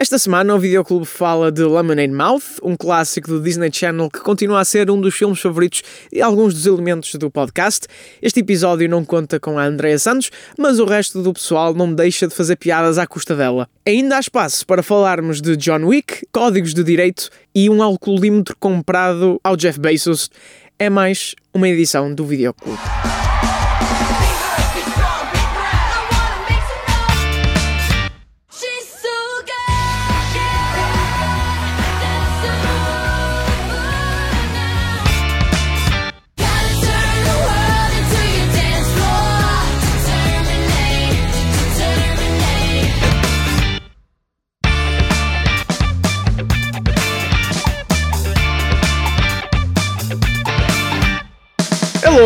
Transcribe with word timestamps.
Esta 0.00 0.18
semana 0.18 0.54
o 0.54 0.58
Videoclube 0.58 1.04
fala 1.04 1.52
de 1.52 1.62
Lemonade 1.62 2.10
Mouth, 2.10 2.58
um 2.62 2.74
clássico 2.74 3.28
do 3.28 3.42
Disney 3.42 3.68
Channel 3.70 4.08
que 4.08 4.20
continua 4.20 4.60
a 4.60 4.64
ser 4.64 4.90
um 4.90 4.98
dos 4.98 5.14
filmes 5.14 5.38
favoritos 5.38 5.82
e 6.10 6.22
alguns 6.22 6.54
dos 6.54 6.64
elementos 6.64 7.14
do 7.16 7.30
podcast. 7.30 7.86
Este 8.22 8.40
episódio 8.40 8.88
não 8.88 9.04
conta 9.04 9.38
com 9.38 9.58
a 9.58 9.64
Andrea 9.66 9.98
Santos, 9.98 10.30
mas 10.56 10.78
o 10.78 10.86
resto 10.86 11.22
do 11.22 11.34
pessoal 11.34 11.74
não 11.74 11.92
deixa 11.92 12.26
de 12.26 12.34
fazer 12.34 12.56
piadas 12.56 12.96
à 12.96 13.06
custa 13.06 13.36
dela. 13.36 13.68
Ainda 13.86 14.16
há 14.16 14.20
espaço 14.20 14.66
para 14.66 14.82
falarmos 14.82 15.42
de 15.42 15.54
John 15.54 15.84
Wick, 15.84 16.26
códigos 16.32 16.72
de 16.72 16.82
direito 16.82 17.28
e 17.54 17.68
um 17.68 17.82
alcoolímetro 17.82 18.56
comprado 18.58 19.38
ao 19.44 19.54
Jeff 19.54 19.78
Bezos. 19.78 20.30
É 20.78 20.88
mais 20.88 21.34
uma 21.52 21.68
edição 21.68 22.14
do 22.14 22.24
Videoclube. 22.24 22.80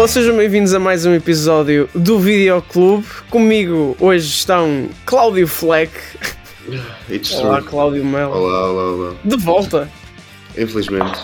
Olá, 0.05 0.13
sejam 0.13 0.37
bem-vindos 0.37 0.75
a 0.75 0.79
mais 0.79 1.07
um 1.07 1.15
episódio 1.15 1.89
do 1.95 2.19
Videoclube. 2.19 3.07
Comigo 3.31 3.97
hoje 3.99 4.27
estão 4.27 4.91
Cláudio 5.07 5.49
Fleck. 5.49 5.95
It's 7.09 7.33
Olá, 7.33 7.57
true. 7.57 7.71
Cláudio 7.71 8.05
Melo. 8.05 8.35
Olá, 8.35 8.71
olá, 8.71 8.83
olá. 8.93 9.17
De 9.25 9.35
volta. 9.39 9.91
Infelizmente. 10.59 11.19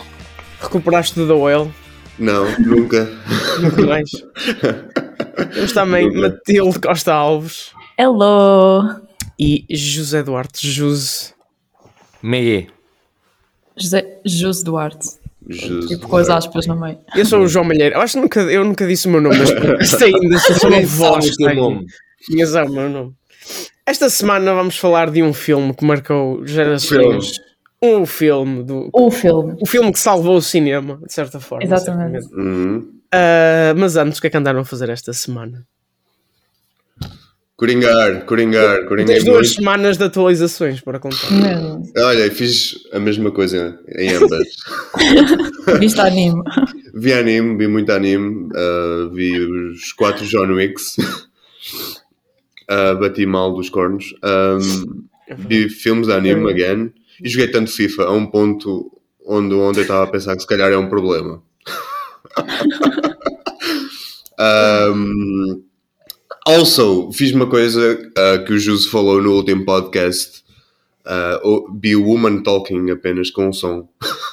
Recuperaste 0.62 1.14
do 1.14 1.26
The 1.26 1.34
Whale. 1.34 1.70
Não, 2.18 2.58
nunca. 2.58 3.06
Muito 3.60 3.86
mais. 3.86 4.10
Temos 5.52 5.72
também 5.72 6.06
Nunca. 6.06 6.30
Matilde 6.30 6.80
Costa 6.80 7.12
Alves 7.12 7.72
Hello! 7.98 8.98
e 9.38 9.66
José 9.70 10.22
Duarte 10.22 10.66
Juse. 10.66 11.34
Meie. 12.22 12.70
José 13.76 14.20
José 14.24 14.64
Duarte. 14.64 15.19
Jesus. 15.50 15.86
Tipo 15.86 16.08
com 16.08 16.16
as 16.16 16.28
aspas 16.28 16.66
no 16.66 16.78
meio. 16.78 16.98
Eu 17.14 17.26
sou 17.26 17.40
o 17.40 17.48
João 17.48 17.64
Malheiro. 17.64 17.96
Eu 17.96 18.00
acho 18.00 18.14
que 18.14 18.20
nunca, 18.20 18.40
eu 18.40 18.64
nunca 18.64 18.86
disse 18.86 19.08
o 19.08 19.10
meu 19.10 19.20
nome, 19.20 19.36
mas 19.38 19.50
isto 19.92 20.04
ainda 20.04 20.38
sou 20.38 20.56
só 20.56 20.68
uma 20.68 20.76
Nem 20.76 20.86
voz. 20.86 21.30
Tinhas 22.22 22.54
o 22.54 22.68
meu 22.68 22.88
nome. 22.88 23.14
Esta 23.86 24.08
semana 24.08 24.54
vamos 24.54 24.76
falar 24.76 25.10
de 25.10 25.22
um 25.22 25.32
filme 25.32 25.74
que 25.74 25.84
marcou 25.84 26.46
gerações. 26.46 27.40
Um 27.82 28.04
filme 28.04 28.62
do. 28.62 28.90
O 28.92 29.10
filme. 29.10 29.56
O 29.60 29.66
filme 29.66 29.90
que 29.90 29.98
salvou 29.98 30.36
o 30.36 30.42
cinema, 30.42 31.00
de 31.06 31.12
certa 31.12 31.40
forma. 31.40 31.64
Exatamente. 31.64 32.26
Uhum. 32.34 33.00
Ah, 33.12 33.74
mas 33.76 33.96
antes, 33.96 34.18
o 34.18 34.20
que 34.20 34.26
é 34.28 34.30
que 34.30 34.36
andaram 34.36 34.60
a 34.60 34.64
fazer 34.64 34.88
esta 34.90 35.12
semana? 35.12 35.66
Coringar, 37.60 38.24
coringar, 38.24 38.86
coringar 38.86 39.16
Tens 39.16 39.24
duas 39.24 39.50
semanas 39.50 39.98
de 39.98 40.04
atualizações 40.04 40.80
para 40.80 40.98
contar. 40.98 41.30
Mesmo. 41.30 41.92
Olha, 41.94 42.30
fiz 42.30 42.74
a 42.90 42.98
mesma 42.98 43.30
coisa 43.30 43.78
em 43.98 44.14
ambas. 44.14 44.48
Viste 45.78 46.00
anime. 46.00 46.42
vi 46.94 47.12
anime, 47.12 47.58
vi 47.58 47.68
muito 47.68 47.92
anime. 47.92 48.48
uh, 48.54 49.10
vi 49.10 49.38
os 49.38 49.92
quatro 49.92 50.24
John 50.24 50.54
Wicks. 50.54 50.96
Uh, 52.62 52.98
bati 52.98 53.26
mal 53.26 53.52
dos 53.52 53.68
cornos. 53.68 54.06
Um, 54.24 55.04
vi 55.36 55.68
filmes 55.68 56.06
de 56.06 56.14
anime, 56.14 56.50
again. 56.50 56.94
E 57.22 57.28
joguei 57.28 57.48
tanto 57.48 57.70
FIFA 57.70 58.04
a 58.04 58.12
um 58.12 58.24
ponto 58.24 58.90
onde 59.26 59.54
ontem 59.54 59.82
estava 59.82 60.04
a 60.04 60.10
pensar 60.10 60.34
que 60.34 60.40
se 60.40 60.48
calhar 60.48 60.72
é 60.72 60.78
um 60.78 60.88
problema. 60.88 61.42
Um, 64.38 65.62
also, 66.56 67.10
fiz 67.12 67.32
uma 67.32 67.46
coisa 67.46 67.98
uh, 68.16 68.44
que 68.44 68.52
o 68.52 68.58
Jus 68.58 68.86
falou 68.86 69.20
no 69.22 69.32
último 69.34 69.64
podcast. 69.64 70.42
Uh, 71.06 71.48
o- 71.48 71.96
o 71.96 72.02
Woman 72.04 72.42
Talking 72.42 72.90
apenas 72.90 73.30
com 73.30 73.52
som. 73.52 73.88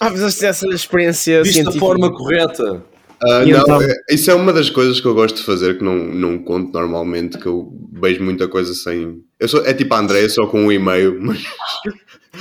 Ah, 0.00 0.10
fizeste 0.10 0.44
essa 0.44 0.66
experiência 0.68 1.42
Viste 1.42 1.62
da 1.62 1.70
científica. 1.70 1.86
forma 1.86 2.12
correta. 2.12 2.82
Uh, 3.22 3.28
não, 3.28 3.42
então? 3.46 3.80
é- 3.80 3.94
isso 4.10 4.28
é 4.28 4.34
uma 4.34 4.52
das 4.52 4.68
coisas 4.68 5.00
que 5.00 5.06
eu 5.06 5.14
gosto 5.14 5.36
de 5.36 5.42
fazer 5.44 5.78
que 5.78 5.84
não, 5.84 5.94
não 5.94 6.36
conto 6.38 6.72
normalmente, 6.72 7.38
que 7.38 7.46
eu 7.46 7.72
vejo 7.92 8.22
muita 8.22 8.48
coisa 8.48 8.74
sem. 8.74 9.22
Eu 9.38 9.46
sou, 9.48 9.64
é 9.64 9.72
tipo 9.72 9.94
a 9.94 10.00
Andréia, 10.00 10.28
só 10.28 10.46
com 10.48 10.64
um 10.66 10.72
e-mail, 10.72 11.16
mas 11.22 11.38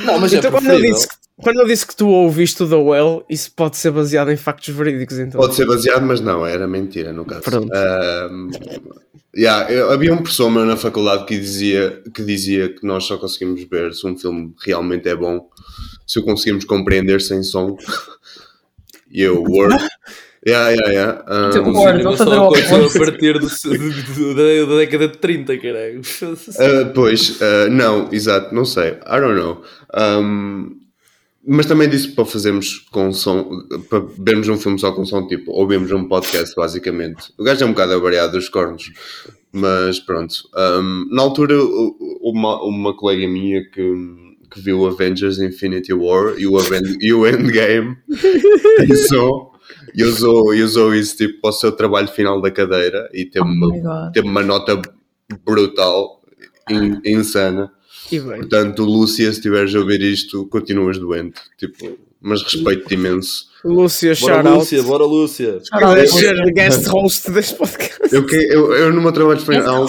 Não, 0.05 0.19
mas 0.19 0.33
Então, 0.33 0.49
é 0.49 0.51
quando 0.51 0.63
eu, 0.65 0.69
preferível. 0.71 0.93
disse 0.95 1.07
que, 1.07 1.15
quando 1.41 1.59
eu 1.61 1.67
disse 1.67 1.87
que 1.87 1.95
tu 1.95 2.07
ouviste 2.07 2.63
o 2.63 2.69
The 2.69 2.75
Well, 2.75 3.25
isso 3.29 3.51
pode 3.55 3.77
ser 3.77 3.91
baseado 3.91 4.31
em 4.31 4.37
factos 4.37 4.73
verídicos, 4.73 5.19
então. 5.19 5.39
pode 5.39 5.55
ser 5.55 5.65
baseado, 5.65 6.03
mas 6.05 6.19
não, 6.21 6.45
era 6.45 6.67
mentira 6.67 7.11
no 7.13 7.25
caso. 7.25 7.41
Pronto. 7.41 7.69
Um, 7.73 8.49
yeah, 9.35 9.71
eu- 9.71 9.91
havia 9.91 10.13
um 10.13 10.17
professor 10.17 10.49
meu 10.49 10.65
na 10.65 10.77
faculdade 10.77 11.25
que 11.25 11.37
dizia, 11.39 12.01
que 12.13 12.23
dizia 12.23 12.69
que 12.69 12.85
nós 12.85 13.03
só 13.05 13.17
conseguimos 13.17 13.63
ver 13.63 13.93
se 13.93 14.05
um 14.07 14.17
filme 14.17 14.53
realmente 14.65 15.07
é 15.09 15.15
bom 15.15 15.47
se 16.05 16.19
o 16.19 16.23
conseguimos 16.23 16.65
compreender 16.65 17.21
sem 17.21 17.41
som. 17.43 17.77
E 19.15 19.21
eu, 19.21 19.43
Word. 19.43 19.75
Yeah, 20.45 20.69
yeah, 20.71 20.91
yeah. 20.91 21.25
Um, 21.27 21.49
Tipo, 21.51 21.69
O 21.69 21.73
Word, 21.73 21.97
cinema 21.97 22.09
vou 22.09 22.17
fazer 22.17 22.33
aconteceu 22.35 22.77
oposto. 22.77 22.97
a 22.97 23.05
partir 23.05 23.33
do, 23.39 23.47
do- 23.47 24.35
da, 24.35 24.71
da 24.71 24.77
década 24.79 25.07
de 25.07 25.17
30, 25.17 25.57
caralho. 25.57 26.01
Uh, 26.01 26.91
pois, 26.95 27.39
uh, 27.41 27.69
não, 27.71 28.09
exato, 28.11 28.53
não 28.53 28.65
sei, 28.65 28.89
I 29.07 29.19
don't 29.21 29.35
know. 29.39 29.61
Um, 29.95 30.79
mas 31.45 31.65
também 31.65 31.87
disse 31.89 32.09
para 32.09 32.25
fazermos 32.25 32.79
com 32.91 33.11
som, 33.13 33.49
para 33.89 33.99
vermos 34.19 34.47
um 34.49 34.57
filme 34.57 34.79
só 34.79 34.91
com 34.91 35.05
som, 35.05 35.27
tipo, 35.27 35.51
ouvimos 35.51 35.91
um 35.91 36.07
podcast, 36.07 36.53
basicamente. 36.55 37.33
O 37.37 37.43
gajo 37.43 37.63
é 37.63 37.67
um 37.67 37.71
bocado 37.71 37.93
avariado 37.93 38.33
dos 38.33 38.49
cornos, 38.49 38.91
mas 39.51 39.99
pronto. 39.99 40.33
Um, 40.55 41.07
na 41.11 41.21
altura, 41.21 41.55
uma, 42.21 42.61
uma 42.63 42.93
colega 42.95 43.27
minha 43.27 43.61
que, 43.69 43.81
que 44.51 44.59
viu 44.61 44.85
Avengers 44.85 45.39
Infinity 45.39 45.93
War 45.93 46.33
e 46.37 46.47
o, 46.47 46.57
Aven 46.57 46.97
e 47.01 47.13
o 47.13 47.25
Endgame 47.27 47.97
e 48.87 48.93
usou, 48.93 49.52
e 49.95 50.03
usou, 50.03 50.53
e 50.53 50.61
usou 50.63 50.93
isso 50.93 51.17
tipo, 51.17 51.41
para 51.41 51.49
o 51.49 51.53
seu 51.53 51.71
trabalho 51.71 52.07
final 52.07 52.41
da 52.41 52.49
cadeira 52.51 53.09
e 53.13 53.25
teve, 53.25 53.45
Oh 53.45 53.49
uma, 53.49 54.11
teve 54.11 54.27
uma 54.27 54.43
nota 54.43 54.81
brutal, 55.45 56.21
in- 56.69 56.99
insana. 57.05 57.71
E. 58.11 58.19
Portanto, 58.19 58.83
Lúcia, 58.83 59.31
se 59.31 59.37
estiveres 59.37 59.73
a 59.75 59.79
ouvir 59.79 60.01
isto, 60.01 60.45
continuas 60.47 60.97
doente. 60.99 61.39
Tipo, 61.57 61.97
mas 62.21 62.41
respeito-te 62.43 62.93
imenso. 62.93 63.45
Lúcia, 63.65 64.13
Bora, 64.19 64.35
out. 64.49 64.49
Lúcia, 64.59 64.83
bora, 64.83 65.05
Lúcia. 65.05 65.59
Ser 66.07 66.53
guest 66.53 66.85
host 66.87 67.31
deste 67.31 67.55
podcast. 67.55 68.13
Eu, 68.13 68.27
eu, 68.29 68.73
eu 68.73 68.93
no 68.93 69.01
meu 69.01 69.11
trabalho 69.11 69.39
final, 69.39 69.85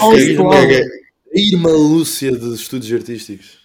caguei, 0.49 0.81
A 0.81 1.39
irmã 1.39 1.71
Lúcia 1.71 2.31
de 2.31 2.53
estudos 2.53 2.91
artísticos. 2.91 3.64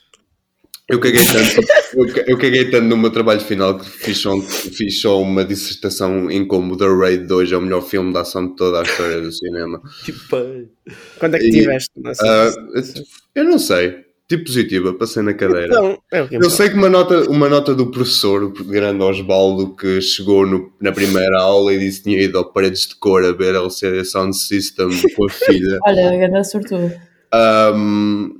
Eu 0.90 0.98
caguei 1.00 1.20
tanto, 1.24 1.66
eu, 1.94 2.12
ca- 2.14 2.24
eu 2.26 2.38
caguei 2.38 2.70
tanto 2.70 2.84
no 2.86 2.96
meu 2.96 3.10
trabalho 3.10 3.40
final 3.40 3.78
que 3.78 3.88
fiz 3.88 4.18
só, 4.18 4.38
fiz 4.40 5.00
só 5.00 5.20
uma 5.20 5.44
dissertação 5.44 6.30
em 6.30 6.46
como 6.46 6.76
The 6.76 6.86
Raid 6.86 7.26
2 7.26 7.52
é 7.52 7.56
o 7.56 7.60
melhor 7.62 7.82
filme 7.82 8.12
de 8.12 8.18
ação 8.18 8.48
de 8.48 8.56
toda 8.56 8.80
a 8.80 8.82
história 8.82 9.20
do 9.20 9.32
cinema. 9.32 9.80
Pai. 10.28 10.66
Quando 11.18 11.36
é 11.36 11.38
que 11.38 11.46
E- 11.46 11.50
tiveste? 11.52 11.90
nessa- 11.96 12.24
Ah, 12.26 12.50
eu 13.34 13.44
não 13.44 13.58
sei. 13.58 14.08
Tipo 14.28 14.44
positiva, 14.44 14.94
passei 14.94 15.24
na 15.24 15.34
cadeira. 15.34 15.66
Então, 15.66 15.98
é 16.12 16.28
Eu 16.30 16.48
sei 16.50 16.68
que 16.68 16.76
uma 16.76 16.88
nota, 16.88 17.28
uma 17.28 17.48
nota 17.48 17.74
do 17.74 17.90
professor, 17.90 18.44
o 18.44 18.50
grande 18.64 19.02
Osvaldo, 19.02 19.74
que 19.74 20.00
chegou 20.00 20.46
no- 20.46 20.72
na 20.80 20.92
primeira 20.92 21.40
aula 21.40 21.74
e 21.74 21.80
disse 21.80 21.98
que 21.98 22.10
tinha 22.10 22.22
ido 22.22 22.38
ao 22.38 22.44
Paredes 22.52 22.86
de 22.86 22.94
Cor 22.94 23.24
a 23.24 23.32
ver 23.32 23.56
LCD 23.56 24.04
Sound 24.04 24.36
System 24.36 24.88
com 25.16 25.24
a 25.26 25.28
filha. 25.30 25.78
Olha, 25.84 26.16
grande 26.16 26.48
sortudo. 26.48 26.92
Um, 27.74 28.39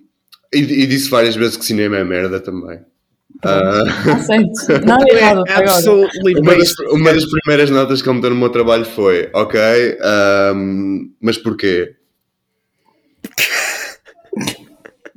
e, 0.53 0.59
e 0.59 0.87
disse 0.87 1.09
várias 1.11 1.37
vezes 1.37 1.57
que 1.57 1.65
cinema 1.65 1.97
é 1.97 2.05
merda 2.05 2.41
também. 2.41 2.81
Ah, 3.43 3.83
Aceito. 4.15 4.85
Nada 4.87 5.05
é 5.09 5.17
errado 5.17 5.45
uma, 6.37 6.55
das, 6.57 6.79
uma 6.91 7.13
das 7.13 7.25
primeiras 7.25 7.71
notas 7.71 8.03
que 8.03 8.09
ele 8.09 8.17
me 8.17 8.23
deu 8.23 8.31
no 8.31 8.37
meu 8.37 8.51
trabalho 8.51 8.85
foi: 8.85 9.31
Ok, 9.33 9.59
um, 10.55 11.11
mas 11.21 11.39
porquê? 11.39 11.95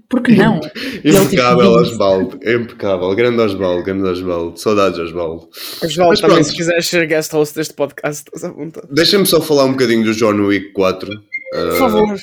Por 0.07 0.21
que 0.21 0.33
não? 0.33 0.59
Impecável, 1.03 1.63
tipo, 1.63 1.81
Osvaldo, 1.81 2.39
impecável. 2.45 3.15
Grande 3.15 3.41
Osvaldo, 3.41 3.83
grande 3.83 4.07
Osvaldo. 4.07 4.59
Saudades, 4.59 4.99
Osvaldo. 4.99 5.49
Osvaldo, 5.83 6.09
Mas 6.11 6.21
também 6.21 6.35
pronto. 6.37 6.47
se 6.49 6.55
quiseres 6.55 6.87
ser 6.87 7.07
guest 7.07 7.31
host 7.33 7.55
deste 7.55 7.73
podcast, 7.73 8.23
estás 8.27 8.43
à 8.43 8.51
vontade. 8.55 8.87
Deixa-me 8.91 9.25
só 9.25 9.41
falar 9.41 9.65
um 9.65 9.71
bocadinho 9.71 10.03
do 10.03 10.13
John 10.13 10.39
Wick 10.45 10.71
4. 10.73 11.09
Por 11.51 11.77
favor. 11.77 12.19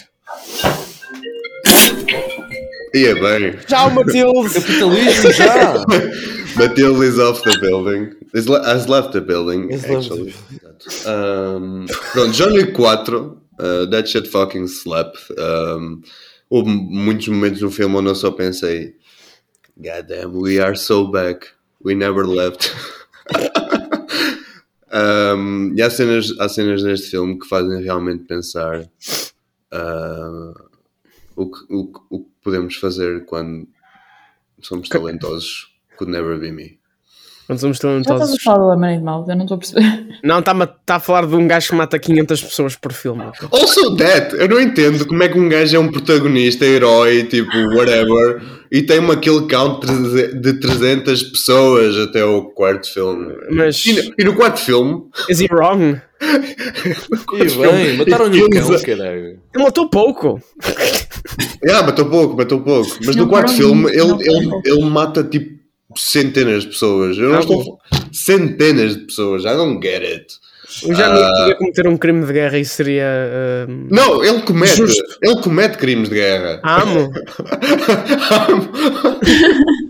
E 2.94 3.06
é 3.06 3.14
bem. 3.14 3.56
Tchau, 3.66 3.90
Matilde. 3.90 4.54
Capitalismo 4.54 5.32
já! 5.32 5.84
Matilde 6.56 7.04
is 7.04 7.18
off 7.18 7.42
the 7.42 7.58
building. 7.60 8.14
Is 8.34 8.48
le- 8.48 8.64
has 8.64 8.88
left 8.88 9.12
the 9.12 9.20
building. 9.20 9.68
Left 9.68 9.90
actually. 9.90 10.34
Um, 11.06 11.86
pronto, 12.12 12.32
John 12.32 12.52
Wick 12.54 12.76
4. 12.76 13.36
Uh, 13.58 13.86
that 13.90 14.08
shit 14.08 14.26
fucking 14.26 14.66
slept. 14.68 15.18
Um, 15.38 16.02
houve 16.50 16.66
muitos 16.66 17.28
momentos 17.28 17.62
no 17.62 17.70
filme 17.70 17.96
onde 17.96 18.08
eu 18.08 18.14
só 18.14 18.30
pensei. 18.30 18.94
God 19.80 20.08
damn, 20.08 20.32
we 20.32 20.60
are 20.60 20.74
so 20.74 21.06
back. 21.06 21.46
We 21.82 21.94
never 21.94 22.26
left. 22.26 22.74
Um, 24.92 25.72
e 25.76 25.82
há 25.82 25.88
cenas, 25.88 26.34
há 26.40 26.48
cenas 26.48 26.82
neste 26.82 27.10
filme 27.10 27.38
que 27.38 27.46
fazem 27.46 27.80
realmente 27.80 28.24
pensar 28.24 28.90
ah, 29.70 30.52
o, 31.36 31.48
que, 31.48 31.60
o, 31.72 31.92
o 32.10 32.24
que 32.24 32.29
podemos 32.42 32.76
fazer 32.76 33.24
quando 33.24 33.66
somos 34.60 34.88
talentosos. 34.88 35.68
Could 35.96 36.12
never 36.12 36.38
be 36.38 36.50
me. 36.50 36.80
Quando 37.46 37.58
somos 37.58 37.78
Já 37.78 37.98
estás 37.98 38.06
a 38.06 38.14
talentosos. 38.14 38.42
falar 38.44 38.58
do 38.58 38.68
Lemonade 38.70 39.02
Mouth, 39.02 39.28
eu 39.28 39.34
não 39.34 39.42
estou 39.42 39.56
a 39.56 39.58
perceber. 39.58 40.06
Não, 40.22 40.38
está 40.38 40.52
a, 40.52 40.66
tá 40.66 40.96
a 40.96 41.00
falar 41.00 41.26
de 41.26 41.34
um 41.34 41.48
gajo 41.48 41.70
que 41.70 41.74
mata 41.74 41.98
500 41.98 42.42
pessoas 42.44 42.76
por 42.76 42.92
filme. 42.92 43.24
Also 43.50 43.96
that, 43.96 44.36
eu 44.36 44.48
não 44.48 44.60
entendo 44.60 45.04
como 45.04 45.20
é 45.22 45.28
que 45.28 45.36
um 45.36 45.48
gajo 45.48 45.74
é 45.76 45.78
um 45.80 45.90
protagonista, 45.90 46.64
herói, 46.64 47.24
tipo, 47.24 47.50
whatever, 47.74 48.40
e 48.70 48.82
tem 48.82 49.00
uma 49.00 49.16
kill 49.16 49.48
count 49.48 49.84
de 49.84 50.60
300 50.60 51.24
pessoas 51.24 51.96
até 51.96 52.24
o 52.24 52.44
quarto 52.50 52.88
filme. 52.92 53.34
Mas. 53.50 53.84
E 53.84 53.94
no, 53.94 54.14
e 54.16 54.24
no 54.24 54.36
quarto 54.36 54.60
filme, 54.60 55.02
Is 55.28 55.40
he 55.40 55.48
wrong? 55.50 56.00
E 56.22 57.44
bem, 57.56 57.96
mataram-lhe 57.96 58.42
o 58.42 58.50
cão, 58.50 58.82
caralho. 58.82 59.40
Ele 59.54 59.64
matou 59.64 59.88
pouco. 59.88 60.40
Ah, 61.70 61.82
matou 61.82 62.06
pouco, 62.06 62.36
matou 62.36 62.60
pouco, 62.60 62.90
mas 63.04 63.16
Não 63.16 63.24
no 63.24 63.30
quarto 63.30 63.52
filme 63.52 63.82
muitos, 63.82 64.00
ele, 64.00 64.08
não 64.10 64.20
ele, 64.20 64.50
ele 64.64 64.84
mata 64.90 65.24
tipo 65.24 65.58
centenas 65.96 66.62
de 66.62 66.68
pessoas. 66.68 67.18
Eu 67.18 67.30
não 67.30 67.36
Ah, 67.36 67.40
estou 67.40 67.60
a 67.60 67.64
bom. 67.64 67.78
falar- 67.90 68.04
centenas 68.12 68.96
de 68.96 69.06
pessoas, 69.06 69.42
I 69.44 69.56
don't 69.56 69.84
get 69.86 70.02
it. 70.02 70.26
O 70.84 70.94
Janui 70.94 71.20
Ah. 71.22 71.32
podia 71.40 71.54
cometer 71.56 71.88
um 71.88 71.96
crime 71.96 72.24
de 72.24 72.32
guerra 72.32 72.56
e 72.58 72.64
seria. 72.64 73.04
ahm, 73.68 73.88
Não, 73.90 74.24
ele 74.24 74.40
comete, 74.42 74.76
Justo. 74.76 75.02
ele 75.20 75.40
comete 75.42 75.76
crimes 75.78 76.08
de 76.08 76.14
guerra. 76.14 76.60
Amo. 76.62 77.10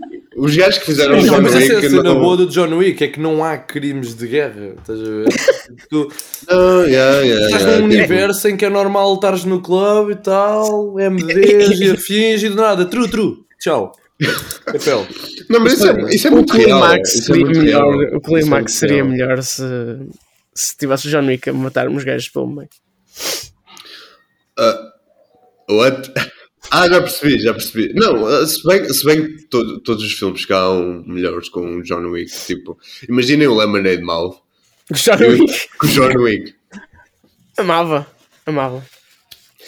Os 0.43 0.55
gajos 0.55 0.79
que 0.79 0.85
fizeram 0.87 1.13
o 1.13 1.17
Não, 1.23 1.35
John 1.35 1.41
mas 1.41 1.55
essa 1.55 1.65
é 1.73 1.75
a 1.75 1.75
Wick 1.79 1.89
cena 1.89 2.03
não- 2.03 2.19
boa 2.19 2.35
do 2.37 2.47
John 2.47 2.75
Wick, 2.77 3.03
é 3.03 3.07
que 3.09 3.19
não 3.19 3.43
há 3.43 3.57
crimes 3.57 4.15
de 4.15 4.27
guerra. 4.27 4.73
Estás 4.79 4.99
a 4.99 5.03
ver? 5.03 5.25
Tu 5.89 6.07
Ah, 6.49 6.83
yeah, 6.87 7.19
yeah, 7.19 7.45
estás 7.45 7.61
yeah. 7.61 7.77
num 7.77 7.85
universo 7.85 8.47
em 8.47 8.57
que 8.57 8.65
é 8.65 8.69
normal 8.69 9.13
estares 9.13 9.45
no 9.45 9.61
clube 9.61 10.13
e 10.13 10.15
tal, 10.15 10.93
MDs 10.95 11.79
e 11.79 11.91
afins 11.91 12.41
e 12.43 12.49
do 12.49 12.55
nada, 12.55 12.85
true, 12.85 13.07
true, 13.07 13.35
tchau. 13.59 13.91
Papel. 14.65 15.05
Não, 15.49 15.59
mas 15.59 15.73
isso 15.73 15.87
é, 15.87 16.15
isso 16.15 16.27
é 16.27 16.29
o 16.31 16.33
muito 16.33 16.53
real. 16.53 16.79
clímax 16.81 17.09
Isso 17.13 17.21
é 17.21 17.25
seria 17.25 17.45
muito 17.45 17.59
melhor. 17.59 17.97
real. 17.97 18.21
O 18.23 18.37
é 18.37 18.67
seria 18.67 18.95
real. 18.97 19.07
melhor 19.07 19.43
se, 19.43 19.63
se 20.55 20.77
tivesse 20.77 21.07
o 21.07 21.09
John 21.11 21.25
Wick 21.27 21.49
a 21.49 21.53
matar 21.53 21.87
uns 21.87 22.03
gajos 22.03 22.29
pelo 22.29 22.47
meio. 22.47 22.69
What? 25.69 26.11
Ah, 26.71 26.87
já 26.87 27.01
percebi, 27.01 27.37
já 27.39 27.53
percebi. 27.53 27.93
Não, 27.93 28.23
uh, 28.23 28.47
se 28.47 28.65
bem, 28.65 28.87
se 28.93 29.05
bem 29.05 29.35
que 29.35 29.43
to- 29.49 29.79
todos 29.81 30.03
os 30.05 30.13
filmes 30.13 30.45
cá 30.45 30.57
hão 30.57 31.03
melhores 31.05 31.49
com 31.49 31.77
o 31.77 31.83
John 31.83 32.07
Wick. 32.09 32.31
Tipo, 32.45 32.77
imaginem 33.09 33.47
o 33.47 33.55
Lemonade 33.57 34.01
Mouth 34.01 34.37
O 34.89 34.93
John 34.93 35.17
Wick. 35.19 35.67
com 35.77 35.85
o 35.85 35.89
John 35.89 36.13
Wick. 36.21 36.53
Amava. 37.57 38.07
Amava. 38.45 38.83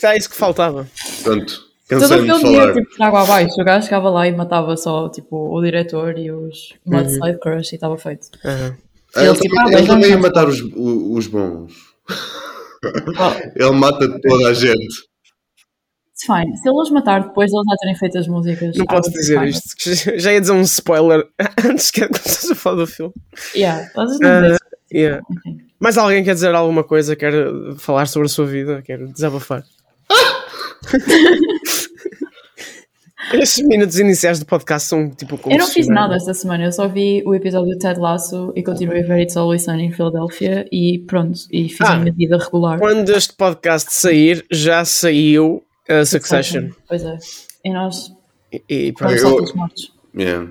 Era 0.02 0.18
isso 0.18 0.30
que 0.30 0.36
faltava. 0.36 0.88
Pronto, 1.24 1.46
Todo 1.90 1.98
o 1.98 2.00
cansei-me 2.02 2.28
de 2.28 2.40
filme 2.40 2.54
ia 2.56 2.62
falar. 2.62 2.74
tipo 2.74 2.96
de 2.98 3.04
água 3.04 3.22
abaixo. 3.22 3.62
O 3.62 3.64
gajo 3.66 3.84
chegava 3.86 4.10
lá 4.10 4.28
e 4.28 4.32
matava 4.36 4.76
só 4.78 5.10
tipo, 5.10 5.56
o 5.56 5.62
diretor 5.62 6.18
e 6.18 6.32
os 6.32 6.74
Mudslide 6.86 7.40
Crush 7.40 7.72
e 7.74 7.76
estava 7.76 7.98
feito. 7.98 8.28
Aham. 8.46 8.78
Ah, 9.16 9.22
Ele 9.22 9.30
Ele, 9.30 9.40
tipo, 9.40 9.56
também- 9.56 9.76
ah, 9.76 9.78
ele 9.78 9.88
também 9.88 10.10
ia 10.10 10.18
matar 10.18 10.48
os, 10.48 10.60
os 10.62 11.28
bons. 11.28 11.74
Oh, 12.10 13.52
Ele 13.56 13.72
mata 13.72 14.20
toda 14.22 14.50
a 14.50 14.54
gente. 14.54 15.04
It's 16.24 16.26
fine. 16.26 16.56
Se 16.58 16.68
ele 16.70 16.78
os 16.80 16.90
matar 16.92 17.24
depois 17.24 17.50
de 17.52 17.58
eles 17.58 17.66
já 17.70 17.76
terem 17.78 17.96
feito 17.96 18.18
as 18.18 18.28
músicas. 18.28 18.76
Não 18.78 18.86
posso 18.86 19.12
dizer 19.12 19.40
fine. 19.40 19.50
isto. 19.50 20.20
Já 20.20 20.34
ia 20.34 20.42
dizer 20.42 20.54
um 20.54 20.62
spoiler 20.62 21.26
antes 21.70 21.92
que 21.92 22.02
começasse 22.08 22.52
a 22.52 22.56
falar 22.56 22.78
do 22.78 22.88
filme. 22.88 23.14
Yeah, 23.56 23.90
vocês 23.96 24.20
não 24.20 24.30
Ah, 24.30 24.58
yeah. 24.94 25.22
Mais 25.80 25.98
alguém 25.98 26.24
quer 26.24 26.34
dizer 26.34 26.54
alguma 26.56 26.84
coisa? 26.84 27.16
Quer 27.16 27.34
falar 27.78 28.06
sobre 28.08 28.28
a 28.28 28.30
sua 28.30 28.46
vida? 28.46 28.82
Quer 28.82 29.00
desabafar? 29.08 29.64
Estes 33.34 33.66
minutos 33.66 33.98
iniciais 33.98 34.38
do 34.40 34.46
podcast 34.46 34.88
são 34.90 35.10
tipo 35.10 35.40
Eu 35.50 35.58
não 35.58 35.66
fiz 35.68 35.88
nada 35.88 36.16
esta 36.16 36.34
semana, 36.34 36.66
eu 36.66 36.72
só 36.74 36.88
vi 36.90 37.24
o 37.26 37.34
episódio 37.34 37.72
do 37.72 37.80
Ted 37.80 37.98
Lasso 38.00 38.52
e 38.56 38.62
continuei 38.62 39.02
a 39.02 39.06
ver 39.08 39.22
It's 39.22 39.38
Always 39.38 39.64
Sunny 39.64 39.86
em 39.86 39.92
Filadélfia 39.92 40.68
e 40.72 41.00
pronto, 41.08 41.40
e 41.52 41.70
fiz 41.70 41.82
Ah. 41.82 41.94
a 41.94 42.00
minha 42.00 42.14
vida 42.14 42.38
regular. 42.38 42.78
Quando 42.80 43.10
este 43.12 43.34
podcast 43.34 43.92
sair, 43.94 44.46
já 44.52 44.84
saiu 44.84 45.64
a 45.90 46.06
Succession. 46.06 46.70
Pois 46.88 47.04
é. 47.04 47.18
E 47.66 47.74
nós 47.74 48.12
E, 48.52 48.62
e 48.70 48.94
pronto, 48.94 49.14
eu- 49.16 49.56
mortos. 49.56 49.94
Yeah. 50.18 50.50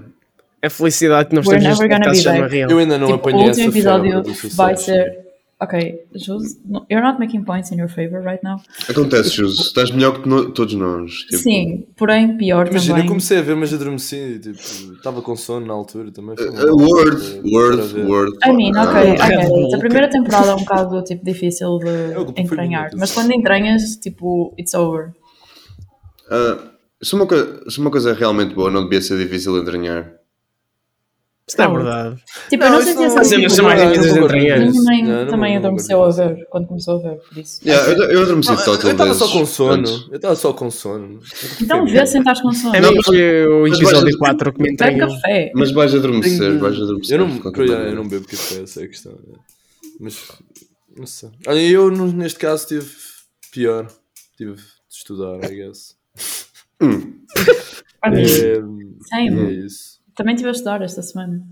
a 0.63 0.71
felicidade 0.71 1.29
que 1.29 1.35
nós 1.37 1.47
We're 1.47 1.61
temos 1.61 1.79
neste 1.79 1.83
never 1.83 1.99
gonna 1.99 2.05
podcast 2.13 2.29
be 2.29 2.37
chama 2.37 2.49
real. 2.49 2.71
Eu 2.71 2.79
ainda 2.79 2.99
não 2.99 3.07
Tipo, 3.09 3.17
o 3.19 3.21
apanhei 3.31 3.49
essa 3.51 3.61
último 3.63 3.73
episódio 3.73 4.23
vai 4.57 4.77
ser. 4.77 5.23
Ok, 5.61 6.07
Jus, 6.17 6.59
no- 6.67 6.85
you're 6.91 7.07
not 7.07 7.21
making 7.21 7.45
points 7.45 7.71
in 7.71 7.79
your 7.79 7.89
favor 7.89 8.21
right 8.21 8.43
now. 8.43 8.61
Acontece, 8.91 9.31
Jus. 9.31 9.61
Estás 9.61 9.93
melhor 9.93 10.21
que 10.21 10.29
no- 10.29 10.51
todos 10.51 10.75
nós. 10.75 11.13
Tipo, 11.13 11.37
Sim, 11.37 11.87
porém 11.97 12.37
pior 12.37 12.67
Imagina, 12.67 12.95
eu 12.95 12.97
também. 12.97 13.09
comecei 13.09 13.39
a 13.39 13.43
ver, 13.43 13.55
mas 13.55 13.73
adormeci. 13.73 14.41
Tipo, 14.43 14.59
estava 14.97 15.23
com 15.23 15.37
sono 15.37 15.65
na 15.65 15.73
altura 15.73 16.11
também. 16.11 16.35
Uh, 16.35 16.53
mal. 16.53 16.77
word, 16.77 17.43
word, 17.45 18.01
word. 18.01 18.39
I 18.45 18.53
mean, 18.53 18.73
ok, 18.77 19.13
it. 19.13 19.73
A 19.77 19.79
primeira 19.79 20.11
temporada 20.11 20.51
é 20.51 20.55
um 20.55 20.59
bocado 20.59 21.01
tipo, 21.05 21.25
difícil 21.25 21.79
de 21.79 22.41
entranhar, 22.43 22.91
mas 22.97 23.13
quando 23.13 23.33
entranhas, 23.33 23.95
tipo, 23.95 24.53
it's 24.59 24.75
over. 24.75 25.13
Ah, 26.33 26.59
se, 27.03 27.15
uma 27.15 27.27
coisa, 27.27 27.71
se 27.71 27.79
uma 27.79 27.91
coisa 27.91 28.11
é 28.11 28.13
realmente 28.15 28.55
boa, 28.55 28.71
não 28.71 28.85
devia 28.85 29.03
ser 29.03 29.19
difícil 29.19 29.53
de 29.55 29.61
entranhar. 29.61 30.15
Isso 31.47 31.59
não 31.59 31.65
é 31.65 31.69
Não. 31.69 31.75
verdade. 31.75 32.23
Tipo, 32.49 32.65
eu 32.65 32.71
não 32.71 32.81
sei 32.83 32.95
se 32.95 33.03
essa 33.05 33.21
As 33.21 33.27
cenas 33.27 33.53
são 33.53 33.65
mais 33.65 33.81
não, 33.83 33.91
difíceis 33.91 34.15
de 34.15 34.21
entranhar. 34.21 34.59
A 34.59 34.65
minha 34.65 34.83
mãe 34.85 35.03
Não, 35.03 35.25
não, 35.25 35.27
também 35.27 35.57
adormeceu 35.57 36.03
a 36.03 36.11
ver 36.11 36.47
quando 36.49 36.69
começou 36.69 36.95
a 36.95 37.03
ver, 37.03 37.17
por 37.19 37.37
isso. 37.37 37.61
Yeah, 37.67 37.91
eu, 37.93 38.11
eu 38.13 38.23
adormeci 38.23 38.51
Não, 38.51 38.57
total 38.57 38.75
eu 38.75 38.93
estava 38.93 39.15
só 39.15 39.29
com 39.29 39.45
sono. 39.45 39.83
Portanto, 39.83 40.09
Eu 40.11 40.17
estava 40.17 40.37
só 40.37 40.53
com 40.53 40.71
sono. 40.71 41.21
Então 41.61 41.85
vê 41.85 42.07
se 42.07 42.19
estás 42.19 42.41
com 42.41 42.53
sono. 42.53 42.77
A 42.77 42.81
mim 42.81 43.03
foi 43.03 43.47
o 43.47 43.67
episódio 43.67 44.03
vais- 44.03 44.17
4 44.17 44.53
que 44.53 44.63
me 44.63 44.77
café. 44.77 45.53
Mas 45.55 45.73
vais 45.73 45.95
adormecer, 45.95 46.59
vais 46.59 46.77
adormecer. 46.77 47.21
Eu 47.21 47.27
não, 47.27 47.87
eu 47.89 47.95
não 47.97 48.09
bebo 48.09 48.27
café, 48.27 48.63
essa 48.63 48.81
é 48.81 48.85
a 48.85 48.89
questão. 48.89 49.19
Mas, 49.99 50.23
não 50.97 51.07
sei. 51.07 51.31
Olha, 51.47 51.61
eu 51.61 51.91
neste 51.91 52.39
caso 52.39 52.69
tive 52.69 52.89
pior. 53.51 53.89
Tive 54.37 54.55
de 54.55 54.63
estudar, 54.89 55.39
I 55.51 55.55
guess. 55.57 55.97
Olha, 58.05 58.21
É, 58.21 58.55
Same. 59.09 59.41
é 59.41 59.53
isso. 59.65 60.01
Também 60.15 60.35
estive 60.35 60.49
a 60.51 60.53
estudar 60.53 60.83
esta 60.83 61.03
semana. 61.03 61.43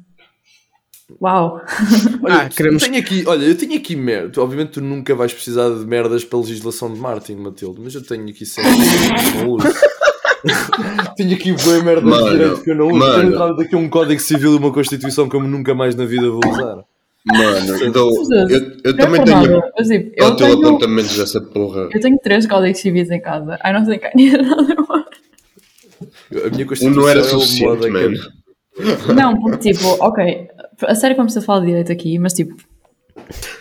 Uau. 1.21 1.61
Olha, 2.23 2.43
Ah, 2.43 2.49
queremos- 2.49 2.83
eu 2.83 2.88
tenho 2.90 3.02
aqui, 3.02 3.25
olha, 3.26 3.45
eu 3.45 3.57
tenho 3.57 3.75
aqui 3.76 3.97
merda. 3.97 4.40
Obviamente 4.40 4.73
tu 4.73 4.81
nunca 4.81 5.14
vais 5.14 5.33
precisar 5.33 5.69
de 5.71 5.85
merdas 5.85 6.25
para 6.25 6.38
a 6.38 6.43
legislação 6.43 6.93
de 6.93 7.00
Martin, 7.00 7.35
Matilde, 7.37 7.81
mas 7.83 7.95
eu 7.95 8.02
tenho 8.05 8.29
aqui 8.29 8.47
sempre 8.47 8.71
que 8.73 9.38
eu 9.38 9.45
não 9.45 9.50
uso. 9.50 9.67
tenho 11.17 11.35
aqui 11.35 11.52
boa 11.52 11.83
merda 11.83 12.02
Mano, 12.07 12.25
de 12.26 12.31
direito 12.38 12.62
que 12.62 12.71
eu 12.71 12.75
não 12.76 12.88
uso. 12.88 13.00
Tenho 13.12 13.29
entrado 13.33 13.57
daqui 13.57 13.75
um 13.76 13.88
código 13.88 14.21
civil 14.21 14.55
e 14.55 14.57
uma 14.59 14.73
constituição 14.73 15.29
que 15.29 15.35
eu 15.35 15.43
nunca 15.43 15.75
mais 15.75 15.95
na 15.97 16.05
vida 16.05 16.31
vou 16.31 16.40
usar. 16.47 16.85
Mano, 17.27 17.85
então, 17.85 18.09
eu, 18.09 18.61
eu 18.83 18.91
é 18.93 18.97
também 18.97 19.23
tenho 19.23 19.62
mas, 19.77 19.89
tipo, 19.89 20.12
eu, 20.17 20.37
tenho, 20.37 20.55
apontamentos 20.55 21.17
dessa 21.19 21.39
porra. 21.41 21.89
eu 21.93 22.00
tenho 22.00 22.19
três 22.19 22.47
códigos 22.47 22.81
civis 22.81 23.11
em 23.11 23.21
casa. 23.21 23.59
I 23.65 23.73
don't 23.73 23.87
think 23.87 24.05
I 24.07 24.11
need 24.17 24.37
another 24.37 24.77
one. 24.89 25.05
A 26.47 26.49
minha 26.50 26.65
Um 26.65 26.69
constituição 26.69 26.91
não 27.03 27.09
era 27.09 27.21
é 27.21 27.25
suficiente, 27.25 27.83
que- 27.83 27.91
mano. 27.91 28.17
Não, 29.15 29.39
porque 29.39 29.73
tipo, 29.75 29.87
ok, 30.03 30.49
a 30.87 30.95
sério 30.95 31.15
como 31.15 31.29
você 31.29 31.43
fala 31.43 31.61
de 31.61 31.67
direito 31.67 31.93
aqui, 31.93 32.19
mas 32.19 32.33
tipo, 32.33 32.55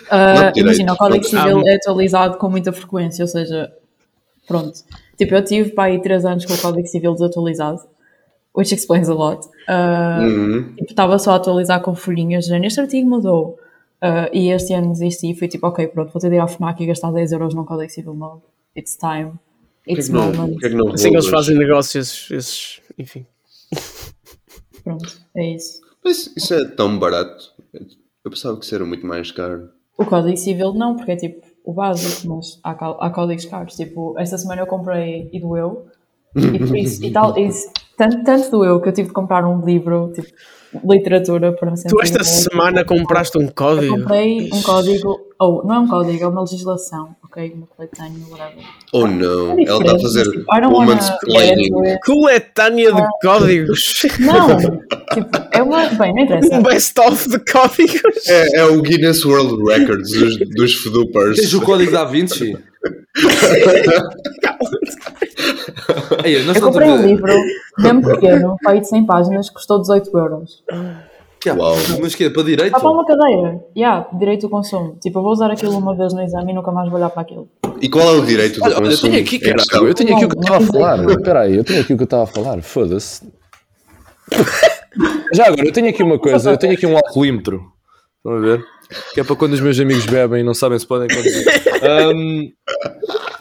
direito, 0.10 0.60
imagina, 0.60 0.94
o 0.94 0.98
Código. 0.98 1.24
Civil 1.26 1.60
Ah, 1.60 1.64
é 1.72 1.76
atualizado 1.76 2.38
com 2.38 2.50
muita 2.50 2.72
frequência, 2.72 3.24
ou 3.24 3.28
seja, 3.28 3.70
pronto. 4.48 4.72
Tipo, 5.18 5.36
eu 5.36 5.44
tive 5.44 5.72
para 5.72 5.86
aí 5.92 6.02
3 6.02 6.24
anos 6.26 6.46
com 6.46 6.54
o 6.54 6.58
Código 6.58 6.88
Civil 6.88 7.12
desatualizado, 7.14 7.82
which 8.56 8.74
explains 8.74 9.10
a 9.10 9.14
lot. 9.14 9.48
Ah, 9.68 10.20
Uhum. 10.22 10.74
tipo, 10.76 10.92
estava 10.92 11.18
só 11.20 11.32
a 11.32 11.36
atualizar 11.36 11.82
com 11.82 11.94
folhinhas, 11.96 12.46
já 12.46 12.58
neste 12.60 12.80
artigo 12.80 13.10
mudou. 13.10 13.58
Ah, 14.02 14.30
e 14.34 14.50
este 14.52 14.74
ano 14.74 14.92
desisti 14.94 15.32
e 15.32 15.36
fui 15.36 15.48
tipo, 15.48 15.68
ok, 15.68 15.88
pronto, 15.88 16.12
vou 16.12 16.22
ter 16.22 16.30
de 16.30 16.36
ir 16.36 16.40
à 16.40 16.48
FNAC 16.48 16.82
e 16.84 16.86
gastar 16.88 17.12
10 17.12 17.32
euros 17.34 17.54
num 17.54 17.66
Código 17.66 17.92
Civil 17.92 18.14
novo. 18.14 18.42
It's 18.76 18.96
time. 18.98 19.34
It's 19.88 20.08
que 20.08 20.14
não, 20.14 20.32
moment. 20.34 20.58
que 20.58 20.70
não 20.70 20.90
Assim 20.94 21.10
que 21.10 21.16
eles 21.16 21.28
fazem 21.28 21.58
negócios, 21.58 22.30
esses, 22.32 22.82
enfim. 22.98 23.26
Pronto, 24.84 25.18
é 25.36 25.56
isso. 25.56 25.82
Mas 26.04 26.32
isso 26.36 26.54
é 26.54 26.66
tão 26.66 26.98
barato. 26.98 27.52
Eu 28.24 28.32
pensava 28.32 28.58
que 28.58 28.66
isso 28.66 28.76
era 28.76 28.86
muito 28.86 29.06
mais 29.06 29.32
caro. 29.32 29.70
O 29.98 30.06
Código 30.06 30.38
Civil 30.38 30.74
não, 30.74 30.96
porque 30.96 31.12
é 31.12 31.16
tipo 31.16 31.46
o 31.66 31.74
básico, 31.74 32.28
mas 32.36 32.60
há, 32.64 32.72
há 32.72 33.10
códigos 33.10 33.46
caros. 33.46 33.76
Tipo, 33.76 34.18
esta 34.18 34.38
semana 34.38 34.62
eu 34.62 34.68
comprei 34.68 35.30
e 35.34 35.40
doeu. 35.40 35.88
E 36.36 36.60
por 36.60 36.78
isso, 36.78 37.04
e 37.04 37.12
tal, 37.12 37.38
isso- 37.38 37.70
tanto, 38.00 38.24
tanto 38.24 38.50
doeu 38.50 38.80
que 38.82 38.88
eu 38.90 38.94
tive 38.94 39.10
de 39.10 39.14
comprar 39.14 39.46
um 39.46 39.64
livro, 39.64 40.12
tipo, 40.16 40.28
literatura 40.92 41.52
para. 41.52 41.74
Tu 41.74 42.02
esta 42.02 42.24
semana 42.24 42.86
compraste 42.86 43.38
um 43.38 43.42
Eu 43.44 43.52
código. 43.54 43.98
comprei 44.00 44.50
um 44.54 44.62
código, 44.62 45.20
ou 45.38 45.64
não 45.66 45.76
é 45.76 45.80
um 45.80 45.88
código, 45.88 46.24
é 46.24 46.28
uma 46.28 46.42
legislação. 46.42 47.16
ok? 47.24 47.54
Uma 47.56 47.68
coletânea, 47.68 48.26
whatever. 48.30 48.64
Oh 48.94 49.08
não, 49.08 49.60
É 49.60 49.64
ela 49.64 49.80
está 49.82 49.96
a 49.96 50.00
fazer 50.00 50.24
tipo, 50.32 50.56
I 50.56 50.62
don't 50.62 50.74
woman's 50.74 51.10
planning. 51.22 51.70
Coletânea 52.06 52.94
de 52.94 53.02
códigos. 53.22 54.02
Não, 54.20 54.58
tipo, 55.14 55.30
é 55.52 55.62
uma. 55.62 55.86
Bem, 55.90 56.14
não 56.14 56.24
interessa. 56.24 56.56
Um 56.56 56.64
best-of 56.64 57.30
de 57.30 57.40
códigos. 57.52 58.28
É, 58.28 58.60
é 58.60 58.64
o 58.66 58.82
Guinness 58.82 59.26
World 59.26 59.62
Records 59.66 60.12
dos, 60.12 60.38
dos 60.56 60.76
Fedupers. 60.76 61.36
Tens 61.38 61.54
o 61.54 61.62
código 61.62 61.92
da 61.92 62.06
Vinci? 62.06 62.56
Eu 66.56 66.62
comprei 66.62 66.90
um 66.90 67.02
livro, 67.02 67.34
mesmo 67.78 68.02
pequeno, 68.02 68.56
de 68.80 68.88
100 68.88 69.06
páginas, 69.06 69.50
custou 69.50 69.80
18 69.80 70.18
euros. 70.18 70.64
Uau. 71.48 71.76
Mas 72.02 72.16
que 72.16 72.26
é 72.26 72.30
para 72.30 72.44
direito? 72.44 72.68
Está 72.68 72.80
para 72.80 72.90
uma 72.90 73.06
cadeira. 73.06 73.64
Yeah, 73.76 74.10
direito 74.18 74.42
do 74.42 74.50
consumo. 74.50 74.98
Tipo, 75.02 75.20
eu 75.20 75.24
vou 75.24 75.32
usar 75.32 75.50
aquilo 75.50 75.78
uma 75.78 75.96
vez 75.96 76.14
no 76.14 76.22
exame 76.22 76.52
e 76.52 76.56
nunca 76.56 76.70
mais 76.72 76.90
vou 76.90 76.98
olhar 76.98 77.10
para 77.10 77.22
aquilo. 77.22 77.48
E 77.82 77.90
qual 77.90 78.16
é 78.16 78.18
o 78.18 78.26
direito 78.26 78.60
do 78.60 78.66
olha, 78.66 78.74
eu 78.74 78.82
consumo? 78.82 79.14
tenho 79.14 79.24
aqui, 79.24 79.40
questão? 79.40 79.66
caralho, 79.66 79.88
eu 79.90 79.96
tenho 79.96 80.16
aqui 80.16 80.26
o 80.26 80.30
que 80.30 80.36
eu 80.36 80.42
estava 80.42 80.58
a 80.58 80.68
falar. 80.68 81.10
Espera 81.10 81.40
aí, 81.42 81.56
eu 81.56 81.64
tenho 81.64 81.82
aqui 81.82 81.94
o 81.94 81.96
que 81.98 82.04
eu 82.04 82.06
estava 82.06 82.24
a 82.24 82.28
falar. 82.28 82.62
Foda-se. 82.62 83.32
Já 85.34 85.48
agora, 85.48 85.66
eu 85.66 85.72
tenho 85.72 85.90
aqui 85.90 86.04
uma 86.04 86.20
coisa, 86.20 86.52
eu 86.52 86.58
tenho 86.58 86.74
aqui 86.74 86.86
um 86.86 86.98
alcoolímetro. 86.98 87.64
Estão 88.18 88.34
a 88.34 88.40
ver? 88.40 88.66
Que 89.14 89.22
é 89.22 89.24
para 89.24 89.36
quando 89.36 89.54
os 89.54 89.62
meus 89.62 89.80
amigos 89.80 90.06
bebem 90.06 90.42
e 90.42 90.44
não 90.44 90.54
sabem 90.54 90.78
se 90.78 90.86
podem 90.86 91.08
conduzir. 91.08 91.46
Ahm, 91.84 92.50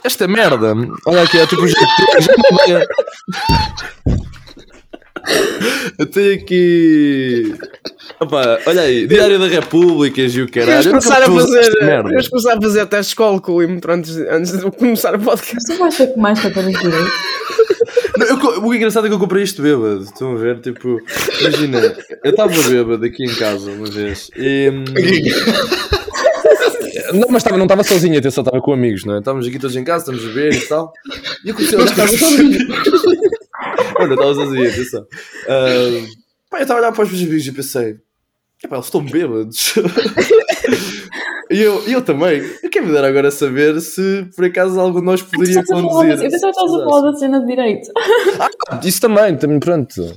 esta 0.05 0.27
merda, 0.29 0.75
olha 1.07 1.23
aqui, 1.23 1.39
é 1.39 1.47
tipo. 1.47 1.67
Já, 1.67 1.77
já 2.21 2.33
Eu 5.99 6.07
tenho 6.07 6.35
aqui. 6.35 7.55
Opa, 8.21 8.59
olha 8.67 8.83
aí, 8.83 9.07
Diário 9.07 9.39
da 9.39 9.47
República 9.47 10.21
e 10.23 10.43
o 10.43 10.51
caralho. 10.51 10.87
Eu 10.87 10.91
começar 10.91 11.23
a 11.23 11.27
fazer. 11.27 11.71
Vamos 12.03 12.29
começar 12.29 12.57
a 12.57 12.61
fazer 12.61 12.87
testes 12.87 13.15
com 13.15 13.25
alcoolímetro 13.25 13.93
antes, 13.93 14.15
de- 14.15 14.29
antes 14.29 14.53
de 14.59 14.71
começar 14.71 15.15
o 15.15 15.19
podcast. 15.19 15.71
Tu 15.71 15.79
vais 15.79 15.97
ter 15.97 16.07
que 16.15 16.19
mais 16.19 16.39
fatores 16.39 16.73
de 16.75 16.81
direito. 16.83 17.13
Eu 18.29 18.65
o 18.65 18.75
engraçado 18.75 19.07
é 19.07 19.09
que 19.11 19.15
eu 19.15 19.19
comprei 19.19 19.43
isto 19.45 19.63
bêbado. 19.63 20.03
Estão 20.03 20.33
a 20.33 20.37
ver? 20.39 20.61
Tipo, 20.61 20.99
imagina, 21.41 21.79
eu 22.25 22.31
estava 22.31 22.53
bêbado 22.69 23.05
aqui 23.05 23.25
em 23.25 23.35
casa 23.35 23.71
uma 23.71 23.87
vez 23.91 24.31
e. 24.37 24.71
Não, 27.13 27.29
mas 27.31 27.43
estava, 27.43 27.57
não 27.57 27.65
estava 27.65 27.83
sozinho, 27.85 28.19
atenção, 28.19 28.43
estava 28.43 28.63
com 28.63 28.73
amigos, 28.73 29.05
não 29.05 29.15
é? 29.15 29.19
Estávamos 29.19 29.47
aqui 29.47 29.59
todos 29.59 29.77
em 29.77 29.85
casa, 29.85 30.05
estamos 30.11 30.27
a 30.27 30.35
ver 30.35 30.55
e 30.55 30.67
tal. 30.67 30.93
E 31.45 31.49
eu 31.49 31.55
comecei 31.55 31.79
a 31.79 31.83
olhar 31.83 31.95
para 31.95 32.05
os. 32.05 32.23
Olha, 34.01 34.15
estava 34.15 34.35
sozinho, 34.35 34.71
atenção. 34.71 35.07
Ah, 35.49 36.07
pá, 36.51 36.59
eu 36.59 36.63
estava 36.63 36.81
a 36.81 36.83
olhar 36.83 36.93
para 36.93 37.05
os 37.05 37.11
meus 37.11 37.23
amigos 37.23 37.47
e 37.47 37.53
pensei: 37.53 37.97
epá, 38.63 38.77
eles 38.77 38.87
estão 38.87 39.05
bêbados. 39.05 39.75
E 41.51 41.63
eu, 41.63 41.89
e 41.89 41.93
eu 41.93 42.03
também. 42.03 42.43
Eu 42.63 42.69
quero 42.69 42.87
me 42.87 42.93
dar 42.93 43.05
agora 43.05 43.29
a 43.29 43.31
saber 43.31 43.81
se 43.81 44.29
por 44.37 44.45
acaso 44.45 44.79
algum 44.79 45.01
de 45.01 45.07
nós 45.07 45.23
poderia 45.23 45.65
conduzir. 45.65 46.11
Eu 46.11 46.31
pensava 46.31 46.53
que 46.53 46.61
estavas 46.61 46.75
a 46.75 46.85
falar 46.85 47.11
da 47.11 47.17
cena 47.17 47.41
de 47.41 47.47
direito. 47.47 47.89
Isso 48.85 49.01
também, 49.01 49.37
também, 49.37 49.59
pronto. 49.59 50.15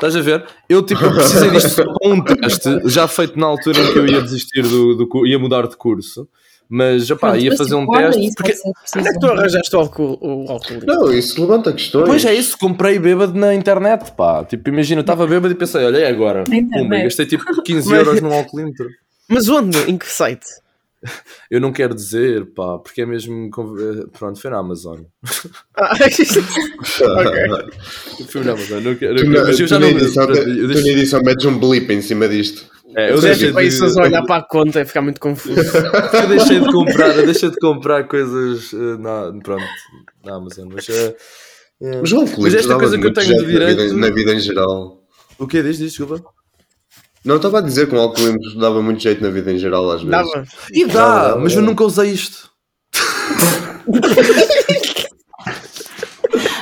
Estás 0.00 0.16
a 0.16 0.20
ver? 0.22 0.44
Eu 0.66 0.82
tipo, 0.82 1.04
eu 1.04 1.12
precisei 1.14 1.50
disto 1.50 1.68
só 1.68 1.84
para 1.84 2.08
um 2.08 2.22
teste, 2.24 2.80
já 2.86 3.06
feito 3.06 3.38
na 3.38 3.46
altura 3.46 3.78
em 3.80 3.92
que 3.92 3.98
eu 3.98 4.06
ia 4.06 4.22
desistir 4.22 4.62
do, 4.62 4.94
do 4.94 5.26
ia 5.26 5.38
mudar 5.38 5.66
de 5.66 5.76
curso, 5.76 6.26
mas 6.68 7.10
opá, 7.10 7.30
Pronto, 7.32 7.42
ia 7.44 7.50
fazer 7.56 7.70
tipo, 7.70 7.80
um 7.82 7.84
guarda 7.86 8.06
teste. 8.12 8.24
isso, 8.26 8.34
Porque. 8.36 8.54
Onde 8.98 9.08
é 9.08 9.12
que 9.12 9.18
tu 9.18 9.26
arranjaste 9.26 9.76
o 9.76 9.78
álcool? 9.78 10.18
O 10.22 10.50
álcool? 10.50 10.80
Não, 10.86 11.12
isso 11.12 11.38
levanta 11.40 11.70
questões. 11.72 12.06
pois 12.06 12.24
é 12.24 12.32
isso, 12.32 12.56
comprei 12.56 12.98
bêbado 12.98 13.38
na 13.38 13.54
internet, 13.54 14.12
pá. 14.12 14.42
Tipo, 14.44 14.70
imagina, 14.70 15.00
eu 15.00 15.02
estava 15.02 15.26
bêbado 15.26 15.52
e 15.52 15.56
pensei, 15.56 15.84
olha, 15.84 15.98
é 15.98 16.08
agora. 16.08 16.44
Pumba, 16.44 16.96
gastei 17.02 17.26
tipo 17.26 17.44
15 17.62 17.88
Mas- 17.90 17.98
euros 17.98 18.20
num 18.22 18.32
alcoolímetro. 18.32 18.86
Mas 19.28 19.48
onde? 19.50 19.78
Em 19.90 19.98
que 19.98 20.06
site? 20.06 20.46
Eu 21.50 21.60
não 21.60 21.72
quero 21.72 21.94
dizer, 21.94 22.46
pá, 22.54 22.78
porque 22.78 23.02
é 23.02 23.06
mesmo. 23.06 23.46
eh, 23.48 24.06
Pronto, 24.18 24.40
foi 24.40 24.50
na 24.50 24.58
Amazon. 24.58 25.00
Ah, 25.76 25.94
Foi 28.28 28.44
na 28.44 28.52
Amazon, 28.52 28.82
não 28.82 28.94
quero, 28.94 29.16
Tu 29.16 29.24
não 29.24 29.32
na, 29.40 29.44
mas 29.46 29.60
eu 29.60 29.66
já 29.66 29.78
na 29.78 29.90
não. 29.90 29.98
edição, 29.98 30.26
tu 30.26 30.32
eu 30.34 30.66
na 30.68 30.74
deixei- 30.74 30.92
edição 30.92 31.22
metes 31.22 31.44
um 31.46 31.58
blip 31.58 31.90
em 31.92 32.02
cima 32.02 32.28
disto. 32.28 32.66
é, 32.96 33.12
eu 33.12 33.20
deixei 33.20 33.52
é 33.56 33.64
isso, 33.64 33.86
de- 33.86 34.00
a 34.00 34.04
olhar 34.04 34.22
para 34.24 34.36
a 34.36 34.42
conta 34.42 34.80
e 34.80 34.84
ficar 34.84 35.02
muito 35.02 35.20
confuso. 35.20 35.58
eu 35.58 36.28
deixei 36.28 36.60
de 36.60 36.70
comprar, 36.70 37.16
eu 37.16 37.24
deixei 37.24 37.50
de 37.50 37.56
comprar 37.58 38.04
coisas 38.04 38.72
eh, 38.72 38.96
na, 38.98 39.32
pronto, 39.42 39.64
na 40.24 40.36
Amazon, 40.36 40.68
mas, 40.72 40.88
eh, 40.88 41.16
eh, 41.82 42.00
Mas 42.02 42.12
Mas 42.38 42.54
esta 42.54 42.76
coisa 42.76 42.98
que 42.98 43.06
eu 43.06 43.12
tenho 43.12 43.28
de 43.28 43.34
jeito 43.34 43.44
na 43.44 43.48
direito- 43.66 43.82
vida, 43.82 43.94
na 43.94 44.10
vida 44.10 44.34
em 44.34 44.40
geral. 44.40 45.02
o 45.38 45.46
que 45.46 45.58
é 45.58 45.62
diz, 45.62 45.78
diz, 45.78 45.92
desculpa. 45.92 46.22
Não, 47.24 47.34
eu 47.34 47.36
estava 47.36 47.58
a 47.58 47.62
dizer 47.62 47.86
que 47.88 47.94
o 47.94 47.98
alcoolismo 47.98 48.58
dava 48.58 48.82
muito 48.82 49.02
jeito 49.02 49.22
na 49.22 49.30
vida 49.30 49.52
em 49.52 49.58
geral 49.58 49.90
às 49.90 50.02
vezes. 50.02 50.10
Dava. 50.10 50.46
E 50.72 50.86
dá, 50.86 51.36
mas 51.38 51.54
eu 51.54 51.62
nunca 51.62 51.84
usei 51.84 52.10
isto. 52.10 52.50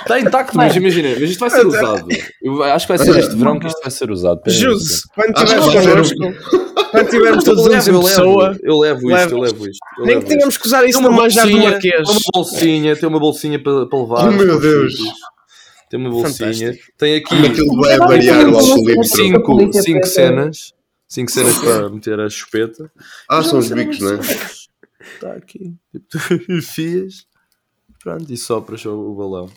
Está 0.03 0.19
intacto, 0.19 0.57
mas 0.57 0.75
imagina, 0.75 1.11
mas 1.21 1.31
isto 1.31 1.41
vai 1.41 1.51
ser 1.51 1.67
usado. 1.67 2.09
Eu 2.43 2.63
acho 2.63 2.87
que 2.87 2.97
vai 2.97 3.07
ser 3.07 3.19
este 3.19 3.37
verão 3.37 3.59
que 3.61 3.67
isto 3.67 3.81
vai 3.83 3.91
ser 3.91 4.11
usado. 4.11 4.41
Juse, 4.47 5.03
quando 5.15 5.39
ser 5.39 5.61
connosco, 5.61 6.17
quando 6.91 7.11
tivermos 7.11 7.45
todos 7.45 7.67
levo, 7.67 7.91
eu 7.91 8.01
pessoa, 8.01 8.49
levo, 8.49 8.61
eu 8.63 8.79
levo 8.79 9.11
isto, 9.11 9.35
eu 9.35 9.39
levo 9.39 9.69
isto. 9.69 9.79
eu 9.99 10.07
nem 10.07 10.15
levo 10.15 10.27
que 10.27 10.33
tínhamos 10.33 10.57
que 10.57 10.67
usar 10.67 10.85
isso 10.87 10.99
Tem 10.99 11.09
no 11.09 11.15
manjar 11.15 11.47
do 11.47 11.59
Marquês. 11.59 12.09
Tem 12.09 12.17
uma 12.17 12.21
bolsinha, 12.35 12.97
tem 12.97 13.09
uma 13.09 13.21
bolsinha 13.21 13.63
para, 13.63 13.87
para 13.87 13.99
levar. 13.99 14.29
Oh, 14.29 14.33
meu 14.33 14.59
Deus. 14.59 14.97
sítios. 14.97 15.38
Tem 15.91 15.99
uma 16.01 16.11
bolsinha. 16.11 16.53
Fantástico. 16.69 16.93
Tem 16.99 17.17
aqui 17.17 17.35
Aquilo 17.47 17.81
vai 17.81 17.95
Agora 17.95 18.09
variar 18.11 18.49
o 18.49 18.61
cena 18.63 19.05
cinco, 19.05 19.73
cinco 19.73 20.07
cenas. 20.07 20.75
Cinco 21.09 21.31
cenas 21.31 21.57
para 21.59 21.89
meter 21.89 22.21
a 22.21 22.29
chupeta. 22.29 22.91
Ah, 23.31 23.43
são 23.43 23.59
os 23.59 23.71
bicos, 23.71 23.99
não 24.01 24.15
é? 24.15 24.19
Está 24.21 25.33
aqui. 25.33 25.75
Tipo, 25.93 26.07
tu 26.47 26.53
enfias. 26.53 27.27
Pronto, 28.03 28.31
e 28.33 28.37
sopras 28.37 28.85
o, 28.85 28.91
o 28.93 29.15
balão. 29.15 29.51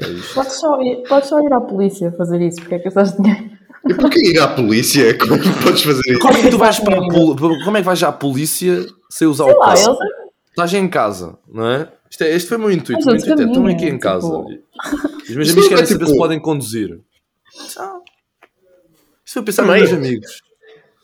É 0.00 0.08
isto. 0.08 0.34
Podes 0.34 0.52
só, 0.54 0.80
ir, 0.82 1.02
podes 1.08 1.28
só 1.28 1.38
ir 1.40 1.52
à 1.52 1.60
polícia 1.60 2.12
fazer 2.18 2.40
isso, 2.42 2.60
porque 2.60 2.74
é 2.74 2.78
que 2.80 2.88
estás 2.88 3.16
dinheiro. 3.16 3.50
E 3.88 3.94
porquê 3.94 4.30
ir 4.32 4.40
à 4.40 4.48
polícia? 4.48 5.16
Como 5.18 5.34
é 5.34 5.38
que 5.38 5.48
podes 5.62 5.82
fazer 5.82 6.02
isso? 6.06 6.18
Como 6.20 6.36
é 6.36 6.42
que 6.42 6.50
tu 6.50 6.58
vais 6.58 6.78
para 6.80 6.98
a 6.98 7.08
pol- 7.08 7.36
Como 7.64 7.76
é 7.76 7.80
que 7.80 7.86
vais 7.86 8.02
à 8.02 8.12
polícia 8.12 8.86
sem 9.10 9.26
usar 9.28 9.44
Sei 9.44 9.54
o 9.54 9.58
lá, 9.58 9.66
passo? 9.66 9.90
eles. 9.90 9.98
Estás 10.52 10.72
em 10.74 10.88
casa, 10.88 11.38
não 11.52 11.66
é? 11.68 11.88
Este, 12.10 12.24
é- 12.24 12.34
este 12.34 12.48
foi 12.48 12.56
o 12.58 12.60
meu 12.60 12.70
intuito. 12.70 13.04
Meu 13.04 13.16
intuito 13.16 13.30
é, 13.40 13.44
estão 13.44 13.54
caminham, 13.62 13.76
aqui 13.76 13.88
em 13.88 13.98
casa. 13.98 14.26
tipo- 14.26 14.38
Os 14.38 15.30
meus 15.36 15.48
Isto 15.48 15.52
amigos 15.52 15.56
não 15.56 15.68
querem 15.68 15.82
é 15.82 15.86
saber 15.86 15.98
tipo- 16.04 16.06
se 16.06 16.16
podem 16.16 16.40
conduzir. 16.40 17.00
Isto 19.24 19.34
foi 19.34 19.42
pensar 19.42 19.62
nos 19.64 19.74
meus 19.76 19.92
amigos. 19.92 20.42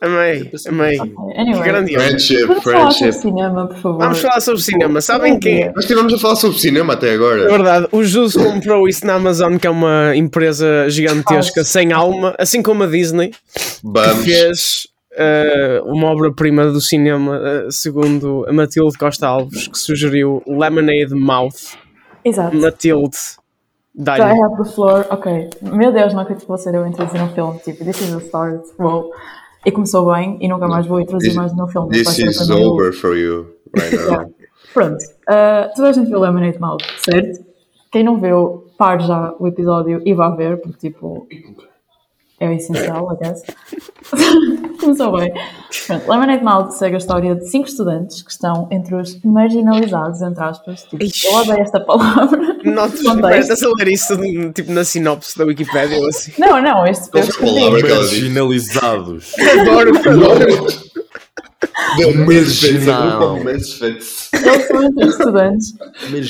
Amei, 0.01 0.49
amei. 0.69 0.97
Anyway, 1.37 1.63
Grandioso. 1.65 2.05
Friendship, 2.07 2.45
vamos 2.47 2.63
falar 2.63 2.91
sobre 2.93 2.95
friendship. 3.13 3.21
cinema, 3.23 3.67
por 3.67 3.77
favor. 3.79 3.99
Vamos 3.99 4.19
falar 4.21 4.41
sobre 4.41 4.63
cinema. 4.63 5.01
Sabem 5.01 5.41
quem 5.41 5.63
é? 5.65 5.73
Nós 5.73 5.85
estivemos 5.85 6.15
a 6.15 6.19
falar 6.19 6.37
sobre 6.37 6.57
cinema 6.59 6.93
até 6.93 7.09
É 7.09 7.15
agora. 7.15 7.49
verdade, 7.51 7.89
o 7.91 8.05
Jus 8.05 8.35
comprou 8.35 8.87
isso 8.89 9.05
na 9.05 9.15
Amazon, 9.15 9.57
que 9.57 9.67
é 9.67 9.71
uma 9.71 10.15
empresa 10.15 10.89
gigantesca, 10.89 11.65
sem 11.65 11.93
alma, 11.93 12.33
assim 12.39 12.63
como 12.63 12.85
a 12.85 12.87
Disney, 12.87 13.31
que 13.31 13.37
Vamos. 13.83 14.25
fez 14.25 14.87
eh, 15.19 15.83
uma 15.85 16.09
obra-prima 16.11 16.67
do 16.71 16.81
cinema, 16.81 17.37
eh, 17.43 17.67
segundo 17.71 18.47
a 18.49 18.53
Matilde 18.53 18.97
Costa 18.97 19.27
Alves, 19.27 19.67
que 19.69 19.77
sugeriu 19.79 20.43
Lemonade 20.47 21.13
Mouth. 21.15 21.77
Exato. 22.25 22.57
Matilde, 22.57 23.17
dá-lhe. 23.95 24.23
have 24.23 24.63
the 24.63 24.71
floor. 24.71 25.05
Ok. 25.11 25.51
Meu 25.63 25.93
Deus, 25.93 26.13
não 26.15 26.21
acredito 26.21 26.43
que 26.43 26.49
vou 26.49 26.59
ser 26.59 26.75
eu 26.75 26.85
a 26.85 26.89
introduzir 26.89 27.21
um 27.23 27.29
filme. 27.31 27.59
Tipo, 27.61 27.85
this 27.85 28.01
is 28.01 28.15
a 28.15 28.19
start. 28.19 28.63
Wow. 28.79 29.11
E 29.67 29.71
começou 29.73 30.13
bem 30.13 30.39
e 30.41 30.49
nunca 30.49 30.69
mais 30.69 30.87
vou 30.87 31.01
introduzir 31.01 31.31
This- 31.31 31.37
mais 31.37 31.53
nenhum 31.53 31.67
filme. 31.69 31.91
This 31.91 32.19
is 32.19 32.49
over 32.51 32.93
for 32.93 33.17
you 33.17 33.49
right 33.77 33.95
Yeah. 33.97 34.19
now. 34.23 34.35
Pronto. 34.73 34.97
Uh, 35.29 35.75
toda 35.75 35.89
a 35.89 35.93
gente 35.93 36.09
viu 36.09 36.21
Lemonade 36.21 36.59
Mouth, 36.61 36.83
certo? 36.99 37.45
Quem 37.91 38.05
não 38.05 38.21
viu, 38.21 38.67
pare 38.79 39.03
já 39.07 39.35
o 39.39 39.47
episódio 39.49 40.01
e 40.05 40.13
vá 40.15 40.29
ver, 40.31 40.61
porque 40.61 40.89
tipo. 40.91 41.27
É 42.41 42.49
o 42.49 42.53
essencial, 42.53 43.13
I 43.13 43.17
guess. 43.17 43.43
Começou 44.79 45.19
bem. 45.19 45.33
Pronto, 45.87 46.09
Lemonade 46.09 46.45
Mouth 46.45 46.71
segue 46.71 46.95
a 46.95 46.99
história 46.99 47.35
de 47.35 47.51
cinco 47.51 47.69
estudantes 47.69 48.23
que 48.23 48.31
estão 48.31 48.69
entre 48.71 48.95
os 48.95 49.21
marginalizados, 49.23 50.23
entre 50.23 50.45
aspas. 50.45 50.85
Tipo, 50.85 51.03
Ixi. 51.03 51.27
eu 51.27 51.35
odeio 51.35 51.61
esta 51.61 51.81
palavra. 51.81 52.39
Não 52.65 52.89
te 52.89 52.97
estás 52.97 53.63
a 53.63 53.69
ler 53.77 53.89
isso 53.89 54.17
tipo 54.53 54.71
na 54.71 54.85
sinopse 54.85 55.37
da 55.37 55.45
Wikipedia 55.45 55.99
ou 55.99 56.09
assim. 56.09 56.33
Não, 56.39 56.63
não, 56.63 56.87
este 56.87 57.11
Qual 57.11 57.25
eu 57.25 57.33
foi 57.33 57.49
a 57.49 57.55
palavra 57.55 57.83
que 57.83 57.91
ela? 57.91 58.03
Marginalizados. 58.03 59.35
Adoro, 59.61 59.99
adoro. 60.09 60.88
Deu 61.97 62.27
Marginal. 62.27 63.37
Misfits. 63.45 64.31
Eles 64.33 64.67
são 64.67 64.83
entre 64.83 65.09
estudantes 65.09 65.75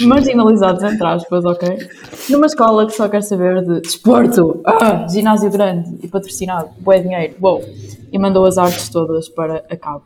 marginalizados, 0.01 0.83
entre 0.83 1.07
aspas, 1.07 1.45
ok? 1.45 1.89
Numa 2.31 2.47
escola 2.47 2.87
que 2.87 2.93
só 2.93 3.09
quer 3.09 3.23
saber 3.23 3.63
de 3.65 3.81
desporto, 3.81 4.61
ah, 4.65 5.07
ginásio 5.09 5.51
grande 5.51 5.99
e 6.03 6.09
patrocinado, 6.09 6.71
bué 6.79 7.01
dinheiro, 7.01 7.35
uou! 7.41 7.65
E 8.11 8.19
mandou 8.19 8.45
as 8.47 8.59
artes 8.59 8.89
todas 8.89 9.29
para 9.29 9.65
a 9.71 9.77
cabo. 9.77 10.05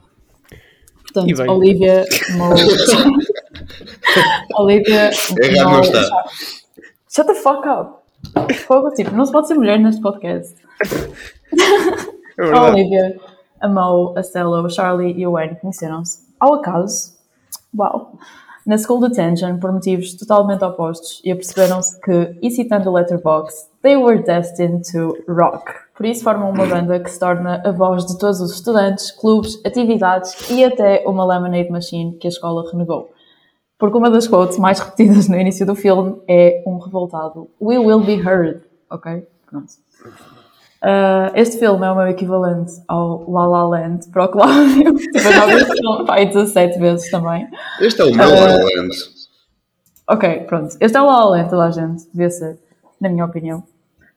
Portanto, 1.02 1.36
bem. 1.36 1.50
Olivia 1.50 2.04
Mo... 2.36 2.54
Olivia 4.58 5.10
não 5.62 5.80
está. 5.80 6.24
Shut 7.08 7.26
the 7.26 7.34
fuck 7.34 7.66
up! 7.68 8.02
Fogo, 8.66 8.90
tipo, 8.90 9.14
não 9.14 9.26
se 9.26 9.32
pode 9.32 9.48
ser 9.48 9.54
mulher 9.54 9.78
neste 9.78 10.00
podcast. 10.00 10.54
É. 12.38 12.44
Olivia, 12.44 13.20
a 13.62 13.68
Mo, 13.68 14.12
a 14.16 14.22
Stella, 14.22 14.60
o 14.60 14.68
Charlie 14.68 15.18
e 15.18 15.26
o 15.26 15.32
Wayne 15.32 15.56
conheceram-se 15.56 16.18
ao 16.38 16.54
acaso. 16.54 17.14
Uau! 17.74 18.18
na 18.66 18.78
school 18.78 19.00
detention 19.00 19.58
por 19.58 19.72
motivos 19.72 20.14
totalmente 20.14 20.64
opostos 20.64 21.20
e 21.24 21.32
aperceberam-se 21.32 22.00
que, 22.00 22.38
e 22.40 22.50
citando 22.50 22.90
o 22.90 22.92
Letterboxd, 22.92 23.68
they 23.82 23.96
were 23.96 24.22
destined 24.22 24.82
to 24.90 25.16
rock. 25.28 25.64
Por 25.96 26.06
isso 26.06 26.22
formam 26.22 26.50
uma 26.50 26.66
banda 26.66 26.98
que 27.00 27.10
se 27.10 27.18
torna 27.18 27.62
a 27.64 27.70
voz 27.70 28.06
de 28.06 28.18
todos 28.18 28.40
os 28.40 28.52
estudantes, 28.52 29.10
clubes, 29.10 29.60
atividades 29.64 30.50
e 30.50 30.64
até 30.64 31.04
uma 31.06 31.24
lemonade 31.24 31.70
machine 31.70 32.16
que 32.16 32.26
a 32.26 32.30
escola 32.30 32.68
renegou. 32.70 33.10
Porque 33.78 33.98
uma 33.98 34.10
das 34.10 34.28
quotes 34.28 34.58
mais 34.58 34.78
repetidas 34.78 35.28
no 35.28 35.36
início 35.36 35.66
do 35.66 35.74
filme 35.74 36.20
é 36.28 36.62
um 36.66 36.78
revoltado 36.78 37.50
We 37.60 37.78
will 37.78 38.00
be 38.00 38.14
heard. 38.14 38.62
Ok? 38.88 39.26
Pronto. 39.46 39.72
Uh, 40.82 41.30
este 41.36 41.58
filme 41.60 41.86
é 41.86 41.92
o 41.92 41.94
meu 41.94 42.08
equivalente 42.08 42.72
ao 42.88 43.30
La 43.30 43.46
La 43.46 43.64
Land 43.68 44.08
para 44.10 44.24
o 44.24 44.28
Cláudio. 44.28 44.94
tipo, 44.98 45.16
eu 45.16 45.32
já 45.32 45.46
vi 45.46 46.04
pai 46.06 46.26
17 46.26 46.76
vezes 46.80 47.08
também. 47.08 47.46
Este 47.80 48.02
é 48.02 48.04
o 48.06 48.12
meu 48.12 48.24
Ah. 48.24 48.28
La 48.28 48.40
La 48.40 48.56
Land. 48.56 48.90
Ok, 50.08 50.40
pronto. 50.48 50.76
Este 50.80 50.98
é 50.98 51.00
o 51.00 51.06
La 51.06 51.20
La 51.20 51.30
Land, 51.30 51.50
toda 51.50 51.66
a 51.66 51.70
gente, 51.70 52.04
devia 52.12 52.30
ser, 52.30 52.58
na 53.00 53.08
minha 53.08 53.24
opinião. 53.24 53.62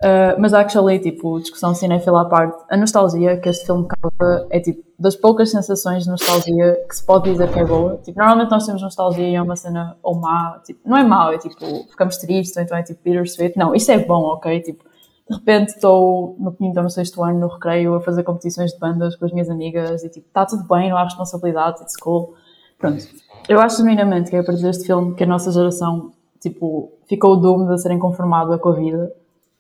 Uh, 0.03 0.35
mas 0.39 0.53
actually, 0.53 0.99
tipo, 0.99 1.39
discussão 1.39 1.73
cinéfila 1.75 2.23
à 2.23 2.25
parte, 2.25 2.57
a 2.69 2.75
nostalgia 2.75 3.37
que 3.37 3.47
este 3.47 3.65
filme 3.65 3.87
causa 3.87 4.47
é 4.49 4.59
tipo 4.59 4.83
das 4.99 5.15
poucas 5.15 5.51
sensações 5.51 6.03
de 6.03 6.09
nostalgia 6.09 6.77
que 6.89 6.95
se 6.95 7.05
pode 7.05 7.31
dizer 7.31 7.49
que 7.51 7.59
é 7.59 7.63
boa. 7.65 7.97
Tipo, 8.03 8.17
normalmente 8.19 8.49
nós 8.49 8.65
temos 8.65 8.81
nostalgia 8.81 9.29
e 9.29 9.35
é 9.35 9.41
uma 9.41 9.55
cena 9.55 9.97
ou 10.01 10.15
má, 10.15 10.59
tipo, 10.65 10.79
não 10.83 10.97
é 10.97 11.03
mau, 11.03 11.31
é 11.31 11.37
tipo, 11.37 11.55
ficamos 11.89 12.17
tristes, 12.17 12.57
ou 12.57 12.63
então 12.63 12.77
é 12.77 12.81
tipo 12.83 12.99
bittersweet. 13.03 13.55
Não, 13.55 13.73
isto 13.75 13.91
é 13.91 13.99
bom, 13.99 14.23
ok? 14.23 14.59
Tipo, 14.61 14.83
de 15.27 15.35
repente 15.35 15.69
estou 15.69 16.35
no 16.39 16.51
quinto 16.51 16.77
ou 16.77 16.83
no 16.83 16.89
sexto 16.89 17.23
ano 17.23 17.39
no 17.39 17.47
recreio 17.47 17.95
a 17.95 18.01
fazer 18.01 18.23
competições 18.23 18.71
de 18.71 18.79
bandas 18.79 19.15
com 19.15 19.25
as 19.25 19.31
minhas 19.31 19.49
amigas 19.49 20.03
e 20.03 20.09
tipo, 20.09 20.27
está 20.27 20.45
tudo 20.45 20.63
bem, 20.67 20.89
não 20.89 20.97
há 20.97 21.03
responsabilidade, 21.03 21.81
it's 21.81 21.97
cool. 21.97 22.35
Pronto. 22.77 23.03
Eu 23.49 23.59
acho 23.59 23.77
genuinamente 23.77 24.29
que 24.29 24.35
é 24.35 24.39
a 24.39 24.43
partir 24.43 24.61
deste 24.61 24.85
filme 24.85 25.15
que 25.15 25.23
a 25.23 25.27
nossa 25.27 25.51
geração, 25.51 26.11
tipo, 26.39 26.91
ficou 27.07 27.37
doomed 27.37 27.73
a 27.73 27.77
ser 27.77 27.91
inconformada 27.91 28.57
com 28.59 28.69
a 28.69 28.75
vida. 28.75 29.11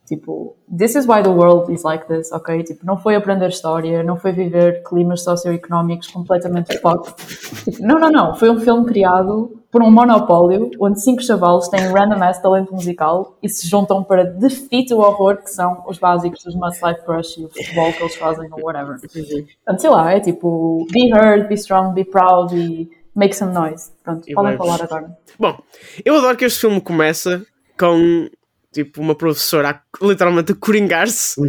Tipo, 0.05 0.55
this 0.77 0.95
is 0.95 1.07
why 1.07 1.23
the 1.23 1.29
world 1.29 1.71
is 1.73 1.83
like 1.83 2.05
this, 2.07 2.31
ok? 2.31 2.61
Tipo, 2.63 2.85
não 2.85 2.95
foi 2.97 3.15
aprender 3.15 3.49
história, 3.49 4.03
não 4.03 4.17
foi 4.17 4.31
viver 4.31 4.83
climas 4.83 5.23
socioeconómicos 5.23 6.07
completamente 6.07 6.77
fucked. 6.77 7.15
Tipo, 7.63 7.81
não, 7.81 7.99
não, 7.99 8.11
não. 8.11 8.35
Foi 8.35 8.49
um 8.49 8.59
filme 8.59 8.85
criado 8.85 9.59
por 9.71 9.81
um 9.81 9.91
monopólio 9.91 10.69
onde 10.79 11.01
cinco 11.01 11.23
chavalos 11.23 11.67
têm 11.67 11.81
random 11.91 12.23
ass 12.23 12.39
talento 12.39 12.73
musical 12.73 13.35
e 13.41 13.49
se 13.49 13.67
juntam 13.67 14.03
para 14.03 14.23
defeat 14.23 14.93
o 14.93 14.99
horror 14.99 15.37
que 15.37 15.49
são 15.49 15.83
os 15.87 15.97
básicos 15.97 16.43
dos 16.43 16.55
Must 16.55 16.79
Life 16.85 17.03
Crush 17.03 17.37
e 17.39 17.45
o 17.45 17.49
futebol 17.49 17.91
que 17.91 18.03
eles 18.03 18.15
fazem 18.15 18.47
ou 18.51 18.63
whatever. 18.63 18.99
Portanto, 18.99 19.81
sei 19.81 19.89
lá, 19.89 20.13
é 20.13 20.19
tipo, 20.19 20.85
be 20.91 21.09
heard, 21.09 21.47
be 21.47 21.55
strong, 21.55 21.93
be 21.93 22.05
proud 22.05 22.55
e 22.55 22.89
make 23.15 23.35
some 23.35 23.51
noise. 23.51 23.91
Pronto, 24.03 24.23
podem 24.33 24.55
falar 24.55 24.83
agora. 24.83 25.17
Bom, 25.39 25.57
eu 26.05 26.15
adoro 26.15 26.37
que 26.37 26.45
este 26.45 26.61
filme 26.61 26.79
começa 26.79 27.43
com 27.77 28.29
tipo 28.75 29.01
uma 29.01 29.15
professora 29.15 29.69
a, 29.69 30.05
literalmente 30.05 30.51
a 30.51 30.55
coringar-se, 30.55 31.39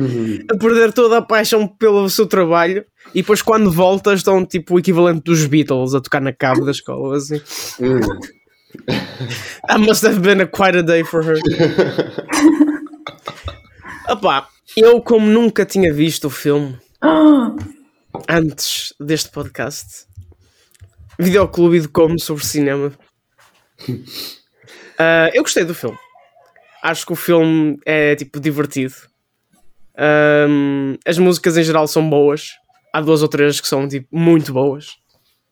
a 0.49 0.57
perder 0.57 0.93
toda 0.93 1.19
a 1.19 1.23
paixão 1.23 1.67
pelo 1.67 2.09
seu 2.09 2.25
trabalho 2.25 2.85
e 3.13 3.21
depois 3.21 3.43
quando 3.43 3.71
volta 3.71 4.15
estão 4.15 4.47
tipo 4.47 4.77
o 4.77 4.79
equivalente 4.79 5.23
dos 5.25 5.45
Beatles 5.45 5.93
a 5.93 6.01
tocar 6.01 6.23
na 6.23 6.33
cabo 6.33 6.65
da 6.65 6.71
escola 6.71 7.17
assim. 7.17 7.41
That 9.67 9.81
must 9.81 10.07
have 10.07 10.21
been 10.21 10.41
a 10.43 10.47
quite 10.47 10.79
a 10.79 10.83
day 10.83 11.03
for 11.03 11.25
her. 11.25 11.37
Opá, 14.09 14.47
eu 14.77 15.01
como 15.01 15.27
nunca 15.27 15.65
tinha 15.65 15.93
visto 15.93 16.27
o 16.27 16.31
filme 16.31 16.79
antes 18.29 18.95
deste 19.01 19.31
podcast, 19.31 20.07
videoclube 21.19 21.81
de 21.81 21.89
como 21.89 22.21
sobre 22.21 22.45
cinema. 22.45 22.93
Ah, 24.99 25.31
eu 25.35 25.43
gostei 25.43 25.63
do 25.63 25.75
filme. 25.75 25.99
Acho 26.89 27.05
que 27.07 27.13
o 27.13 27.17
filme 27.17 27.79
é 27.85 28.15
tipo 28.15 28.39
divertido. 28.39 28.95
Ahm, 29.99 30.97
as 31.07 31.19
músicas 31.19 31.57
em 31.57 31.63
geral 31.65 31.87
são 31.89 32.09
boas. 32.09 32.51
Há 32.93 33.01
duas 33.01 33.23
ou 33.23 33.29
três 33.29 33.61
que 33.61 33.69
são 33.69 33.89
tipo 33.89 34.07
muito 34.13 34.53
boas. 34.53 34.87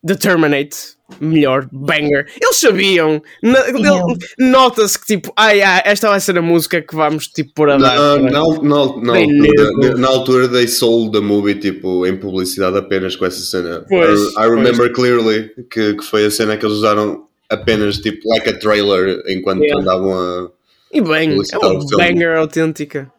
The 0.05 0.13
Terminate, 0.15 0.77
melhor, 1.19 1.67
banger. 1.71 2.27
Eles 2.39 2.57
sabiam. 2.57 3.21
Na- 3.41 3.67
ele- 3.67 4.17
Nota-se 4.37 4.99
que 4.99 5.05
tipo, 5.07 5.33
ai, 5.35 5.63
ai, 5.63 5.81
esta 5.83 6.09
vai 6.09 6.19
ser 6.19 6.37
a 6.37 6.43
música 6.43 6.79
que 6.79 6.95
vamos 6.95 7.27
tipo 7.27 7.51
pôr 7.55 7.71
a 7.71 7.77
dar. 7.77 7.95
Na, 7.97 8.17
na, 8.19 8.29
na, 8.61 9.01
na, 9.01 9.13
Bem 9.13 9.23
altura, 9.41 9.71
negro. 9.81 9.97
na 9.97 10.07
altura 10.07 10.47
they 10.47 10.67
sold 10.67 11.11
the 11.11 11.19
movie 11.25 11.55
tipo, 11.55 12.05
em 12.05 12.15
publicidade 12.15 12.77
apenas 12.77 13.15
com 13.15 13.25
essa 13.25 13.41
cena. 13.43 13.83
Pois, 13.89 14.19
I, 14.37 14.41
I 14.41 14.47
remember 14.47 14.91
clearly 14.93 15.49
que, 15.71 15.95
que 15.95 16.03
foi 16.03 16.25
a 16.25 16.29
cena 16.31 16.55
que 16.55 16.63
eles 16.65 16.77
usaram 16.77 17.25
apenas 17.49 17.97
tipo 17.97 18.29
like 18.29 18.47
a 18.47 18.59
trailer 18.59 19.23
enquanto 19.27 19.63
Yeah. 19.63 19.81
andavam 19.81 20.13
a. 20.13 20.51
E 20.95 21.01
bem, 21.01 21.37
é 21.51 21.57
uma 21.57 21.97
banger 21.97 22.37
autêntica. 22.37 23.11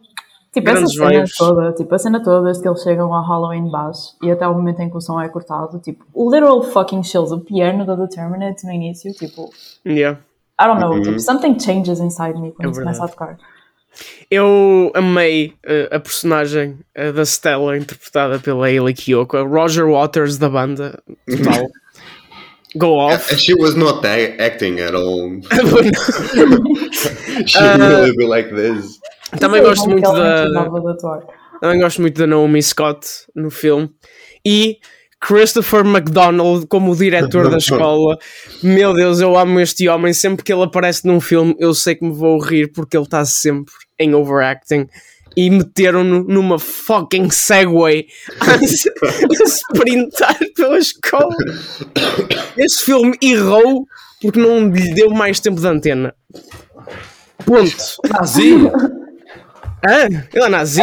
Tipo, 0.50 0.70
essa 0.70 0.78
Grandes 0.78 0.94
cena 0.94 1.10
vibes. 1.10 1.36
toda, 1.36 1.72
tipo, 1.72 1.94
a 1.94 1.98
cena 1.98 2.22
toda, 2.24 2.44
desde 2.44 2.62
que 2.62 2.68
eles 2.68 2.82
chegam 2.82 3.12
ao 3.12 3.22
Halloween 3.22 3.70
Bass 3.70 4.16
e 4.22 4.30
até 4.30 4.48
o 4.48 4.54
momento 4.54 4.80
em 4.80 4.88
que 4.88 4.96
o 4.96 5.00
som 5.02 5.20
é 5.20 5.28
cortado, 5.28 5.78
tipo, 5.80 6.02
literal 6.16 6.62
fucking 6.62 7.02
chills, 7.02 7.30
o 7.30 7.40
piano 7.40 7.84
da 7.84 7.94
Determinate 7.94 8.64
no 8.64 8.72
início, 8.72 9.12
tipo, 9.12 9.50
Yeah. 9.86 10.18
I 10.58 10.66
don't 10.66 10.80
know, 10.80 11.02
tipo, 11.02 11.20
something 11.20 11.60
changes 11.60 12.00
inside 12.00 12.40
me 12.40 12.52
quando 12.52 12.68
É 12.68 12.70
isso 12.70 12.80
começa 12.80 13.04
a 13.04 13.08
tocar. 13.08 13.36
Eu 14.30 14.90
amei 14.94 15.52
eh, 15.62 15.90
a 15.92 16.00
personagem 16.00 16.78
eh, 16.94 17.12
da 17.12 17.26
Stella 17.26 17.76
interpretada 17.76 18.38
pela 18.38 18.66
Hayley 18.66 18.94
Kiyoko, 18.94 19.36
a 19.36 19.42
Roger 19.42 19.86
Waters 19.86 20.38
da 20.38 20.48
banda, 20.48 20.98
total. 21.28 21.66
Go 22.74 22.98
off. 22.98 23.30
And 23.32 23.38
she 23.38 23.54
was 23.54 23.74
not 23.74 24.04
a- 24.04 24.36
acting 24.38 24.80
at 24.80 24.94
all. 24.94 25.40
She 27.46 27.58
Uh, 27.58 27.78
really 27.78 28.16
be 28.16 28.26
like 28.26 28.50
this. 28.54 28.98
Também 29.38 29.60
é 29.60 29.64
gosto 29.64 29.84
bom 29.84 29.90
muito 29.92 30.12
da 30.12 30.46
também 31.60 31.80
gosto 31.80 32.00
muito 32.00 32.18
da 32.18 32.26
Naomi 32.26 32.62
Scott 32.62 33.06
no 33.34 33.50
filme 33.50 33.90
e 34.44 34.76
Christopher 35.20 35.84
McDonald 35.86 36.66
como 36.66 36.92
o 36.92 36.96
diretor 36.96 37.50
da 37.50 37.56
escola. 37.58 38.16
Meu 38.62 38.92
Deus, 38.94 39.20
eu 39.20 39.36
amo 39.36 39.58
este 39.60 39.88
homem. 39.88 40.12
Sempre 40.12 40.44
que 40.44 40.52
ele 40.52 40.62
aparece 40.64 41.06
num 41.06 41.20
filme, 41.20 41.54
eu 41.58 41.74
sei 41.74 41.94
que 41.94 42.04
me 42.04 42.12
vou 42.14 42.38
rir 42.38 42.70
porque 42.72 42.96
ele 42.96 43.04
está 43.04 43.24
sempre 43.24 43.72
em 43.98 44.14
overacting. 44.14 44.86
E 45.36 45.50
meteram-no 45.50 46.24
numa 46.24 46.58
fucking 46.58 47.28
Segway 47.30 48.06
a 48.40 48.56
sprintar 49.44 50.38
pela 50.54 50.78
escola. 50.78 51.34
Este 52.56 52.84
filme 52.84 53.16
errou 53.22 53.86
porque 54.22 54.38
não 54.40 54.70
lhe 54.70 54.94
deu 54.94 55.10
mais 55.10 55.38
tempo 55.38 55.60
de 55.60 55.66
antena. 55.66 56.14
Ponto. 57.44 57.76
Nazi! 58.10 58.54
Ah, 59.88 60.06
ele 60.06 60.44
é 60.44 60.48
nazi. 60.48 60.80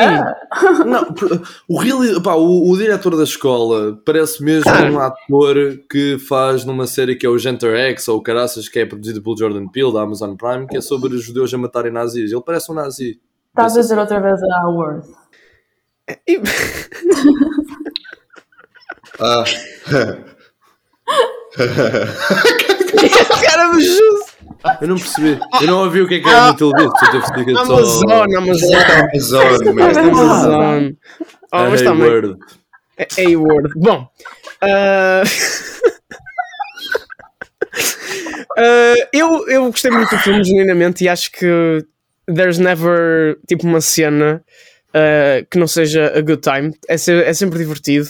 Não, 0.86 1.14
por- 1.14 1.42
o, 1.68 2.22
pá, 2.22 2.36
o, 2.36 2.70
o 2.70 2.78
diretor 2.78 3.18
da 3.18 3.24
escola 3.24 4.00
parece 4.06 4.42
mesmo 4.44 4.70
Ah. 4.70 4.84
um 4.90 5.00
ator 5.00 5.80
que 5.90 6.18
faz 6.20 6.64
numa 6.64 6.86
série 6.88 7.16
que 7.16 7.26
é 7.26 7.30
o 7.30 7.38
Genter 7.40 7.76
X 7.76 8.08
ou 8.08 8.20
o 8.20 8.22
Caraças, 8.22 8.70
que 8.70 8.80
é 8.80 8.86
produzido 8.86 9.22
pelo 9.22 9.36
Jordan 9.38 9.68
Peele 9.68 9.92
da 9.92 10.02
Amazon 10.04 10.36
Prime, 10.36 10.68
que 10.68 10.78
é 10.78 10.82
sobre 10.82 11.14
os 11.16 11.24
judeus 11.24 11.52
a 11.54 11.58
matarem 11.58 11.92
nazis. 11.92 12.32
Ele 12.32 12.42
parece 12.46 12.72
um 12.72 12.76
nazi. 12.76 13.20
Estás 13.54 13.78
a 13.78 13.82
dizer 13.82 14.00
outra 14.00 14.20
vez 14.20 14.42
a 14.42 14.68
Word. 14.68 15.06
E- 16.28 16.42
Ah. 19.20 19.44
Cara 23.46 23.70
do 23.72 23.80
Jesus. 23.80 24.26
Eu 24.82 24.88
não 24.88 24.96
percebi. 24.96 25.40
Eu 25.62 25.68
não 25.68 25.84
ouvi 25.84 26.02
o 26.02 26.08
que 26.08 26.16
é 26.16 26.20
que 26.20 26.28
era 26.28 26.48
no 26.48 26.56
televisão. 26.58 26.92
Só 26.98 27.12
teve 27.34 27.46
que 27.46 27.54
só... 27.54 27.62
Amazon, 27.62 28.36
Amazon. 28.36 28.74
Amazon. 29.14 29.80
Amazon. 30.00 30.94
Oh, 31.52 31.58
A 31.58 31.70
mas 31.70 31.82
também. 31.84 32.08
Hayward. 32.10 32.40
É 32.98 33.06
A-word. 33.36 33.70
Bom. 33.76 34.08
ah, 34.62 35.22
ah, 38.58 38.96
eu, 39.14 39.48
eu 39.48 39.66
gostei 39.70 39.92
muito 39.92 40.10
do 40.10 40.18
filme, 40.18 40.44
genuinamente, 40.44 41.04
e 41.04 41.10
acho 41.10 41.32
que 41.32 41.86
there's 42.28 42.60
never 42.60 43.38
tipo 43.48 43.66
uma 43.66 43.82
cena 43.82 44.44
ah, 44.94 45.46
que 45.50 45.58
não 45.58 45.68
seja 45.68 46.14
a 46.16 46.22
good 46.22 46.42
time. 46.42 46.74
É, 46.88 46.96
é 46.96 47.34
sempre 47.34 47.58
divertido, 47.58 48.08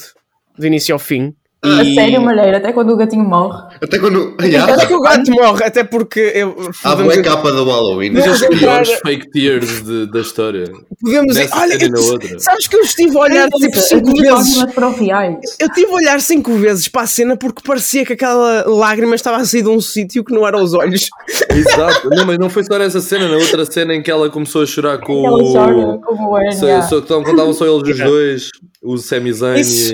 do 0.58 0.68
início 0.68 0.94
ao 0.94 1.00
fim. 1.00 1.36
A 1.64 1.82
E- 1.84 1.96
sério, 1.96 2.22
Malheiro, 2.22 2.58
até 2.58 2.74
quando 2.74 2.92
o 2.92 2.98
gatinho 2.98 3.24
morre. 3.24 3.58
Até 3.82 3.98
quando. 3.98 4.34
Até 4.38 4.48
Yeah, 4.48 4.86
que 4.86 4.94
o 4.94 5.00
gato 5.00 5.32
morre, 5.32 5.64
até 5.64 5.84
porque 5.84 6.20
eu, 6.36 6.56
a 6.84 6.96
boa 6.96 7.22
capa 7.22 7.52
do 7.52 7.64
Halloween. 7.64 8.12
Mas 8.12 8.28
os 8.28 8.46
piores 8.48 8.92
fake 9.02 9.30
tears 9.32 9.82
de- 9.84 10.06
da 10.12 10.20
história. 10.20 10.66
podemos 11.02 11.28
dizer, 11.36 11.50
olha, 11.54 11.74
e 11.76 11.88
eu- 11.90 12.12
outra. 12.12 12.40
sabes 12.40 12.68
que 12.68 12.76
eu 12.76 12.82
estive 12.82 13.18
a 13.18 13.22
olhar 13.22 13.50
tipo 13.50 13.78
As 13.78 13.86
5 13.88 14.12
minhas 14.12 14.48
vezes. 14.48 15.58
Eu 15.60 15.70
tive 15.74 15.92
a 15.92 15.96
olhar 15.96 16.20
cinco 16.22 16.54
vezes 16.54 16.88
para 16.88 17.02
a 17.04 17.08
cena 17.08 17.38
porque 17.38 17.62
parecia 17.66 18.06
que 18.06 18.14
aquela 18.14 18.66
lágrima 18.68 19.16
estava 19.16 19.38
a 19.38 19.46
sair 19.46 19.62
de 19.62 19.70
um 19.70 19.80
sítio 19.80 20.24
que 20.24 20.34
não 20.34 20.46
era 20.48 20.62
os 20.62 20.74
olhos. 20.74 21.08
Exato. 21.50 22.10
Não, 22.10 22.26
mas 22.26 22.38
não 22.38 22.50
foi 22.50 22.64
só 22.64 22.78
nessa 22.78 23.00
cena, 23.02 23.28
na 23.28 23.38
outra 23.38 23.66
cena 23.66 23.94
em 23.96 24.02
que 24.02 24.12
ela 24.12 24.30
começou 24.30 24.64
a 24.64 24.66
chorar 24.66 24.98
com 25.00 25.26
Ela 25.26 25.44
chora 25.52 25.76
o. 25.78 26.00
como 26.02 26.30
o 26.32 26.36
Aaron. 26.36 26.52
Só, 26.52 26.66
yeah. 26.66 26.88
só, 26.88 26.98
então, 27.00 27.24
contavam 27.24 27.54
só 27.54 27.66
eles 27.66 27.90
os 27.98 28.04
dois, 28.04 28.50
o 28.84 28.98
Sami 28.98 29.32
Zayn 29.34 29.60
Isso. 29.62 29.94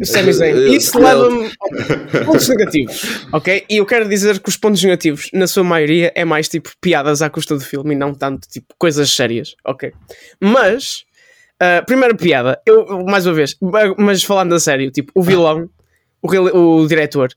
E. 0.00 0.06
Sami 0.06 0.32
Zayn. 0.32 0.72
Isso 0.74 0.98
leva-me 0.98 1.50
a 2.12 2.24
pontos 2.24 2.48
negativos, 2.48 3.26
ok? 3.32 3.64
E 3.68 3.76
eu 3.78 3.86
quero 3.86 4.08
dizer 4.08 4.38
que 4.40 4.48
os 4.48 4.56
pontos 4.56 4.82
negativos, 4.82 5.28
na 5.32 5.46
sua 5.46 5.64
maioria, 5.64 6.12
é 6.14 6.24
mais 6.24 6.48
tipo 6.48 6.70
piadas 6.80 7.22
à 7.22 7.30
custa 7.30 7.54
do 7.54 7.60
filme 7.60 7.94
e 7.94 7.98
não 7.98 8.14
tanto 8.14 8.48
tipo 8.48 8.74
coisas 8.78 9.10
sérias, 9.10 9.54
ok? 9.64 9.92
Mas, 10.40 11.04
uh, 11.62 11.84
primeira 11.86 12.14
piada, 12.14 12.60
eu, 12.66 13.04
mais 13.04 13.26
uma 13.26 13.34
vez, 13.34 13.56
ma- 13.60 13.94
mas 13.98 14.22
falando 14.22 14.54
a 14.54 14.60
sério, 14.60 14.90
tipo, 14.90 15.12
o 15.14 15.22
vilão, 15.22 15.68
o, 16.22 16.80
o 16.82 16.86
diretor, 16.86 17.28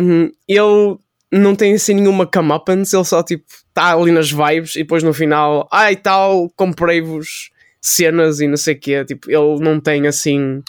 um, 0.00 0.30
ele 0.48 0.96
não 1.32 1.54
tem 1.56 1.74
assim 1.74 1.94
nenhuma 1.94 2.26
comeuppance, 2.26 2.94
ele 2.94 3.04
só 3.04 3.22
tipo 3.22 3.44
está 3.68 3.94
ali 3.94 4.12
nas 4.12 4.30
vibes 4.30 4.76
e 4.76 4.80
depois 4.80 5.02
no 5.02 5.14
final, 5.14 5.66
ai 5.72 5.96
tal, 5.96 6.50
comprei-vos 6.54 7.50
cenas 7.80 8.38
e 8.40 8.46
não 8.46 8.56
sei 8.56 8.74
o 8.74 8.78
quê, 8.78 9.04
tipo, 9.04 9.30
ele 9.30 9.58
não 9.60 9.80
tem 9.80 10.06
assim 10.06 10.62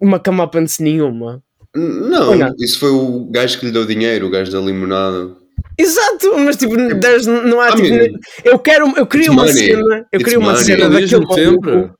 Uma 0.00 0.18
comeuppance 0.18 0.82
nenhuma. 0.82 1.42
não, 1.74 2.34
não? 2.36 2.54
isso 2.58 2.78
foi 2.78 2.90
o 2.90 3.26
gajo 3.30 3.58
que 3.58 3.66
lhe 3.66 3.72
deu 3.72 3.84
dinheiro, 3.86 4.26
o 4.26 4.30
gajo 4.30 4.50
da 4.52 4.60
limonada. 4.60 5.30
Exato, 5.78 6.32
mas 6.38 6.56
tipo, 6.56 6.74
there's- 7.00 7.26
não 7.26 7.60
há 7.60 7.70
I 7.70 7.74
tipo, 7.74 8.18
eu 8.44 8.58
quero, 8.58 8.86
eu 8.96 9.06
queria 9.06 9.26
it's 9.26 9.34
uma 9.36 9.44
money. 9.46 9.66
cena, 9.66 10.06
eu 10.12 10.20
queria 10.20 10.38
uma 10.38 10.52
money. 10.52 10.64
cena 10.64 10.84
Ele 10.84 10.88
daquele 11.00 11.34
sempre. 11.34 11.70
maluco. 11.72 11.94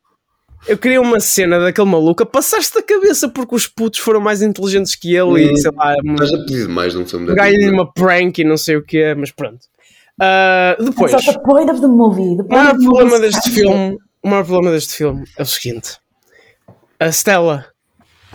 Eu 0.66 0.78
queria 0.78 1.00
uma 1.00 1.20
cena 1.20 1.60
daquele 1.60 1.88
maluco 1.88 2.22
a 2.22 2.26
passar-se 2.26 2.74
da 2.74 2.82
cabeça 2.82 3.28
porque 3.28 3.54
os 3.54 3.66
putos 3.68 4.00
foram 4.00 4.18
mais 4.20 4.42
inteligentes 4.42 4.94
que 4.96 5.14
ele 5.14 5.44
e 5.44 5.52
Hum, 5.52 5.56
sei 5.56 5.70
lá, 5.76 5.94
Estás 6.04 6.32
a 6.32 6.38
pedir 6.38 6.68
mais 6.68 6.92
num 6.94 7.06
filme 7.06 7.26
da 7.26 7.34
ganho-lhe 7.34 7.58
Disney. 7.58 7.72
uma 7.74 7.92
prank 7.92 8.38
e 8.40 8.44
não 8.44 8.56
sei 8.56 8.76
o 8.76 8.82
que 8.82 9.14
mas 9.14 9.30
pronto. 9.30 9.60
Ah, 10.20 10.74
depois, 10.80 11.12
That's 11.12 11.26
the 11.26 11.38
point 11.40 11.70
of 11.70 11.80
the 11.80 11.86
movie. 11.86 12.36
The 12.36 12.42
o 12.42 12.46
point 12.46 12.50
maior 12.50 12.72
the 12.72 12.78
movie 12.78 12.86
problema 12.98 13.26
is 13.26 13.34
deste 13.34 13.50
filme, 13.50 13.98
o 14.22 14.28
maior 14.28 14.44
problema 14.44 14.74
deste 14.74 14.94
filme 14.94 15.24
é 15.38 15.42
o 15.42 15.46
seguinte: 15.46 15.98
a 17.00 17.10
Stella 17.12 17.66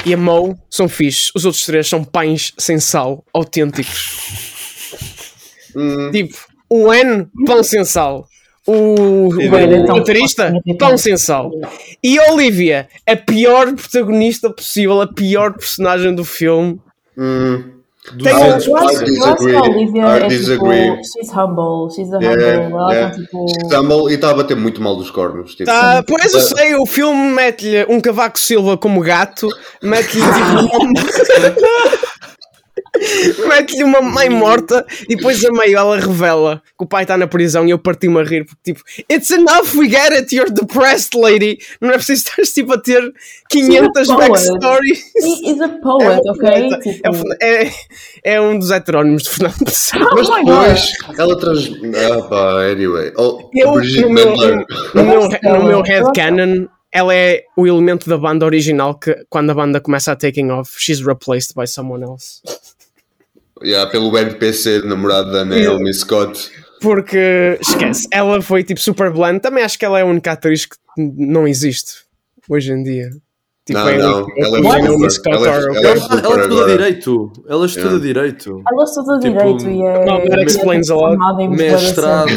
e 0.06 0.13
a 0.13 0.17
Mo 0.17 0.58
são 0.69 0.88
fixes, 0.89 1.32
os 1.36 1.45
outros 1.45 1.65
três 1.65 1.88
são 1.88 2.04
pães 2.04 2.54
sem 2.58 2.80
sal, 2.80 3.24
autênticos. 3.34 4.89
Hum, 5.76 6.12
Tipo, 6.12 6.38
o 6.69 6.93
N, 6.93 7.28
pão 7.45 7.63
sem 7.63 7.84
sal. 7.86 8.28
O, 8.67 9.30
então, 9.41 9.97
baterista, 9.97 10.52
pode- 10.52 10.78
pão 10.78 10.97
sem 10.97 11.17
sal. 11.17 11.50
E 12.04 12.19
a 12.19 12.32
Olivia, 12.32 12.88
a 13.08 13.15
pior 13.15 13.74
protagonista 13.74 14.52
possível, 14.54 15.02
a 15.02 15.08
pior 15.12 15.54
personagem 15.54 16.13
do 16.13 16.24
filme. 16.24 16.80
hum. 17.17 17.81
Tem 18.23 18.31
Eu 18.33 18.35
um- 18.39 18.53
acho, 18.55 18.69
eu 18.71 18.77
acho 18.77 18.97
que 18.97 19.03
a 19.03 19.05
disagree. 19.05 19.55
Olivia 19.55 20.01
I 20.01 20.23
é 20.23 20.27
disagree. 20.27 20.89
tipo, 20.89 21.01
she's 21.05 21.31
humble, 21.31 21.89
she's 21.95 22.11
a 22.11 22.17
humble, 22.17 22.31
Yeah, 22.41 22.63
ela 22.65 22.93
yeah. 22.93 23.11
tá 23.15 23.21
tipo... 23.21 23.45
Stumble 23.67 24.11
e 24.11 24.15
está 24.15 24.31
a 24.31 24.33
bater 24.33 24.57
muito 24.57 24.81
mal 24.81 24.95
dos 24.95 25.11
cornos. 25.11 25.51
Tipo, 25.53 25.65
Tá, 25.65 26.03
pois 26.07 26.33
eu 26.33 26.39
sei, 26.41 26.75
o 26.75 26.85
filme 26.87 27.31
mete-lhe 27.31 27.85
um 27.87 28.01
cavaco 28.01 28.39
Silva 28.39 28.75
como 28.75 29.01
gato, 29.01 29.47
mete-lhe 29.83 30.23
tipo. 30.23 32.01
mete-lhe 33.47 33.84
uma 33.84 34.01
mãe 34.01 34.30
morta 34.30 34.86
e 35.10 35.15
depois 35.15 35.43
a 35.45 35.51
meio 35.51 35.77
ela 35.77 35.97
revela 35.99 36.62
que 36.77 36.84
o 36.84 36.88
pai 36.88 37.04
está 37.04 37.17
na 37.17 37.25
prisão 37.27 37.65
e 37.65 37.71
eu 37.71 37.80
parti-me 37.80 38.19
a 38.19 38.23
rir 38.23 38.45
porque 38.45 38.73
tipo, 38.73 38.82
it's 39.12 39.32
enough, 39.32 39.73
we 39.75 39.88
get 39.89 40.12
it, 40.12 40.36
you're 40.36 40.51
depressed 40.51 41.15
lady. 41.17 41.58
Não 41.80 41.89
é 41.91 41.93
preciso 41.93 42.23
estar 42.27 42.41
tipo 42.43 42.73
a 42.73 42.77
ter 42.77 43.01
500 43.49 44.08
Sim, 44.08 44.13
a 44.13 44.15
poet. 44.17 44.30
backstories. 44.30 44.99
He 45.23 45.51
is 45.51 45.62
a 45.62 45.65
É, 45.65 45.67
poet, 45.80 46.21
um 46.25 46.32
ok? 46.32 46.41
poeta. 46.41 46.80
Tipo, 46.80 46.99
É 47.04 47.10
um- 47.12 47.34
é, 47.41 47.71
é 48.36 48.41
um 48.41 48.60
dos 48.60 48.71
heterónimos 48.71 49.23
de 49.23 49.30
Fernando 49.30 49.65
Pessoa. 49.65 50.10
Mas 50.13 50.30
Oh 50.30 50.36
my 50.36 50.45
depois 50.45 50.91
ela 51.17 51.39
traz. 51.39 51.71
Ah, 51.95 52.21
pá, 52.27 52.63
anyway. 52.71 53.12
Oh, 53.17 53.49
Eu, 53.54 53.73
Brigitte 53.73 54.01
no 54.01 54.10
meu, 54.10 54.25
Bendler. 54.27 54.65
no, 54.95 55.04
meu, 55.06 55.30
no 55.60 55.63
meu 55.65 55.82
headcanon, 55.82 56.67
ela 56.93 57.15
é 57.15 57.43
o 57.58 57.65
elemento 57.65 58.10
da 58.10 58.17
banda 58.17 58.45
original 58.45 58.95
que, 58.99 59.15
quando 59.30 59.49
a 59.51 59.54
banda 59.54 59.80
começa 59.80 60.12
a 60.12 60.15
taking 60.15 60.49
off, 60.51 60.73
she's 60.77 60.99
replaced 60.99 61.54
by 61.56 61.65
someone 61.65 62.04
else. 62.04 62.41
Yeah, 63.63 63.89
pelo 63.89 64.15
NPC, 64.17 64.82
namorado 64.86 65.32
da 65.32 65.45
Naomi 65.45 65.93
Scott. 65.93 66.50
Porque, 66.82 67.58
esquece, 67.62 68.08
ela 68.12 68.41
foi 68.41 68.63
tipo 68.63 68.80
super 68.80 69.12
bland. 69.12 69.39
Também 69.39 69.63
acho 69.63 69.78
que 69.78 69.86
ela 69.86 70.00
é 70.00 70.02
a 70.02 70.06
única 70.06 70.32
atriz 70.32 70.65
que 70.65 70.76
não 70.97 71.47
existe 71.47 72.04
hoje 72.50 72.71
em 72.71 72.82
dia. 72.84 73.10
Tipo, 73.63 73.78
Não, 73.80 73.89
é 73.89 73.97
não, 74.00 74.24
única- 74.24 74.41
ela 74.41 74.58
é. 74.58 74.82
Naomi 74.82 75.12
Scott 75.12 75.36
Ela 75.36 75.47
é- 75.47 75.52
ela 75.52 75.78
é 75.78 75.86
Ela, 75.86 75.97
super 76.00 76.24
ela 76.26 76.41
estuda 76.41 76.65
direito. 76.65 77.32
Ela 77.47 77.65
estuda 77.67 77.86
Yeah. 77.88 78.00
direito. 78.08 78.63
ela 78.71 78.84
estuda 78.84 79.19
Tipo, 79.19 79.38
direito 79.38 79.69
e 79.69 79.82
é... 79.86 80.06
Não, 80.06 80.17
that 80.21 80.39
é 80.39 80.43
explains 80.43 80.89
a 80.89 80.95
lot. 80.95 81.17
bué 81.17 81.47
de 81.47 81.56
Mestrados, 81.56 82.34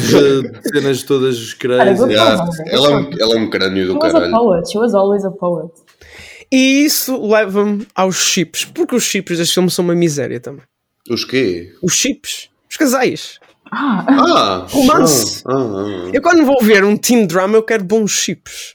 cenas. 0.71 1.03
todas 1.05 1.55
crazy. 1.55 2.03
Yeah, 2.13 2.47
ela, 2.67 2.91
é 2.91 2.97
um, 2.97 3.11
ela 3.19 3.35
é 3.35 3.39
um 3.39 3.49
crânio 3.49 3.87
She 3.87 3.93
do 3.93 3.95
was 3.99 4.05
a 4.11 4.13
caralho. 4.13 4.33
poet, 4.33 4.71
she 4.71 4.79
was 4.79 4.95
always 4.95 5.25
a 5.25 5.31
poet. 5.31 5.73
E 6.53 6.85
isso 6.85 7.27
leva-me 7.27 7.87
aos 7.95 8.17
chips, 8.17 8.67
porque 8.67 8.95
os 8.95 9.03
chips 9.05 9.39
deste 9.39 9.55
filme 9.55 9.71
são 9.71 9.83
uma 9.87 9.95
miséria 9.95 10.39
também. 10.39 10.63
Os 11.11 11.25
quê? 11.25 11.73
Os 11.83 11.93
chips, 11.95 12.49
os 12.71 12.77
casais. 12.77 13.39
Ah, 13.71 14.05
Ah! 14.09 14.67
Romance. 14.71 15.43
Ah, 15.47 15.53
ah, 15.53 16.11
Eu 16.13 16.23
quando 16.23 16.45
vou 16.45 16.63
ver 16.63 16.85
um 16.85 16.97
teen 16.97 17.27
drama 17.27 17.57
eu 17.57 17.63
quero 17.63 17.85
bons 17.85 18.11
chips. 18.11 18.75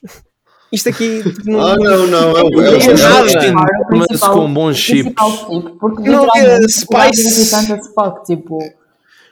Isto 0.72 0.88
aqui 0.90 1.22
não, 1.44 1.60
ah. 1.60 1.72
Ah, 1.72 1.76
não, 1.76 2.06
não. 2.06 2.36
É 2.38 2.42
o. 2.42 2.62
É 2.62 2.76
é 2.76 2.94
nada. 2.94 3.30
é 3.32 4.18
com 4.18 4.52
bons 4.52 4.76
principal 4.84 5.30
chips. 5.30 5.40
chip, 5.40 5.78
porque 5.80 6.08
Não 6.08 6.28
é 6.36 6.60
spice. 6.68 7.50
tipo... 8.26 8.58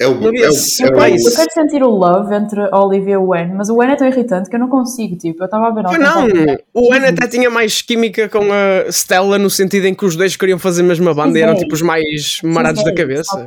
é 0.01 0.07
o. 0.07 0.13
É 0.37 0.49
o, 0.49 0.53
spice. 0.53 0.83
é 0.85 0.87
Eu 0.87 1.37
quero 1.37 1.53
sentir 1.53 1.83
o 1.83 1.89
love 1.91 2.35
entre 2.35 2.61
a 2.71 2.79
Olivia 2.85 3.15
e 3.15 3.17
o 3.17 3.29
Wen, 3.29 3.53
mas 3.55 3.69
o 3.69 3.77
Wen 3.77 3.91
é 3.91 3.97
tão 3.97 4.07
irritante 4.07 4.49
que 4.49 4.57
eu 4.57 4.61
não 4.61 4.69
consigo, 4.69 5.17
tipo, 5.17 5.43
eu 5.43 5.47
estava 5.47 5.69
a 5.69 5.71
ver... 5.71 5.83
Pois 5.85 5.99
não, 5.99 6.27
o 6.75 6.95
N 6.95 7.07
até 7.07 7.27
tinha 7.27 7.51
mais 7.51 7.83
química 7.83 8.29
com 8.29 8.45
a 8.53 8.91
Stella 8.91 9.39
no 9.39 9.51
sentido 9.51 9.87
em 9.87 9.95
que 9.95 10.05
os 10.05 10.15
dois 10.17 10.37
queriam 10.37 10.59
fazer 10.59 10.83
a 10.83 10.85
mesma 10.87 11.13
banda 11.15 11.39
e 11.39 11.43
eram 11.43 11.55
Sim. 11.57 11.63
tipo 11.63 11.75
os 11.75 11.83
mais 11.83 12.41
marados 12.43 12.85
da 12.85 12.95
cabeça. 12.95 13.47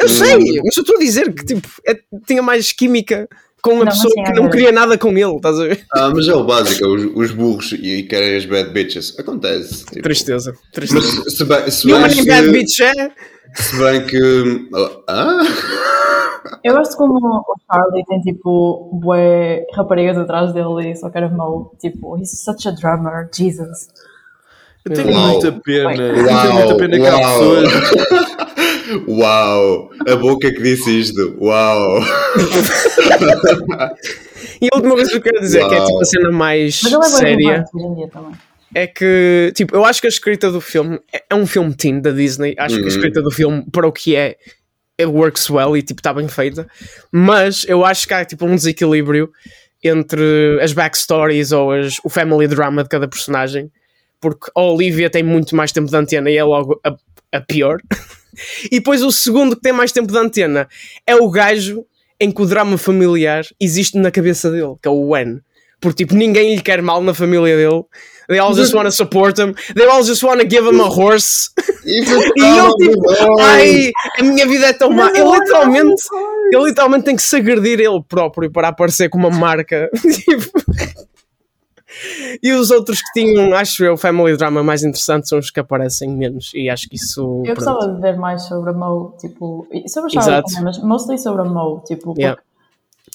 Eu 0.00 0.08
sei, 0.08 0.36
mas 0.36 0.76
eu 0.76 0.82
estou 0.82 0.96
a 0.96 0.98
dizer 1.00 1.32
que 1.32 1.44
tipo, 1.44 1.68
é- 1.86 1.98
tinha 2.26 2.40
mais 2.42 2.70
química 2.72 3.28
com 3.60 3.72
a 3.72 3.74
Não, 3.78 3.84
mas 3.86 3.94
pessoa 3.96 4.14
que 4.14 4.30
é 4.30 4.34
não 4.34 4.48
queria 4.48 4.70
nada 4.70 4.96
com 4.96 5.08
ele, 5.10 5.34
estás 5.34 5.58
a 5.58 5.64
ver? 5.66 5.84
ah, 5.92 6.10
mas 6.14 6.28
é 6.28 6.34
o 6.34 6.44
básico. 6.44 6.84
é 6.84 6.88
Os, 6.88 7.04
os 7.16 7.30
burros 7.32 7.72
e, 7.72 8.04
querem 8.04 8.36
as 8.36 8.46
bad 8.46 8.70
bitches. 8.70 9.18
Acontece. 9.18 9.84
Tipo. 9.86 10.02
Tristeza, 10.02 10.52
Mas 10.52 10.70
tristeza. 10.72 11.28
se 11.30 11.44
bem, 11.44 11.70
se 11.70 11.88
E 11.88 11.92
o 11.92 11.98
bem 11.98 12.08
Money 12.08 12.24
Bad. 12.24 12.50
Bitch 12.52 12.78
é. 12.80 13.10
Se 13.54 13.78
bem 13.78 14.06
que. 14.06 14.68
Ah? 15.08 15.40
Eu 16.64 16.74
gosto 16.74 16.96
como 16.96 17.14
o 17.14 17.54
Charlie 17.70 18.04
tem, 18.06 18.20
tipo, 18.20 18.90
bué 18.92 19.66
raparigas 19.74 20.16
atrás 20.18 20.52
dele 20.52 20.90
e 20.90 20.96
só 20.96 21.10
quer 21.10 21.30
Mo, 21.30 21.72
tipo, 21.78 22.16
he's 22.18 22.42
such 22.42 22.66
a 22.68 22.72
drummer, 22.72 23.28
Jesus. 23.32 23.88
Eu 24.84 24.94
tenho 24.94 25.12
Uau. 25.12 25.28
muita 25.28 25.52
pena. 25.52 26.02
Eu 26.02 26.26
tenho 26.26 26.54
muita 26.54 26.76
pena 26.76 26.98
que 26.98 27.06
há 27.06 27.16
pessoas. 27.18 27.72
Uau! 29.08 29.90
A 30.06 30.16
boca 30.16 30.50
que 30.50 30.62
disse 30.62 31.00
isto. 31.00 31.36
Uau! 31.40 32.00
E 34.60 34.68
a 34.72 34.76
última 34.76 34.94
coisa 34.94 35.10
que 35.10 35.16
eu 35.18 35.22
quero 35.22 35.40
dizer, 35.40 35.68
que 35.68 35.74
é 35.74 35.84
tipo 35.84 36.00
a 36.00 36.04
cena 36.04 36.30
mais 36.32 36.80
Mas 36.82 36.92
ele 36.92 37.02
é 37.02 37.08
séria, 37.08 37.64
relevante 37.74 38.47
é 38.74 38.86
que, 38.86 39.52
tipo, 39.54 39.74
eu 39.74 39.84
acho 39.84 40.00
que 40.00 40.06
a 40.06 40.10
escrita 40.10 40.50
do 40.50 40.60
filme 40.60 40.98
é- 41.12 41.24
é 41.30 41.34
um 41.34 41.46
filme 41.46 41.74
teen 41.74 42.00
da 42.00 42.10
Disney. 42.10 42.54
Acho 42.58 42.76
que 42.76 42.80
a 42.80 42.84
Uhum. 42.84 42.88
escrita 42.88 43.22
do 43.22 43.30
filme, 43.30 43.64
para 43.72 43.86
o 43.86 43.92
que 43.92 44.14
é, 44.14 44.36
it 45.00 45.10
works 45.10 45.48
well 45.48 45.76
e 45.76 45.82
tipo, 45.82 46.00
está 46.00 46.12
bem 46.12 46.28
feita. 46.28 46.66
Mas 47.10 47.64
eu 47.68 47.84
acho 47.84 48.06
que 48.06 48.14
há 48.14 48.24
tipo 48.24 48.44
um 48.46 48.54
desequilíbrio 48.54 49.30
entre 49.82 50.58
as 50.60 50.72
backstories 50.72 51.52
ou 51.52 51.72
as, 51.72 51.96
o 52.04 52.08
family 52.08 52.46
drama 52.48 52.82
de 52.82 52.88
cada 52.88 53.06
personagem. 53.08 53.70
Porque 54.20 54.50
a 54.54 54.60
Olivia 54.60 55.08
tem 55.08 55.22
muito 55.22 55.54
mais 55.54 55.70
tempo 55.70 55.88
de 55.88 55.96
antena 55.96 56.28
e 56.30 56.36
é 56.36 56.42
logo 56.44 56.80
a, 56.84 56.94
a 57.32 57.40
pior. 57.40 57.78
e 58.70 58.76
depois 58.78 59.02
o 59.02 59.12
segundo 59.12 59.54
que 59.56 59.62
tem 59.62 59.72
mais 59.72 59.92
tempo 59.92 60.10
de 60.12 60.18
antena 60.18 60.68
é 61.06 61.14
o 61.14 61.30
gajo 61.30 61.84
em 62.20 62.32
que 62.32 62.42
o 62.42 62.46
drama 62.46 62.76
familiar 62.76 63.44
existe 63.60 63.96
na 63.96 64.10
cabeça 64.10 64.50
dele, 64.50 64.74
que 64.82 64.88
é 64.88 64.90
o 64.90 65.10
Wen. 65.10 65.40
Porque 65.80 66.04
tipo, 66.04 66.16
ninguém 66.16 66.56
lhe 66.56 66.60
quer 66.62 66.82
mal 66.82 67.00
na 67.00 67.14
família 67.14 67.56
dele. 67.56 67.84
They 68.28 68.38
all 68.38 68.54
just 68.54 68.74
want 68.74 68.86
to 68.86 68.92
support 68.92 69.38
him. 69.38 69.54
They 69.74 69.86
all 69.86 70.02
just 70.02 70.22
want 70.22 70.40
to 70.40 70.46
give 70.46 70.66
him 70.66 70.80
a 70.80 70.88
horse. 70.88 71.50
E 71.84 72.00
ele 72.04 72.74
tipo, 72.76 73.40
ai, 73.40 73.90
a 74.18 74.22
minha 74.22 74.46
vida 74.46 74.66
é 74.66 74.72
tão 74.74 74.90
má. 74.90 75.10
Ele 75.10 75.24
literalmente, 75.24 76.02
ele 76.52 76.64
literalmente 76.64 77.04
tem 77.04 77.16
que 77.16 77.22
se 77.22 77.36
agredir 77.36 77.80
ele 77.80 78.02
próprio 78.06 78.50
para 78.52 78.68
aparecer 78.68 79.08
com 79.08 79.18
uma 79.18 79.30
marca. 79.30 79.88
Tipo, 80.28 80.60
e 82.42 82.52
os 82.52 82.70
outros 82.70 83.00
que 83.00 83.20
tinham, 83.20 83.54
acho 83.54 83.84
eu, 83.84 83.96
family 83.96 84.36
drama 84.36 84.62
mais 84.62 84.84
interessante 84.84 85.28
são 85.28 85.38
os 85.38 85.50
que 85.50 85.58
aparecem 85.58 86.08
menos. 86.10 86.52
E 86.54 86.68
acho 86.68 86.88
que 86.88 86.96
isso. 86.96 87.42
Eu 87.44 87.54
pronto. 87.54 87.56
gostava 87.56 87.94
de 87.94 88.00
ver 88.00 88.16
mais 88.16 88.42
sobre 88.42 88.70
a 88.70 88.72
Mo, 88.72 89.16
tipo, 89.18 89.66
sobre 89.86 90.08
a 90.08 90.10
Charlie 90.10 90.34
Exato. 90.34 90.48
também, 90.48 90.64
mas 90.64 90.78
mostly 90.82 91.18
sobre 91.18 91.42
a 91.42 91.44
Mo, 91.44 91.82
tipo, 91.86 92.04
porque 92.04 92.22
Yeah. 92.22 92.40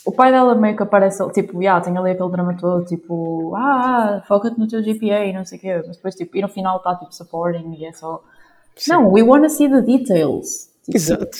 O 0.05 0.11
pai 0.11 0.31
dela 0.31 0.53
meio 0.55 0.75
que 0.75 0.83
aparece, 0.83 1.25
tipo, 1.31 1.61
yeah, 1.61 1.79
tem 1.83 1.97
ali 1.97 2.11
aquele 2.11 2.29
drama 2.31 2.55
todo, 2.59 2.85
tipo, 2.85 3.53
ah, 3.55 4.17
ah, 4.19 4.23
foca-te 4.27 4.59
no 4.59 4.67
teu 4.67 4.81
GPA 4.81 5.25
e 5.25 5.33
não 5.33 5.45
sei 5.45 5.57
o 5.57 5.61
quê, 5.61 5.83
mas 5.87 5.95
depois, 5.97 6.15
tipo, 6.15 6.35
e 6.37 6.41
no 6.41 6.47
final 6.49 6.77
está, 6.77 6.95
tipo, 6.95 7.13
supporting 7.13 7.73
e 7.79 7.85
é 7.85 7.93
só... 7.93 8.21
Não, 8.87 9.11
we 9.11 9.21
wanna 9.21 9.49
see 9.49 9.69
the 9.69 9.81
details. 9.81 10.69
Tipo, 10.85 10.97
Exato. 10.97 11.37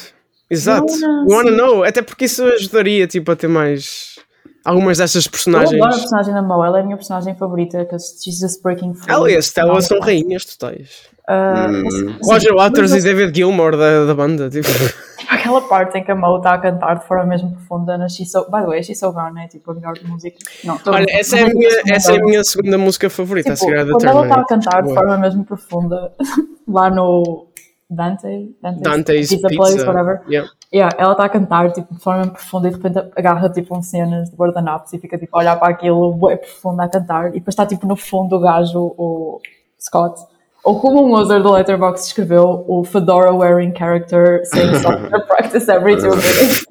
Exato. 0.50 0.94
Não, 1.00 1.24
You 1.28 1.32
wanna 1.36 1.50
sim. 1.50 1.58
know? 1.58 1.84
Até 1.84 2.02
porque 2.02 2.26
isso 2.26 2.44
ajudaria 2.46 3.08
tipo, 3.08 3.32
a 3.32 3.36
ter 3.36 3.48
mais 3.48 4.20
algumas 4.64 5.00
dessas 5.00 5.26
Eu 5.26 5.32
personagens. 5.32 5.74
adoro 5.74 5.96
a 5.96 5.98
personagem 6.00 6.34
da 6.34 6.42
Mo, 6.42 6.64
ela 6.64 6.78
é 6.78 6.82
a 6.82 6.84
minha 6.86 6.96
personagem 6.96 7.36
favorita, 7.36 7.80
because 7.80 8.18
she's 8.24 8.38
just 8.40 8.62
breaking 8.62 8.94
free. 8.94 9.12
Ela 9.12 9.32
e 9.32 9.36
a 9.36 9.40
Stella 9.42 9.82
são 9.82 10.00
rainhas 10.00 10.46
totais. 10.46 11.08
Ah, 11.28 11.68
Hum. 11.70 11.84
mas- 12.20 12.28
Roger 12.28 12.54
Waters 12.54 12.92
mas 12.92 13.04
e 13.04 13.08
David 13.08 13.36
Gilmour 13.36 13.72
da, 13.76 14.06
da 14.06 14.14
banda. 14.14 14.50
Tipo. 14.50 14.68
Aquela 15.44 15.62
parte 15.62 15.98
em 15.98 16.04
que 16.04 16.10
a 16.10 16.16
Mo 16.16 16.38
está 16.38 16.54
a 16.54 16.58
cantar 16.58 17.00
de 17.00 17.06
forma 17.06 17.26
mesmo 17.26 17.52
profunda 17.52 17.98
na 17.98 18.08
She's 18.08 18.32
So... 18.32 18.46
By 18.50 18.62
the 18.62 18.68
way, 18.68 18.82
She's 18.82 18.98
So 18.98 19.12
Gone 19.12 19.44
é 19.44 19.48
tipo 19.50 19.72
a 19.72 19.74
melhor 19.74 19.94
música. 20.06 20.38
Não, 20.64 20.78
tô- 20.78 20.92
Olha, 20.92 21.06
essa 21.10 21.38
é, 21.38 21.44
a 21.44 21.50
minha, 21.50 21.70
essa 21.90 22.14
é 22.14 22.18
a 22.18 22.24
minha 22.24 22.42
segunda 22.46 22.78
música 22.78 23.10
favorita, 23.10 23.54
Tipo, 23.54 23.72
a 23.72 23.84
da 23.84 23.92
quando 23.92 24.06
ela 24.06 24.24
está 24.24 24.40
a 24.40 24.46
cantar 24.46 24.84
de 24.84 24.94
forma 24.94 25.18
mesmo 25.18 25.44
profunda, 25.44 26.14
lá 26.66 26.90
no 26.90 27.48
Dante, 27.90 28.56
Dante's, 28.62 28.82
Dante's 28.82 29.30
Pizza. 29.30 29.48
Place, 29.50 29.86
whatever. 29.86 30.22
Yeah. 30.30 30.50
Yeah, 30.74 30.96
ela 30.98 31.12
está 31.12 31.26
a 31.26 31.30
cantar 31.30 31.72
tipo, 31.74 31.94
de 31.94 32.02
forma 32.02 32.26
profunda 32.28 32.68
e 32.70 32.72
de 32.72 32.78
repente 32.78 33.12
agarra 33.16 33.50
tipo 33.50 33.78
um 33.78 33.84
cenas 33.84 34.30
de 34.30 34.36
guardanapos 34.38 34.94
e 34.94 34.98
fica 34.98 35.18
tipo 35.20 35.36
a 35.36 35.40
olhar 35.42 35.56
para 35.60 35.68
aquilo 35.74 36.14
bué 36.14 36.38
profundo 36.38 36.82
a 36.82 36.88
cantar 36.88 37.28
e 37.30 37.34
depois 37.34 37.50
está 37.54 37.66
tipo 37.66 37.86
no 37.86 37.96
fundo 37.98 38.38
o 38.38 38.40
gajo, 38.40 38.80
o 38.98 39.40
Scott, 39.80 40.20
ou 40.64 40.80
como 40.80 41.06
um 41.06 41.14
user 41.20 41.42
do 41.42 41.52
Letterboxd 41.52 42.08
escreveu, 42.08 42.64
o 42.68 42.84
fedora 42.84 43.34
wearing 43.34 43.74
character 43.76 44.42
saying 44.46 44.76
something 44.80 45.10
to 45.10 45.22
practice 45.28 45.70
every 45.70 45.96
two 45.96 46.10
minutes. 46.10 46.66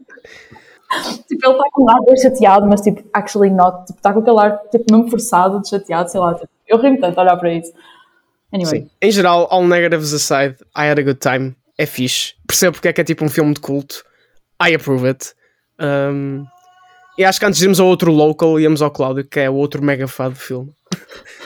tipo, 1.29 1.47
ele 1.47 1.53
está 1.53 1.65
com 1.73 1.85
um 1.85 1.91
ar 1.91 2.17
chateado, 2.21 2.67
mas 2.67 2.81
tipo, 2.81 3.03
actually 3.13 3.51
not, 3.51 3.87
tipo, 3.87 3.99
está 3.99 4.13
com 4.13 4.21
aquele 4.21 4.39
ar 4.39 4.59
tipo 4.71 4.85
mesmo 4.91 5.11
forçado 5.11 5.61
de 5.61 5.69
chateado, 5.69 6.11
sei 6.11 6.21
lá, 6.21 6.35
tipo, 6.35 6.49
eu 6.67 6.79
rimo 6.79 6.99
tanto 7.01 7.19
a 7.19 7.23
olhar 7.23 7.37
para 7.37 7.53
isso. 7.53 7.73
Anyway, 8.53 8.83
Sim. 8.83 8.91
Em 9.01 9.11
geral, 9.11 9.47
all 9.51 9.67
negatives 9.67 10.13
aside, 10.13 10.57
I 10.77 10.91
had 10.91 10.99
a 10.99 11.03
good 11.03 11.21
time. 11.21 11.55
É 11.79 11.87
fixe. 11.87 12.35
Percebo 12.47 12.75
porque 12.75 12.89
é 12.89 12.93
que 12.93 13.01
é 13.01 13.05
tipo 13.05 13.25
um 13.25 13.29
filme 13.29 13.55
de 13.55 13.61
culto. 13.61 14.05
I 14.63 14.75
approve 14.75 15.09
it. 15.09 15.33
Um, 15.81 16.45
e 17.19 17.25
acho 17.25 17.41
que 17.41 17.47
antes 17.47 17.59
de 17.59 17.65
irmos 17.65 17.81
ao 17.81 17.87
outro 17.87 18.13
local, 18.13 18.61
íamos 18.61 18.83
ao 18.83 18.91
Cláudio, 18.91 19.25
que 19.25 19.41
é 19.41 19.51
o 19.51 19.55
outro 19.55 19.83
mega 19.83 20.07
fã 20.07 20.29
do 20.29 20.37
filme. 20.37 20.71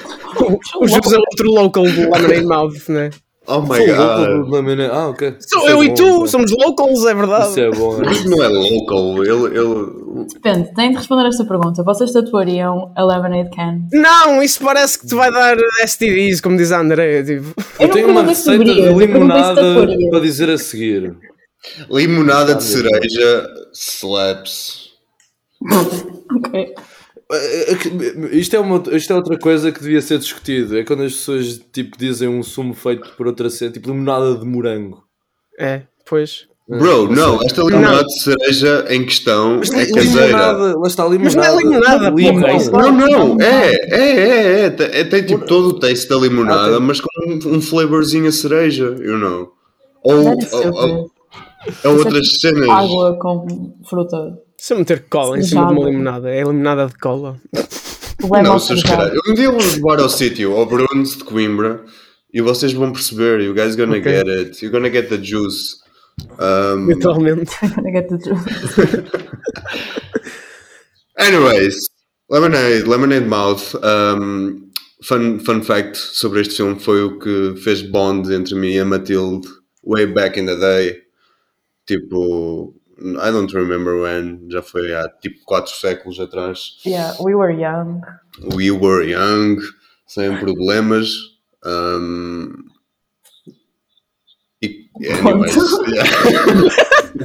o 0.81 0.88
José 0.88 1.16
é 1.16 1.18
outro 1.18 1.51
local 1.51 1.85
do 1.85 2.01
Lemonade 2.01 2.44
Mouth, 2.44 2.88
né? 2.88 3.11
Oh 3.49 3.61
my 3.61 3.79
god. 3.87 4.90
Ah, 4.90 5.09
ok. 5.09 5.37
Sou 5.38 5.61
Isso 5.61 5.68
é 5.68 5.72
eu 5.72 5.85
e 5.85 5.88
bom, 5.88 5.94
tu, 5.94 6.20
pá. 6.20 6.27
somos 6.27 6.51
locals, 6.51 7.07
é 7.07 7.14
verdade. 7.14 7.49
Isso 7.49 7.61
é 7.61 7.70
bom. 7.70 8.03
é. 8.03 8.11
Isso 8.11 8.29
não 8.29 8.42
é 8.42 8.49
local. 8.49 9.25
Ele, 9.25 9.59
ele... 9.59 10.27
depende, 10.35 10.75
tenho 10.75 10.90
de 10.90 10.96
responder 10.96 11.29
esta 11.29 11.44
pergunta. 11.44 11.83
Vocês 11.85 12.12
tatuariam 12.12 12.92
a 12.96 13.05
Lemonade 13.05 13.51
Can? 13.51 13.83
Não, 13.92 14.42
isso 14.42 14.61
parece 14.64 14.99
que 14.99 15.07
te 15.07 15.14
vai 15.14 15.31
dar 15.31 15.57
STDs, 15.85 16.40
como 16.40 16.57
diz 16.57 16.72
a 16.72 16.81
Andrea. 16.81 17.22
Tipo. 17.22 17.55
Eu 17.79 17.87
não 17.87 17.94
tenho 17.94 18.09
uma 18.11 18.22
receita 18.22 18.64
de 18.64 18.81
eu 18.81 18.99
limonada 18.99 19.62
para 20.11 20.20
dizer 20.20 20.51
a 20.51 20.59
seguir. 20.59 21.16
Limonada 21.88 22.55
de 22.57 22.64
cereja 22.64 23.49
slaps. 23.72 24.87
Ok. 26.35 26.75
É- 27.32 27.72
é 27.72 27.74
que- 27.74 27.88
Isto 28.36 28.56
é, 28.56 28.60
uma, 28.60 28.82
isto 28.92 29.12
é 29.12 29.16
outra 29.16 29.38
coisa 29.38 29.72
que 29.72 29.80
devia 29.80 30.00
ser 30.00 30.18
discutido. 30.18 30.78
É 30.78 30.84
quando 30.84 31.02
as 31.02 31.12
pessoas 31.14 31.60
tipo, 31.72 31.96
dizem 31.98 32.28
um 32.28 32.42
sumo 32.42 32.72
feito 32.74 33.08
por 33.16 33.26
outra 33.26 33.50
cena, 33.50 33.72
tipo 33.72 33.88
limonada 33.90 34.36
de 34.36 34.44
morango. 34.44 35.02
É, 35.58 35.82
pois. 36.08 36.46
Bro, 36.68 37.14
não, 37.14 37.40
esta 37.44 37.62
limonada 37.62 38.02
de 38.04 38.20
cereja 38.22 38.86
em 38.90 39.04
questão 39.04 39.58
Mas 39.58 39.70
é 39.70 39.86
caseira. 39.86 40.26
limonada, 40.26 40.78
lá 40.78 40.86
está 40.88 41.06
limonada. 41.06 41.36
Mas 41.36 41.36
não 41.36 41.44
é 41.44 42.10
limonada, 42.10 42.52
isso 42.56 42.70
Não, 42.72 42.92
não, 42.92 43.40
é, 43.40 43.72
é, 43.72 44.00
é, 44.00 44.60
é, 44.64 44.70
tem, 44.70 44.86
é, 44.92 45.04
tem 45.04 45.24
tipo 45.24 45.46
todo 45.46 45.68
o 45.68 45.78
taste 45.78 46.08
da 46.08 46.16
limonada, 46.16 46.74
Ah, 46.74 46.78
tem. 46.78 46.80
mas 46.80 47.00
com 47.00 47.08
um, 47.28 47.56
um 47.56 47.60
flavorzinho 47.62 48.26
a 48.26 48.32
cereja, 48.32 48.96
you 49.00 49.16
know. 49.16 49.52
Ou, 50.02 50.26
ou, 50.28 50.36
ou, 50.74 51.10
ou 51.84 51.98
outras 51.98 52.40
cenas. 52.40 52.68
Água 52.68 53.16
com 53.16 53.72
fruta. 53.88 54.36
Se 54.58 54.72
eu 54.72 54.78
meter 54.78 55.04
cola 55.08 55.38
em 55.38 55.42
cima 55.42 55.66
de 55.66 55.72
uma 55.74 55.88
limonada, 55.88 56.30
é 56.30 56.38
limonada 56.42 56.86
de 56.86 56.94
cola. 56.98 57.38
Não, 58.42 58.58
seus 58.58 58.82
caras. 58.82 59.12
Um 59.28 59.34
dia 59.34 59.44
eu 59.44 59.52
vou 59.52 59.60
levar 59.62 60.00
ao 60.00 60.08
sítio, 60.08 60.56
ao 60.56 60.66
Bruns 60.66 61.16
de 61.18 61.24
Coimbra, 61.24 61.84
e 62.32 62.40
vocês 62.40 62.72
vão 62.72 62.92
perceber. 62.92 63.40
You 63.42 63.54
guys 63.54 63.76
gonna 63.76 63.98
Ok. 63.98 64.10
get 64.10 64.28
it. 64.28 64.64
You're 64.64 64.72
gonna 64.72 64.90
get 64.90 65.08
the 65.08 65.22
juice. 65.22 65.76
Um, 66.40 66.86
Literalmente. 66.86 67.52
I 67.62 67.90
get 67.92 68.08
the 68.08 68.18
truth. 68.18 68.46
anyways, 71.18 71.76
Lemonade, 72.30 72.84
Lemonade 72.86 73.26
Mouth. 73.26 73.74
Um, 73.82 74.70
fun, 75.02 75.38
fun 75.40 75.62
fact 75.62 75.96
sobre 75.96 76.40
este 76.40 76.56
filme 76.56 76.78
foi 76.80 77.02
o 77.04 77.18
que 77.18 77.54
fez 77.62 77.82
bond 77.82 78.32
entre 78.32 78.54
mim 78.54 78.72
e 78.72 78.80
a 78.80 78.84
Matilde 78.84 79.46
way 79.84 80.06
back 80.06 80.40
in 80.40 80.46
the 80.46 80.56
day. 80.56 80.96
Tipo, 81.86 82.74
I 82.98 83.30
don't 83.30 83.52
remember 83.52 84.00
when, 84.00 84.48
já 84.50 84.62
foi 84.62 84.94
há 84.94 85.09
tipo 85.20 85.38
4 85.44 85.70
séculos 85.72 86.18
atrás. 86.18 86.78
Yeah, 86.87 87.14
we 87.20 87.35
were 87.35 87.50
young. 87.52 88.00
We 88.54 88.70
were 88.70 89.02
young, 89.04 89.59
sem 90.06 90.37
problemas. 90.38 91.11
Um, 91.64 92.64
e, 94.62 94.88
anyways, 95.00 95.56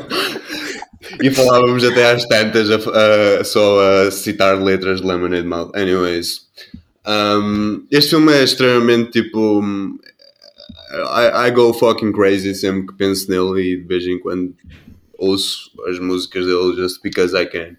e 1.21 1.29
falávamos 1.31 1.83
até 1.83 2.11
às 2.11 2.25
tantas 2.25 2.69
a- 2.69 3.39
a- 3.39 3.43
só 3.43 3.79
a 4.07 4.11
citar 4.11 4.61
letras 4.61 5.01
de 5.01 5.07
Lemonade 5.07 5.47
Mouth. 5.47 5.71
Anyways, 5.75 6.41
um, 7.07 7.85
este 7.91 8.11
filme 8.11 8.33
é 8.33 8.43
extremamente 8.43 9.11
tipo. 9.11 9.61
I, 10.93 11.47
I 11.47 11.51
go 11.51 11.71
fucking 11.73 12.11
crazy 12.11 12.53
sempre 12.53 12.87
que 12.87 12.93
penso 12.97 13.29
nele 13.31 13.61
e 13.61 13.77
de 13.77 13.87
vez 13.87 14.05
em 14.05 14.19
quando 14.19 14.53
ouço 15.21 15.71
as 15.87 15.99
músicas 15.99 16.45
dele 16.45 16.75
just 16.75 17.01
because 17.03 17.35
I 17.35 17.45
can. 17.45 17.77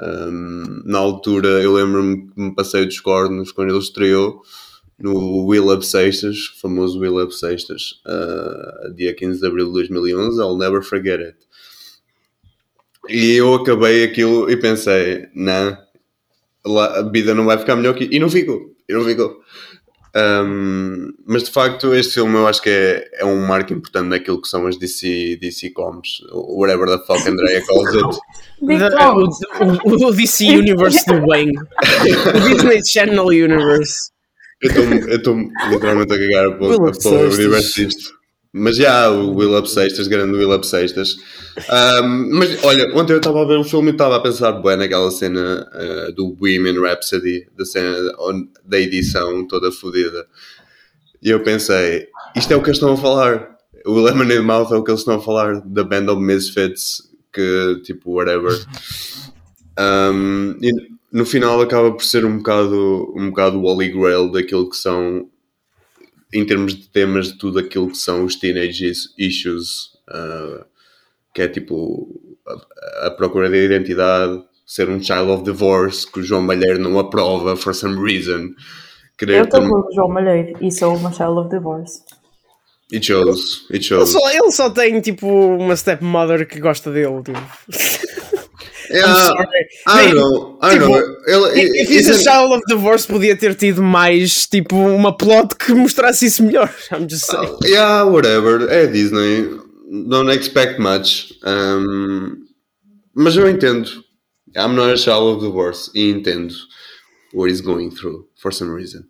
Um, 0.00 0.82
na 0.84 0.98
altura 0.98 1.48
eu 1.62 1.72
lembro-me 1.72 2.28
que 2.30 2.40
me 2.40 2.54
passei 2.54 2.84
dos 2.84 3.00
cornos 3.00 3.50
quando 3.50 3.70
ele 3.70 3.78
estreou 3.78 4.42
no 4.98 5.46
Will 5.46 5.72
Up 5.72 5.84
Sextas, 5.86 6.46
famoso 6.60 6.98
Will 7.00 7.22
Up 7.22 7.34
Sextas, 7.34 8.00
uh, 8.06 8.92
dia 8.94 9.14
15 9.14 9.40
de 9.40 9.46
abril 9.46 9.66
de 9.66 9.72
2011. 9.72 10.40
I'll 10.40 10.56
never 10.56 10.82
forget 10.82 11.20
it. 11.20 11.36
E 13.08 13.34
eu 13.36 13.54
acabei 13.54 14.04
aquilo 14.04 14.50
e 14.50 14.56
pensei, 14.56 15.28
não, 15.34 15.76
lá- 16.66 16.98
a 16.98 17.02
vida 17.10 17.34
não 17.34 17.44
vai 17.46 17.58
ficar 17.58 17.76
melhor 17.76 17.94
que. 17.94 18.08
E 18.10 18.18
não 18.18 18.28
ficou, 18.30 18.76
e 18.88 18.92
não 18.92 19.04
ficou. 19.04 19.40
Um, 20.20 21.12
mas 21.26 21.44
de 21.44 21.50
facto, 21.50 21.94
este 21.94 22.14
filme 22.14 22.34
eu 22.36 22.46
acho 22.48 22.60
que 22.62 22.70
é, 22.70 23.08
é 23.20 23.24
um 23.24 23.46
marco 23.46 23.72
importante 23.72 24.08
naquilo 24.08 24.40
que 24.42 24.48
são 24.48 24.66
as 24.66 24.76
DC, 24.76 25.36
DC 25.40 25.70
Coms, 25.70 26.20
whatever 26.32 26.86
the 26.88 26.98
fuck 27.06 27.28
Andrea 27.28 27.62
calls 27.66 27.94
it. 27.94 28.18
The- 28.66 28.90
Tom. 28.96 29.28
o, 29.60 30.04
o- 30.04 30.08
o 30.08 30.12
DC 30.12 30.44
Universe 30.46 31.04
do 31.06 31.24
Wayne. 31.26 31.52
O 31.56 32.48
Disney 32.48 32.80
Channel 32.90 33.26
Universe. 33.26 34.10
Eu 34.60 35.16
estou 35.16 35.36
literalmente 35.70 36.12
a 36.12 36.18
cagar 36.18 36.58
para, 36.58 36.66
o 36.66 37.34
universo 37.34 37.74
disto. 37.76 38.17
Mas 38.58 38.76
já, 38.76 39.10
o 39.10 39.34
Will 39.34 39.56
Up 39.56 39.68
Sextas, 39.70 40.08
grande 40.08 40.36
Will 40.36 40.52
Up 40.52 40.66
Sextas. 40.66 41.16
Um, 42.02 42.38
mas 42.38 42.62
olha, 42.64 42.92
ontem 42.94 43.12
eu 43.12 43.18
estava 43.18 43.42
a 43.42 43.46
ver 43.46 43.58
o 43.58 43.64
filme 43.64 43.90
e 43.90 43.92
estava 43.92 44.16
a 44.16 44.20
pensar 44.20 44.52
bem 44.52 44.76
naquela 44.76 45.10
cena 45.10 45.68
uh, 45.72 46.12
do 46.12 46.36
Women 46.40 46.80
Rhapsody, 46.80 47.46
da 47.56 47.64
cena 47.64 47.96
da 48.64 48.78
edição 48.78 49.46
toda 49.46 49.72
fodida. 49.72 50.26
E 51.22 51.30
eu 51.30 51.42
pensei, 51.42 52.08
isto 52.36 52.52
é 52.52 52.56
o 52.56 52.62
que 52.62 52.68
eles 52.68 52.76
estão 52.76 52.92
a 52.92 52.96
falar. 52.96 53.56
O 53.84 54.00
Lemonade 54.00 54.40
Mouth 54.40 54.72
é 54.72 54.76
o 54.76 54.84
que 54.84 54.90
eles 54.90 55.00
estão 55.00 55.16
a 55.16 55.20
falar 55.20 55.60
da 55.64 55.82
Band 55.82 56.12
of 56.12 56.22
Misfits, 56.22 57.02
que 57.32 57.80
tipo, 57.84 58.12
whatever. 58.12 58.52
Um, 59.78 60.56
e 60.62 60.70
no 61.12 61.24
final 61.24 61.60
acaba 61.60 61.92
por 61.92 62.04
ser 62.04 62.24
um 62.24 62.38
bocado, 62.38 63.12
um 63.16 63.30
bocado 63.30 63.58
o 63.58 63.64
Holy 63.64 63.88
Grail 63.88 64.30
daquilo 64.30 64.68
que 64.68 64.76
são, 64.76 65.28
em 66.32 66.44
termos 66.44 66.74
de 66.74 66.88
temas, 66.88 67.28
de 67.32 67.38
tudo 67.38 67.58
aquilo 67.58 67.88
que 67.90 67.96
são 67.98 68.24
os 68.24 68.36
teenage 68.36 68.86
is- 68.86 69.14
issues, 69.18 69.94
uh, 70.10 70.64
que 71.34 71.42
é 71.42 71.48
tipo 71.48 72.08
a, 72.46 73.06
a 73.06 73.10
procura 73.10 73.48
da 73.48 73.56
identidade, 73.56 74.42
ser 74.66 74.88
um 74.90 75.02
child 75.02 75.30
of 75.30 75.42
divorce, 75.44 76.10
que 76.10 76.20
o 76.20 76.22
João 76.22 76.42
Malheiro 76.42 76.78
não 76.78 76.98
aprova 76.98 77.56
for 77.56 77.74
some 77.74 77.96
reason. 78.00 78.50
Querer 79.18 79.38
Eu 79.38 79.44
estou 79.44 79.60
com 79.62 79.88
o 79.88 79.92
João 79.94 80.08
Malheiro 80.08 80.58
e 80.64 80.70
sou 80.70 80.94
uma 80.96 81.10
child 81.12 81.38
of 81.40 81.48
divorce. 81.50 82.02
It 82.92 83.04
shows, 83.04 83.66
it 83.70 83.76
Ele 83.76 83.82
shows. 83.84 84.10
só, 84.12 84.30
ele 84.30 84.50
só 84.50 84.70
tem 84.70 85.00
tipo 85.00 85.26
uma 85.26 85.76
stepmother 85.76 86.46
que 86.48 86.58
gosta 86.60 86.90
dele. 86.90 87.22
Tipo. 87.22 87.38
Yeah, 88.90 89.14
sorry. 89.14 89.46
I 89.86 90.06
Nem- 90.06 90.14
know, 90.14 90.58
I 90.62 90.70
tipo, 90.74 90.86
know. 90.86 91.16
Ele, 91.26 91.80
If 91.82 91.90
He's 91.90 92.08
a 92.08 92.18
Child 92.18 92.52
of 92.54 92.62
Divorce 92.68 93.06
podia 93.06 93.36
ter 93.36 93.54
tido 93.54 93.82
mais 93.82 94.46
tipo 94.46 94.76
uma 94.76 95.16
plot 95.16 95.56
que 95.56 95.72
mostrasse 95.74 96.26
isso 96.26 96.42
melhor. 96.42 96.72
I'm 96.90 97.08
just 97.08 97.26
saying. 97.26 97.48
Oh, 97.48 97.66
yeah, 97.66 98.02
whatever. 98.04 98.68
É 98.70 98.86
Disney. 98.86 99.48
Don't 100.08 100.30
expect 100.30 100.78
much. 100.80 101.32
Um, 101.44 102.44
mas 103.14 103.36
eu 103.36 103.48
entendo. 103.48 103.88
I'm 104.56 104.74
not 104.74 104.92
a 104.92 104.96
child 104.96 105.36
of 105.36 105.40
divorce. 105.44 105.90
E 105.94 106.10
entendo 106.10 106.54
what 107.32 107.50
he's 107.50 107.60
going 107.60 107.90
through 107.90 108.26
for 108.36 108.50
some 108.52 108.70
reason. 108.70 109.04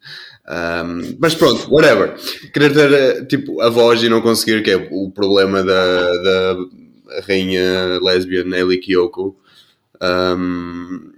Um, 0.49 1.17
mas 1.21 1.35
pronto, 1.35 1.69
whatever. 1.71 2.17
Querer 2.53 2.73
ter 2.73 2.93
eh, 2.93 3.25
tipo, 3.27 3.61
a 3.61 3.69
voz 3.69 4.03
e 4.03 4.09
não 4.09 4.21
conseguir, 4.21 4.62
que 4.62 4.71
é 4.71 4.88
o 4.91 5.11
problema 5.11 5.62
da, 5.62 6.03
da 6.23 6.57
rainha 7.27 7.99
lesbian 8.03 8.45
Nelly 8.45 8.79
Kyoko. 8.79 9.37
Um, 10.01 11.13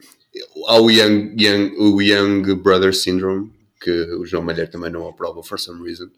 há 0.66 0.80
o 0.80 0.90
young, 0.90 1.34
young, 1.38 1.72
o 1.78 2.00
young 2.00 2.54
Brother 2.54 2.94
Syndrome, 2.94 3.50
que 3.80 3.90
o 3.90 4.24
João 4.24 4.42
Malheiro 4.44 4.70
também 4.70 4.90
não 4.90 5.08
aprova, 5.08 5.42
for 5.42 5.58
some 5.58 5.86
reason. 5.86 6.08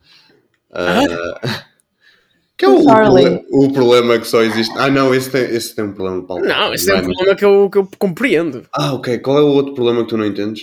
Uh, 0.71 1.41
que 2.57 2.65
é 2.65 2.69
o, 2.69 2.81
O 3.51 3.67
o, 3.67 3.73
problema 3.73 4.19
que 4.19 4.27
só 4.27 4.43
existe. 4.43 4.73
Ah, 4.77 4.91
não, 4.91 5.15
esse 5.15 5.31
tem, 5.31 5.43
esse 5.43 5.75
tem 5.75 5.85
um 5.85 5.93
problema. 5.93 6.23
Paulo. 6.25 6.45
Não, 6.45 6.73
esse 6.73 6.91
é 6.91 6.97
um 6.97 7.03
problema 7.03 7.35
que 7.35 7.45
eu, 7.45 7.71
que 7.71 7.79
eu 7.79 7.89
compreendo. 7.99 8.65
Ah, 8.73 8.93
ok. 8.95 9.19
Qual 9.19 9.39
é 9.39 9.43
o 9.43 9.49
outro 9.49 9.75
problema 9.75 10.03
que 10.03 10.09
tu 10.09 10.17
não 10.17 10.27
entendes? 10.27 10.63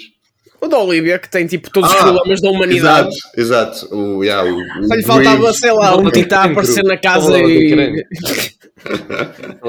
O 0.61 0.67
da 0.67 0.77
Olivia, 0.77 1.17
que 1.17 1.29
tem 1.29 1.47
tipo 1.47 1.71
todos 1.71 1.89
os 1.89 1.95
Ah, 1.95 2.03
problemas 2.03 2.41
da 2.41 2.49
humanidade. 2.49 3.09
Exato, 3.35 3.85
exato. 3.85 3.95
O, 3.95 4.23
yeah, 4.23 4.49
o, 4.49 4.57
o 4.57 4.87
Só 4.87 4.95
lhe 4.95 5.03
faltava, 5.03 5.53
sei 5.53 5.71
lá, 5.71 5.95
um 5.95 6.11
que 6.11 6.19
está 6.19 6.41
a 6.41 6.45
aparecer 6.45 6.83
na 6.83 6.97
casa 6.97 7.39
e. 7.39 8.05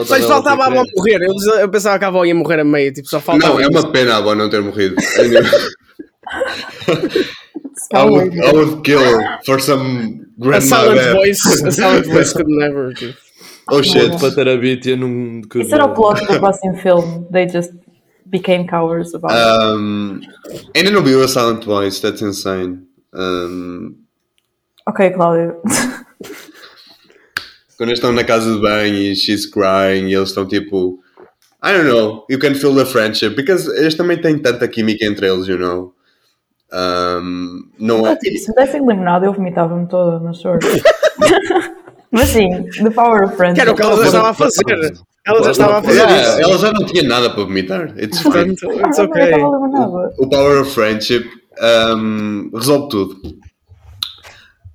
Só 0.04 0.16
lhe 0.16 0.22
faltava 0.26 0.64
a 0.64 0.66
avó 0.66 0.82
morrer. 0.96 1.20
Eu, 1.22 1.34
eu 1.60 1.68
pensava 1.68 1.98
que 1.98 2.04
a 2.04 2.08
avó 2.08 2.24
ia 2.24 2.34
morrer 2.34 2.60
a 2.60 2.64
meio, 2.64 2.92
tipo, 2.92 3.08
só 3.08 3.20
faltava. 3.20 3.54
Não, 3.54 3.60
é 3.60 3.66
uma 3.68 3.90
pena 3.90 4.14
a 4.14 4.16
avó 4.18 4.34
não 4.34 4.48
ter 4.50 4.60
morrido. 4.62 4.96
I 6.32 7.26
Scalwag. 7.86 8.30
would, 8.30 8.38
I 8.38 8.52
would 8.52 8.82
kill 8.84 9.00
her 9.00 9.38
for 9.44 9.58
some 9.60 10.26
A 10.38 10.44
grandma 10.44 10.60
silent 10.76 10.96
bad. 11.00 11.12
voice, 11.16 11.62
a 11.64 11.70
silent 11.72 12.06
voice 12.06 12.32
could 12.32 12.46
never. 12.48 12.92
Tipo. 12.94 13.16
Oh 13.70 13.82
shit. 13.82 14.18
Para 14.18 14.34
ter 14.34 14.48
a 14.48 14.56
Bitia 14.56 14.96
num. 14.96 15.40
Isso 15.54 15.74
era 15.74 15.84
o 15.86 15.94
plot 15.94 16.20
do 16.26 16.38
próximo 16.38 16.76
filme. 16.78 17.26
They 17.32 17.48
just 17.48 17.72
became 18.26 18.66
cowards 18.66 19.14
about 19.14 19.32
it. 19.32 19.74
Um, 19.76 20.20
ainda 20.76 20.90
não 20.90 21.02
viu 21.02 21.22
a 21.22 21.28
Silent 21.28 21.64
Voice, 21.64 22.00
that's 22.00 22.22
insane. 22.22 22.82
Um, 23.14 23.96
Ok, 24.86 25.10
Cláudio. 25.10 25.56
quando 27.80 27.88
eles 27.88 27.98
estão 27.98 28.12
na 28.12 28.22
casa 28.22 28.52
de 28.52 28.60
banho 28.60 28.94
e 28.94 29.16
she's 29.16 29.46
crying 29.46 30.08
e 30.08 30.14
eles 30.14 30.28
estão 30.28 30.46
tipo. 30.46 30.98
I 31.64 31.72
don't 31.72 31.88
know, 31.88 32.26
you 32.28 32.38
can 32.38 32.54
feel 32.54 32.74
the 32.74 32.84
friendship 32.84 33.30
because 33.30 33.66
eles 33.74 33.94
também 33.94 34.18
têm 34.18 34.38
tanta 34.38 34.68
química 34.68 35.06
entre 35.06 35.26
eles, 35.26 35.46
you 35.48 35.58
know. 35.58 35.94
Um, 36.70 37.62
não 37.78 38.06
é. 38.06 38.16
Tipo, 38.16 38.36
se 38.36 38.48
me 38.50 38.54
dessem 38.54 38.86
limonada, 38.86 39.24
eu 39.24 39.32
vomitava-me 39.32 39.86
toda 39.88 40.20
na 40.20 40.34
short. 40.34 40.66
Mas 42.12 42.28
sim, 42.28 42.50
The 42.82 42.90
Power 42.90 43.24
of 43.24 43.36
Friendship. 43.36 43.54
Que 43.54 43.60
era 43.62 43.72
o 43.72 43.74
que 43.74 43.82
ela 43.82 43.96
já 43.96 44.06
estava 44.08 44.28
a 44.28 44.34
fazer. 44.34 44.94
Ela 45.26 45.42
já 45.42 45.50
estava 45.50 45.78
a 45.78 45.82
fazer 45.82 46.00
Yeah, 46.00 46.20
isso. 46.20 46.40
ela 46.42 46.58
já 46.58 46.72
não 46.72 46.84
tinha 46.84 47.02
nada 47.02 47.30
para 47.30 47.44
vomitar. 47.44 47.94
It's 47.98 48.20
it's 48.20 48.26
ok. 48.26 48.42
eu 48.42 48.90
estava 48.90 49.56
limonada. 49.56 50.14
o 50.18 50.28
Power 50.28 50.60
of 50.60 50.70
Friendship 50.70 51.24
um, 51.96 52.50
resolve 52.52 52.88
tudo. 52.90 53.16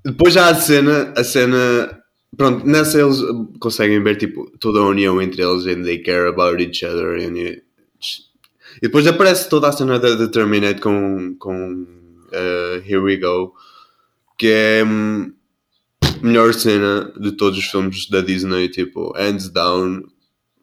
Depois 0.03 0.33
já 0.33 0.47
há 0.47 0.49
a 0.49 0.55
cena, 0.55 1.13
a 1.15 1.23
cena. 1.23 2.04
Pronto, 2.37 2.65
nessa 2.65 2.99
eles 2.99 3.19
conseguem 3.59 4.01
ver 4.03 4.17
tipo, 4.17 4.51
toda 4.59 4.79
a 4.79 4.85
união 4.85 5.21
entre 5.21 5.41
eles 5.41 5.65
and 5.65 5.83
they 5.83 5.99
care 5.99 6.27
about 6.27 6.61
each 6.61 6.85
other. 6.85 7.15
And 7.15 7.37
e 7.37 8.81
depois 8.81 9.07
aparece 9.07 9.49
toda 9.49 9.69
a 9.69 9.71
cena 9.71 9.99
da 9.99 10.27
Terminate 10.27 10.81
com, 10.81 11.35
com 11.39 11.85
uh, 12.27 12.77
Here 12.85 12.99
We 12.99 13.17
Go, 13.17 13.53
que 14.37 14.47
é 14.47 14.83
hum, 14.83 15.31
a 16.03 16.25
melhor 16.25 16.53
cena 16.53 17.11
de 17.17 17.31
todos 17.31 17.57
os 17.57 17.65
filmes 17.65 18.09
da 18.09 18.21
Disney, 18.21 18.67
tipo, 18.69 19.13
hands 19.15 19.49
down, 19.49 20.03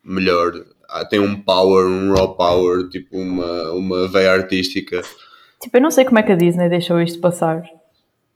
melhor. 0.04 0.52
Ah, 0.88 1.04
Tem 1.06 1.20
um 1.20 1.40
power, 1.40 1.86
um 1.86 2.12
raw 2.12 2.34
power, 2.34 2.88
tipo 2.90 3.16
uma, 3.16 3.72
uma 3.72 4.08
veia 4.08 4.32
artística. 4.32 5.00
Tipo, 5.60 5.78
eu 5.78 5.80
não 5.80 5.90
sei 5.90 6.04
como 6.04 6.18
é 6.18 6.22
que 6.22 6.32
a 6.32 6.36
Disney 6.36 6.68
deixou 6.68 7.00
isto 7.00 7.18
passar. 7.18 7.62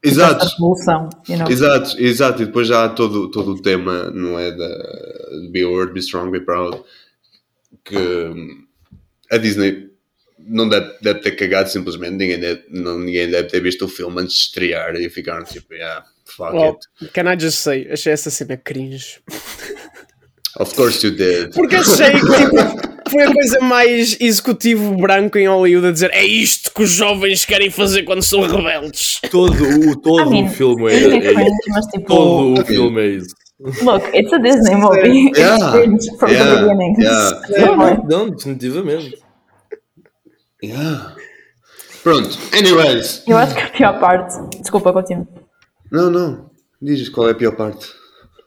Exato, 0.09 0.45
Esta 0.45 0.57
revolução, 0.57 1.11
you 1.29 1.37
know? 1.39 1.51
exato, 1.51 2.01
exato. 2.01 2.43
E 2.43 2.47
depois 2.47 2.69
já 2.69 2.85
há 2.85 2.89
todo, 2.89 3.31
todo 3.31 3.53
o 3.53 3.63
tema, 3.63 4.11
não 4.11 4.39
é? 4.39 4.51
Da 4.53 4.69
Be 5.51 5.63
a 5.63 5.69
Word, 5.69 5.93
Be 5.93 6.01
Strong, 6.01 6.31
Be 6.31 6.41
Proud. 6.41 6.81
Que 7.85 7.97
hum, 7.97 8.65
a 9.31 9.37
Disney 9.37 9.91
não 10.39 10.69
deve, 10.69 10.93
deve 11.01 11.21
ter 11.21 11.33
cagado 11.33 11.69
simplesmente. 11.69 12.13
Ninguém 12.15 12.39
deve, 12.39 12.65
não, 12.71 12.99
ninguém 12.99 13.29
deve 13.31 13.49
ter 13.49 13.61
visto 13.61 13.85
o 13.85 13.89
filme 13.89 14.21
antes 14.23 14.35
de 14.37 14.41
estrear 14.43 14.95
e 14.97 15.09
ficaram 15.11 15.45
tipo, 15.45 15.75
yeah, 15.75 16.05
fuck 16.25 16.53
Well, 16.55 16.79
it. 17.03 17.13
can 17.13 17.33
I 17.33 17.37
just 17.39 17.59
say, 17.59 17.89
achei 17.91 18.13
essa 18.13 18.31
cena 18.31 18.57
cringe. 18.57 19.21
Of 20.59 20.75
course 20.75 21.07
you 21.07 21.15
did. 21.15 21.53
Porque 21.55 21.77
achei 21.77 22.13
que 22.13 22.21
tipo, 22.21 23.11
foi 23.11 23.23
a 23.23 23.33
coisa 23.33 23.61
mais 23.61 24.17
executivo 24.21 24.97
branco 24.97 25.37
em 25.39 25.47
Hollywood 25.49 25.89
a 25.89 25.93
dizer 25.93 26.11
é 26.13 26.25
isto 26.25 26.73
que 26.75 26.83
os 26.83 26.91
jovens 26.91 27.45
querem 27.45 27.71
fazer 27.71 28.05
quando 28.05 28.23
são 28.23 28.41
rebeldes. 28.41 29.21
Todo, 29.31 29.53
o, 29.91 29.97
todo 29.97 30.23
I 30.23 30.31
mean, 30.31 30.47
o 30.47 30.49
filme 30.51 30.91
é, 30.93 30.97
it's 30.97 31.27
é 31.27 31.43
isso. 31.43 31.57
mas 31.69 31.87
tipo, 31.87 32.07
Todo 32.07 32.61
o 32.63 32.65
filme 32.65 33.01
é 33.03 33.07
isso. 33.17 33.35
look, 33.83 34.03
it's 34.17 34.33
a 34.33 34.39
Disney 34.39 34.75
movie. 34.77 35.29
It's 35.29 35.39
Yeah, 35.39 35.73
cringe 35.73 36.07
from 36.19 36.31
yeah, 36.31 36.55
the 36.55 36.61
beginning. 36.63 36.97
yeah. 37.01 37.71
On. 37.73 38.07
Não, 38.09 38.31
definitivamente. 38.31 39.19
Yeah. 40.63 41.15
Pronto, 42.03 42.39
anyways. 42.57 43.23
Eu 43.27 43.37
acho 43.37 43.55
que 43.55 43.61
a 43.63 43.69
pior 43.69 43.99
parte, 44.01 44.37
desculpa, 44.61 44.93
continuo. 44.93 45.27
Não, 45.93 46.11
não. 46.11 46.51
Diz 46.81 47.09
qual 47.09 47.29
é 47.29 47.33
a 47.33 47.35
pior 47.35 47.53
parte. 47.57 47.87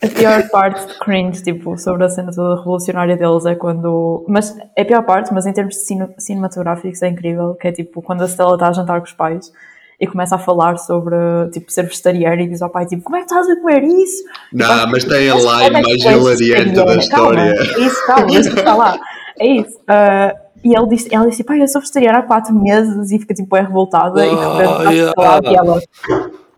A 0.02 0.08
pior 0.08 0.48
parte 0.50 0.88
de 0.88 0.98
cringe, 1.00 1.44
tipo, 1.44 1.78
sobre 1.78 2.06
a 2.06 2.10
cena 2.10 2.32
toda 2.34 2.56
revolucionária 2.58 3.18
deles 3.18 3.46
é 3.46 3.54
quando. 3.56 4.24
Mas 4.30 4.56
é 4.76 4.82
a 4.82 4.86
pior 4.86 5.04
parte, 5.04 5.34
mas 5.34 5.46
em 5.46 5.52
termos 5.52 5.76
de 5.76 5.82
cine- 5.86 6.10
cinematográficos 6.18 7.02
é 7.02 7.10
incrível, 7.10 7.54
que 7.56 7.68
é 7.68 7.72
tipo 7.72 8.02
quando 8.02 8.22
a 8.22 8.28
Stella 8.28 8.54
está 8.54 8.70
a 8.70 8.74
jantar 8.74 9.00
com 9.00 9.06
os 9.06 9.12
pais 9.14 9.52
e 10.00 10.08
começa 10.08 10.36
a 10.36 10.40
falar 10.40 10.78
sobre 10.78 11.16
tipo 11.52 11.70
ser 11.70 11.84
vegetariana 11.84 12.42
e 12.42 12.48
diz 12.48 12.62
ao 12.62 12.70
pai 12.70 12.86
tipo, 12.86 13.04
como 13.04 13.18
é 13.18 13.20
que 13.20 13.26
estás 13.26 13.50
a 13.50 13.56
comer 13.60 13.84
isso? 13.84 14.24
Não, 14.54 14.90
mas 14.90 15.04
tem 15.04 15.30
a 15.30 15.36
line 15.36 15.64
é 15.66 15.70
mais 15.82 16.02
hilariante 16.06 16.72
da 16.76 16.86
vegetariana? 16.86 17.00
Calma, 17.10 17.46
história. 17.52 17.52
é 17.52 17.80
isso, 17.86 18.06
calma, 18.08 18.32
isso 18.32 18.50
está 18.58 18.76
lá. 18.76 19.00
É 19.38 19.48
isso. 19.48 19.80
Ah, 19.86 20.34
e 20.64 20.74
ele 20.78 20.88
disse, 20.88 21.14
ela 21.14 21.28
disse, 21.28 21.44
pai, 21.44 21.62
eu 21.62 21.68
sou 21.68 21.82
vegetariana 21.82 22.20
há 22.20 22.22
4 22.24 22.54
meses 22.56 23.12
e 23.12 23.20
fica 23.20 23.34
tipo, 23.34 23.54
é 23.58 23.62
revoltada 23.62 24.26
e 24.26 24.30
Oh, 24.30 24.54
repete 24.58 24.88
a 24.88 24.92
yeah. 24.92 25.14
falar 25.14 25.44
e 25.44 25.56
ela. 25.56 25.80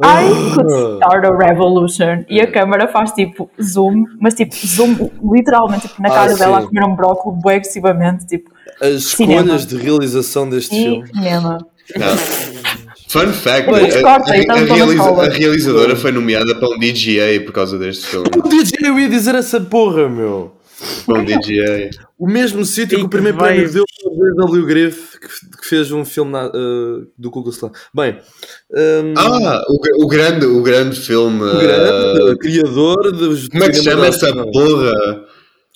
I 0.03 0.55
could 0.55 0.95
start 0.97 1.25
a 1.25 1.31
revolution. 1.31 2.23
E 2.29 2.39
a 2.41 2.51
câmera 2.51 2.87
faz 2.87 3.11
tipo 3.11 3.49
zoom, 3.61 4.05
mas 4.19 4.33
tipo 4.33 4.55
zoom 4.55 5.09
literalmente 5.33 5.87
tipo, 5.87 6.01
na 6.01 6.09
Ah, 6.09 6.11
cara 6.13 6.35
dela 6.35 6.59
a 6.59 6.61
comer 6.63 6.85
um 6.85 6.95
brócolis 6.95 7.41
bem 7.43 7.55
agressivamente, 7.55 8.25
tipo 8.27 8.49
As 8.81 9.03
Cinema. 9.05 9.41
escolhas 9.41 9.65
de 9.65 9.77
realização 9.77 10.49
deste 10.49 10.75
filme. 10.75 11.07
cinema. 11.07 11.57
Não. 11.97 12.17
Fun 13.09 13.27
fact: 13.33 13.69
a, 13.69 14.01
corta, 14.01 14.31
a- 14.31 14.37
então 14.37 14.55
a 14.55 14.61
na 14.61 14.73
realiza- 14.75 15.09
a 15.21 15.29
realizadora 15.29 15.95
foi 15.97 16.11
nomeada 16.11 16.55
para 16.55 16.69
um 16.69 16.79
DGA 16.79 17.41
por 17.45 17.51
causa 17.51 17.77
deste 17.77 18.05
filme. 18.07 18.27
O 18.37 18.47
DJ 18.47 18.87
eu 18.89 18.97
ia 18.99 19.09
dizer 19.09 19.35
essa 19.35 19.59
porra, 19.59 20.07
meu. 20.07 20.53
Para 21.05 21.19
um 21.19 21.25
DGA. 21.25 21.89
O 22.21 22.27
mesmo 22.27 22.63
sítio 22.63 22.99
que 22.99 23.03
o 23.05 23.09
primeiro 23.09 23.35
vai- 23.37 23.55
prémio 23.55 23.71
deu 23.73 23.83
ao 24.05 24.45
W. 24.47 24.65
Griff, 24.67 25.19
que, 25.19 25.27
que 25.59 25.67
fez 25.67 25.91
um 25.91 26.05
filme 26.05 26.31
na- 26.31 26.47
uh, 26.49 27.07
do 27.17 27.31
Ku 27.31 27.41
Klux 27.41 27.57
Klan. 27.57 27.71
Bem, 27.95 28.17
um, 28.71 29.13
Ah, 29.17 29.63
o, 29.67 30.03
o 30.05 30.07
grande, 30.07 30.45
o 30.45 30.61
grande 30.61 30.99
filme. 30.99 31.41
o 31.43 31.57
grande 31.59 32.31
ah, 32.31 32.35
criador 32.39 33.11
dos. 33.11 33.47
como 33.47 33.63
é 33.63 33.69
que 33.69 33.75
se 33.77 33.83
chama 33.83 34.05
essa 34.05 34.31
porra? 34.33 35.25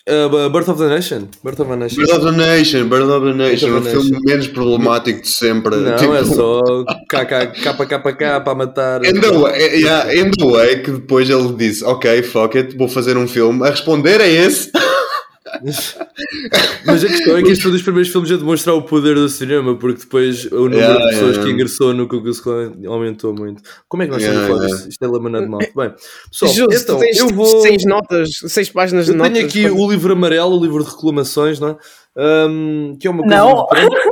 Uh, 0.07 0.49
Birth 0.51 0.67
of 0.69 0.77
the 0.79 0.87
Nation. 0.87 1.27
Birth 1.43 1.59
of 1.61 1.67
the 1.71 1.75
Nation. 1.77 2.03
Bird 2.05 2.11
of 2.13 2.25
the 2.25 2.31
Nation, 2.37 2.87
Bird 2.89 3.09
of 3.09 3.25
the 3.25 3.33
Nation, 3.33 3.69
o 3.73 3.77
of 3.77 3.85
the 3.85 3.89
filme 3.91 4.11
Nation. 4.11 4.21
menos 4.23 4.47
problemático 4.49 5.21
de 5.23 5.27
sempre. 5.27 5.75
Não, 5.77 5.95
Tipo, 5.95 6.13
é 6.13 6.23
só 6.23 6.61
KKK 7.09 8.41
para 8.43 8.53
matar. 8.53 9.03
In 9.03 9.19
the, 9.19 9.31
way, 9.31 9.79
yeah, 9.81 10.13
in 10.15 10.29
the 10.29 10.45
way 10.45 10.75
que 10.83 10.91
depois 10.91 11.27
ele 11.27 11.53
disse, 11.53 11.83
ok, 11.83 12.21
fuck 12.21 12.55
it, 12.55 12.77
vou 12.77 12.87
fazer 12.87 13.17
um 13.17 13.27
filme. 13.27 13.65
A 13.65 13.71
responder 13.71 14.21
a 14.21 14.27
esse. 14.27 14.69
Mas 16.85 17.03
a 17.03 17.07
questão 17.07 17.37
é 17.37 17.41
que 17.43 17.49
este 17.51 17.61
foi 17.63 17.71
um 17.71 17.73
dos 17.73 17.83
primeiros 17.83 18.11
filmes 18.11 18.31
a 18.31 18.37
demonstrar 18.37 18.75
o 18.75 18.81
poder 18.83 19.15
do 19.15 19.27
cinema, 19.29 19.75
porque 19.77 20.01
depois 20.01 20.45
o 20.51 20.55
número 20.69 20.75
Yeah, 20.75 20.97
de 20.99 21.09
pessoas 21.09 21.29
yeah. 21.31 21.43
que 21.43 21.51
ingressou 21.53 21.93
no 21.93 22.07
Ku 22.07 22.21
Klux 22.21 22.41
aumentou 22.87 23.33
muito. 23.33 23.61
Como 23.87 24.03
é 24.03 24.05
que 24.05 24.11
nós 24.11 24.21
estamos 24.21 24.41
Yeah, 24.41 24.45
a 24.45 24.47
falar 24.57 24.65
yeah. 24.67 24.75
disto? 24.77 24.89
Isto 24.91 25.05
é 25.05 25.07
lamanado 25.07 25.47
mal. 25.49 25.59
Bem, 25.59 25.93
pessoal, 26.31 26.51
Justo, 26.53 26.83
então, 26.83 26.99
tens 26.99 27.17
eu 27.19 27.27
vou... 27.29 27.61
seis 27.61 27.85
notas, 27.85 28.29
seis 28.47 28.69
páginas 28.69 29.05
de 29.05 29.11
Eu 29.11 29.17
notas. 29.17 29.33
tenho 29.33 29.45
aqui 29.47 29.69
o 29.69 29.89
livro 29.89 30.13
amarelo, 30.13 30.57
o 30.57 30.61
livro 30.61 30.83
de 30.83 30.89
reclamações, 30.89 31.59
não 31.59 31.69
é? 31.69 31.77
Ahm, 32.17 32.95
que 32.99 33.07
é 33.07 33.11
uma 33.11 33.23
coisa 33.23 33.35
Não. 33.37 33.67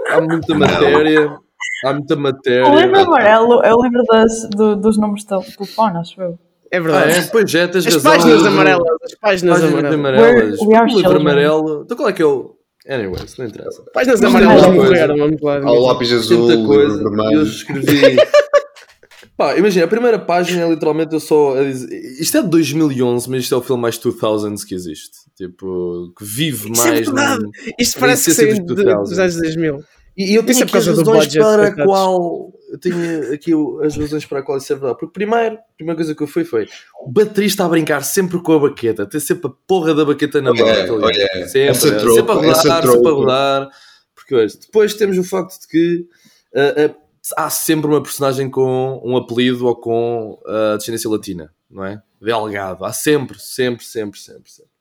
Há 0.09 0.21
muita 0.21 0.55
matéria. 0.55 1.37
Há 1.85 1.93
muita 1.93 2.15
matéria. 2.15 2.67
O 2.69 2.79
livro 2.79 2.99
amarelo 2.99 3.61
é 3.63 3.73
o 3.73 3.81
livro 3.81 4.03
das, 4.09 4.49
do- 4.49 4.75
dos 4.75 4.97
números 4.97 5.21
de 5.21 5.27
tel- 5.27 5.43
telefone, 5.57 5.97
acho 5.97 6.21
eu. 6.21 6.39
É 6.71 6.77
Ah, 6.77 6.81
verdade. 6.81 7.11
é? 7.11 7.21
Pois 7.23 7.53
é, 7.53 7.67
tens 7.67 7.85
As 7.85 7.93
razão. 7.95 8.11
páginas 8.13 8.45
amarelas, 8.45 8.87
as 9.02 9.02
páginas 9.23 9.59
Páginas 9.61 9.93
amarelas. 9.93 9.93
amarelas. 9.99 10.59
O 10.61 10.97
livro 10.97 11.17
amarelo. 11.17 11.81
Então 11.85 11.97
qual 11.97 12.09
é 12.09 12.13
que 12.13 12.21
é 12.21 12.25
o. 12.25 12.55
Anyways, 12.87 13.37
não 13.37 13.45
interessa. 13.45 13.81
Páginas 13.93 14.19
Mas 14.19 14.35
amarelas 14.35 14.67
morreram, 14.75 15.17
vamos 15.17 15.41
lá. 15.41 15.63
Ao 15.63 15.79
lápis 15.79 16.11
azul, 16.11 16.47
Tanta 16.47 16.65
coisa. 16.67 16.97
livro 16.97 17.31
Eu 17.33 17.43
escrevi. 17.43 18.17
Pá, 19.37 19.57
imagina, 19.57 19.85
a 19.85 19.87
primeira 19.87 20.19
página 20.19 20.63
é 20.63 20.69
literalmente 20.69 21.13
eu 21.13 21.19
só. 21.19 21.57
a 21.57 21.63
dizer- 21.63 21.89
Isto 22.21 22.37
é 22.37 22.41
de 22.43 22.49
2011, 22.49 23.29
mas 23.29 23.43
isto 23.43 23.55
é 23.55 23.57
o 23.57 23.61
filme 23.61 23.81
mais 23.81 23.97
2000s 23.97 24.63
que 24.65 24.75
existe. 24.75 25.17
Tipo, 25.35 26.13
que 26.17 26.23
vive 26.23 26.69
Isso 26.71 26.81
é 26.83 26.85
mais. 26.89 27.05
verdade. 27.07 27.43
num- 27.43 27.51
Isto 27.79 27.99
parece 27.99 28.25
que 28.25 28.31
essência 28.31 28.53
saiu 28.55 28.65
dos 28.65 28.75
de- 28.75 28.83
2000s. 28.83 29.09
dos 29.09 29.19
anos 29.19 29.35
2000. 29.37 29.79
E 30.15 30.35
eu 30.35 30.43
tenho 30.43 30.51
Isso 30.51 30.61
é 30.61 30.65
aqui 30.65 30.77
as 30.77 30.85
razões 30.87 31.33
para 31.35 31.67
a 31.69 31.85
qual. 31.85 32.51
Eu 32.73 32.79
tenho 32.79 33.31
aqui 33.31 33.51
as 33.85 33.95
razões 33.95 34.25
para 34.25 34.39
a 34.39 34.41
qual 34.41 34.57
isso 34.57 34.73
é 34.73 34.75
verdade. 34.75 34.97
Porque 34.97 35.13
primeiro, 35.13 35.57
a 35.57 35.75
primeira 35.77 35.95
coisa 35.95 36.15
que 36.15 36.23
eu 36.23 36.27
fui 36.27 36.43
foi 36.43 36.67
o 36.99 37.11
baterista 37.11 37.63
a 37.63 37.69
brincar 37.69 38.03
sempre 38.03 38.41
com 38.41 38.53
a 38.53 38.59
baqueta, 38.59 39.05
ter 39.05 39.19
sempre 39.19 39.45
a 39.45 39.53
porra 39.67 39.93
da 39.93 40.03
baqueta 40.03 40.41
na 40.41 40.51
mão. 40.51 40.65
Olha, 40.65 40.87
tá 40.87 40.93
olha, 40.93 41.47
sempre, 41.47 41.75
sempre 41.75 41.99
tropa, 41.99 42.31
a 42.31 42.35
rodar, 42.35 42.55
sempre 42.55 42.89
a 42.89 43.11
rodar. 43.11 43.69
Porque 44.15 44.33
hoje. 44.33 44.57
Depois 44.59 44.95
temos 44.95 45.19
o 45.19 45.23
facto 45.23 45.61
de 45.61 45.67
que 45.67 46.07
uh, 46.55 46.87
uh, 46.87 46.95
há 47.37 47.47
sempre 47.51 47.85
uma 47.91 48.01
personagem 48.01 48.49
com 48.49 48.99
um 49.05 49.15
apelido 49.17 49.67
ou 49.67 49.75
com 49.75 50.41
uh, 50.43 50.75
descendência 50.75 51.07
latina, 51.07 51.53
não 51.69 51.85
é? 51.85 52.01
Delgado. 52.19 52.83
Há 52.85 52.91
sempre, 52.91 53.37
sempre, 53.39 53.85
sempre, 53.85 54.17
sempre, 54.17 54.51
sempre. 54.51 54.71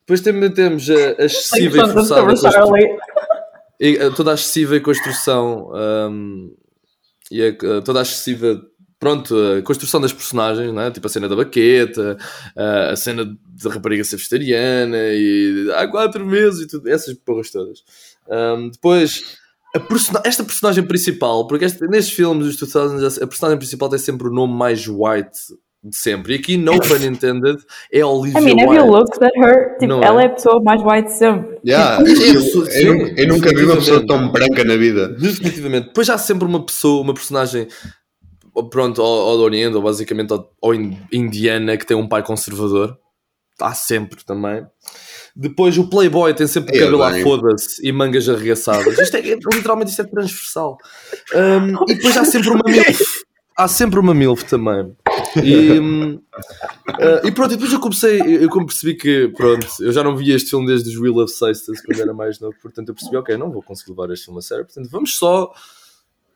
Depois 0.00 0.20
também 0.20 0.50
temos 0.52 0.90
a, 0.90 1.22
a 1.22 1.24
excessiva 1.24 1.78
e 1.78 1.92
forçada 1.92 2.26
constru- 2.26 2.76
e, 3.80 4.10
toda 4.10 4.32
a 4.32 4.34
excessiva 4.34 4.78
construção 4.80 5.70
um, 5.72 6.54
e 7.30 7.42
a, 7.42 7.48
uh, 7.50 7.82
toda 7.82 8.00
a 8.00 8.02
excessiva 8.02 8.60
pronto, 8.98 9.34
a 9.36 9.62
construção 9.62 10.00
das 10.00 10.12
personagens, 10.12 10.72
não 10.72 10.82
é? 10.82 10.90
tipo 10.90 11.06
a 11.06 11.10
cena 11.10 11.28
da 11.28 11.36
baqueta, 11.36 12.18
a 12.56 12.96
cena 12.96 13.24
da 13.24 13.70
rapariga 13.70 14.02
ser 14.02 14.16
vegetariana 14.16 14.98
e 15.12 15.70
há 15.76 15.86
quatro 15.86 16.26
meses 16.26 16.62
e 16.62 16.66
tudo, 16.66 16.88
essas 16.88 17.14
porras 17.14 17.50
todas. 17.50 17.84
Um, 18.28 18.70
depois, 18.70 19.22
esta 20.24 20.42
personagem 20.42 20.84
principal, 20.84 21.46
porque 21.46 21.64
este, 21.64 21.86
nestes 21.86 22.14
filmes 22.14 22.46
dos 22.46 22.56
2000 22.56 23.22
a 23.22 23.26
personagem 23.26 23.58
principal 23.58 23.88
tem 23.88 23.98
sempre 23.98 24.26
o 24.26 24.32
nome 24.32 24.54
mais 24.54 24.86
white 24.88 25.38
de 25.82 25.96
sempre. 25.96 26.32
E 26.34 26.36
aqui, 26.38 26.56
no 26.56 26.72
pun 26.80 26.96
intended, 26.96 27.58
é 27.92 28.04
Olivia 28.04 28.40
I 28.40 28.44
mean, 28.44 28.66
Wilde. 28.68 28.88
looked 28.90 29.24
at 29.24 29.30
her? 29.36 29.72
Tipo, 29.78 29.86
Não 29.86 30.02
é? 30.02 30.06
ela 30.06 30.22
é 30.22 30.26
a 30.26 30.30
pessoa 30.30 30.60
mais 30.62 30.82
white 30.82 31.08
de 31.08 31.14
sempre. 31.18 31.58
Yeah, 31.66 32.04
Sim, 32.04 32.34
eu, 32.34 32.40
sim, 32.40 32.78
eu 32.86 32.94
nu- 32.94 33.08
eu 33.16 33.28
nunca 33.28 33.48
vi 33.50 33.64
uma 33.64 33.76
pessoa 33.76 34.06
tão 34.06 34.30
branca 34.30 34.64
na 34.64 34.76
vida. 34.76 35.08
Definitivamente. 35.08 35.86
Depois 35.88 36.08
há 36.10 36.18
sempre 36.18 36.46
uma 36.46 36.64
pessoa, 36.64 37.02
uma 37.02 37.14
personagem, 37.14 37.68
pronto, 38.70 39.00
ou, 39.02 39.26
ou 39.28 39.36
do 39.38 39.42
Oriente, 39.44 39.76
ou 39.76 39.82
basicamente 39.82 40.32
ou, 40.32 40.50
ou 40.60 40.74
in- 40.74 40.98
indiana, 41.12 41.76
que 41.76 41.86
tem 41.86 41.96
um 41.96 42.08
pai 42.08 42.22
conservador. 42.22 42.96
Há 43.60 43.74
sempre 43.74 44.24
também. 44.24 44.64
Depois 45.34 45.76
o 45.78 45.88
Playboy 45.88 46.32
tem 46.34 46.46
sempre 46.46 46.72
o 46.74 46.76
É, 46.76 46.84
cabelo 46.84 47.02
à 47.02 47.12
foda-se 47.22 47.86
e 47.86 47.90
mangas 47.92 48.28
arregaçadas. 48.28 48.98
Isto 48.98 49.16
é, 49.16 49.20
é- 49.20 49.38
literalmente 49.52 49.90
isto 49.90 50.02
é 50.02 50.04
transversal. 50.04 50.76
Um, 51.34 51.84
e 51.90 51.94
depois 51.96 52.16
há 52.16 52.24
sempre 52.24 52.50
uma 52.50 52.62
MILF. 52.66 53.04
Há 53.56 53.66
sempre 53.66 53.98
uma 53.98 54.14
MILF 54.14 54.44
também. 54.44 54.92
E, 55.36 56.20
ah, 56.88 57.20
e 57.24 57.32
pronto, 57.32 57.52
e 57.52 57.56
depois 57.56 57.72
eu 57.72 57.80
comecei, 57.80 58.20
eu 58.20 58.48
como 58.48 58.66
percebi 58.66 58.94
que, 58.94 59.28
pronto, 59.36 59.66
eu 59.80 59.92
já 59.92 60.02
não 60.02 60.16
via 60.16 60.34
este 60.34 60.50
filme 60.50 60.66
desde 60.66 60.88
os 60.88 60.96
Wheel 60.96 61.18
of 61.18 61.32
Sisters 61.32 61.80
quando 61.84 62.00
era 62.00 62.14
mais 62.14 62.40
novo, 62.40 62.56
portanto 62.62 62.88
eu 62.88 62.94
percebi, 62.94 63.16
ok, 63.16 63.36
não 63.36 63.50
vou 63.50 63.62
conseguir 63.62 63.90
levar 63.90 64.12
este 64.12 64.26
filme 64.26 64.38
a 64.38 64.42
sério, 64.42 64.64
portanto 64.64 64.88
vamos 64.90 65.16
só 65.16 65.52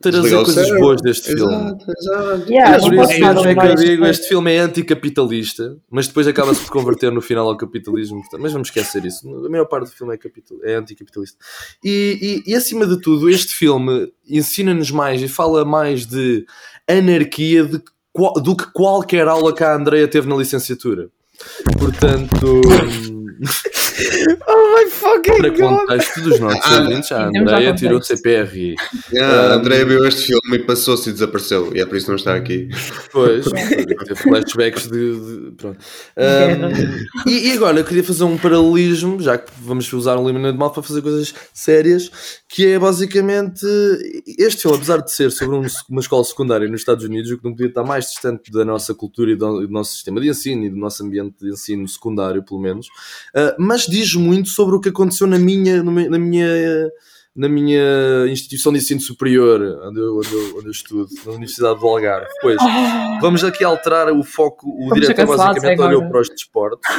trazer 0.02 0.44
coisas 0.44 0.68
boas 0.78 1.00
deste 1.00 1.32
filme. 1.32 1.54
Exato, 1.54 1.86
exato. 1.98 2.52
Yeah, 2.52 2.78
Por 2.78 2.94
isso, 2.94 3.12
é 3.46 3.54
que 3.54 3.66
eu 3.66 3.74
digo, 3.76 4.06
este 4.06 4.28
filme 4.28 4.52
é 4.52 4.58
anticapitalista, 4.58 5.78
mas 5.90 6.08
depois 6.08 6.26
acaba-se 6.26 6.60
por 6.64 6.72
converter 6.72 7.12
no 7.12 7.22
final 7.22 7.48
ao 7.48 7.56
capitalismo. 7.56 8.20
portanto, 8.20 8.40
Mas 8.40 8.52
vamos 8.52 8.68
esquecer 8.68 9.04
isso. 9.04 9.28
A 9.46 9.48
maior 9.48 9.66
parte 9.66 9.90
do 9.90 9.92
filme 9.92 10.14
é, 10.14 10.18
capital, 10.18 10.58
é 10.64 10.74
anticapitalista. 10.74 11.38
E, 11.84 12.42
e, 12.46 12.50
e 12.50 12.54
acima 12.54 12.86
de 12.86 13.00
tudo, 13.00 13.30
este 13.30 13.54
filme 13.54 14.12
ensina-nos 14.28 14.90
mais 14.90 15.22
e 15.22 15.28
fala 15.28 15.64
mais 15.64 16.04
de 16.04 16.44
anarquia 16.88 17.64
de 17.64 17.80
do 18.14 18.56
que 18.56 18.70
qualquer 18.72 19.26
aula 19.28 19.54
que 19.54 19.64
a 19.64 19.74
Andrea 19.74 20.08
teve 20.08 20.28
na 20.28 20.36
licenciatura. 20.36 21.08
Portanto, 21.78 22.60
Oh 24.48 24.74
my 24.76 24.90
fucking 24.90 25.36
para 25.38 25.48
god! 25.50 25.58
contexto 25.80 26.20
dos 26.22 26.40
nossos 26.40 26.60
Ah, 26.64 26.80
ouvintes, 26.80 27.12
a 27.12 27.26
Andrea 27.26 27.60
já 27.62 27.74
tirou. 27.74 28.02
CPRI. 28.02 28.74
Um, 29.12 29.22
a 29.22 29.54
Andrea 29.54 29.84
viu 29.84 30.04
este 30.06 30.26
filme 30.28 30.56
e 30.56 30.58
passou-se 30.60 31.10
e 31.10 31.12
desapareceu. 31.12 31.70
E 31.74 31.80
é 31.80 31.86
por 31.86 31.96
isso 31.96 32.06
que 32.06 32.10
não 32.10 32.16
está 32.16 32.34
aqui. 32.34 32.68
Pois, 33.12 33.44
teve 33.44 34.14
flashbacks 34.16 34.88
de. 34.88 34.90
de- 34.90 35.50
pronto. 35.56 35.78
Um, 36.16 37.30
e, 37.30 37.48
e 37.48 37.52
agora 37.52 37.78
eu 37.80 37.84
queria 37.84 38.02
fazer 38.02 38.24
um 38.24 38.36
paralelismo, 38.36 39.20
já 39.20 39.36
que 39.38 39.52
vamos 39.60 39.90
usar 39.92 40.16
um 40.18 40.26
limite 40.26 40.52
de 40.52 40.58
mal 40.58 40.70
para 40.70 40.82
fazer 40.82 41.02
coisas 41.02 41.34
sérias, 41.52 42.10
que 42.48 42.66
é 42.66 42.78
basicamente 42.78 43.66
este 44.38 44.62
filme, 44.62 44.76
apesar 44.76 44.98
de 44.98 45.12
ser 45.12 45.30
sobre 45.30 45.56
um- 45.56 45.66
uma 45.88 46.00
escola 46.00 46.24
secundária 46.24 46.66
nos 46.68 46.80
Estados 46.80 47.04
Unidos, 47.04 47.30
o 47.30 47.38
que 47.38 47.44
não 47.44 47.52
podia 47.52 47.66
estar 47.68 47.84
mais 47.84 48.06
distante 48.06 48.50
da 48.50 48.64
nossa 48.64 48.94
cultura 48.94 49.30
e 49.30 49.36
do, 49.36 49.60
do 49.66 49.68
nosso 49.72 49.92
sistema 49.92 50.20
de 50.20 50.28
ensino 50.28 50.64
e 50.64 50.70
do 50.70 50.76
nosso 50.76 51.04
ambiente 51.04 51.34
de 51.40 51.50
ensino 51.50 51.86
secundário, 51.86 52.42
pelo 52.42 52.60
menos, 52.60 52.86
uh, 53.36 53.54
mas 53.58 53.86
diz 53.86 54.14
muito 54.14 54.48
sobre 54.48 54.76
o 54.76 54.80
que 54.80 54.88
aconteceu 54.88 55.26
na 55.26 55.38
minha. 55.38 55.82
Na 55.82 56.18
minha 56.18 56.90
na 57.34 57.48
minha 57.48 58.26
instituição 58.28 58.72
de 58.72 58.78
ensino 58.78 59.00
superior, 59.00 59.60
onde 59.84 59.98
eu, 59.98 60.18
onde 60.18 60.32
eu, 60.32 60.58
onde 60.58 60.66
eu 60.66 60.70
estudo, 60.70 61.08
na 61.24 61.32
Universidade 61.32 61.80
do 61.80 61.86
Algarve. 61.86 62.28
Pois, 62.42 62.58
vamos 63.22 63.42
aqui 63.42 63.64
alterar 63.64 64.12
o 64.12 64.22
foco. 64.22 64.68
O 64.68 64.90
Vamos 64.90 65.00
diretor 65.00 65.26
basicamente 65.36 65.72
agora. 65.72 65.96
olhou 65.96 66.10
para 66.10 66.20
os 66.20 66.28
desportos. 66.28 66.90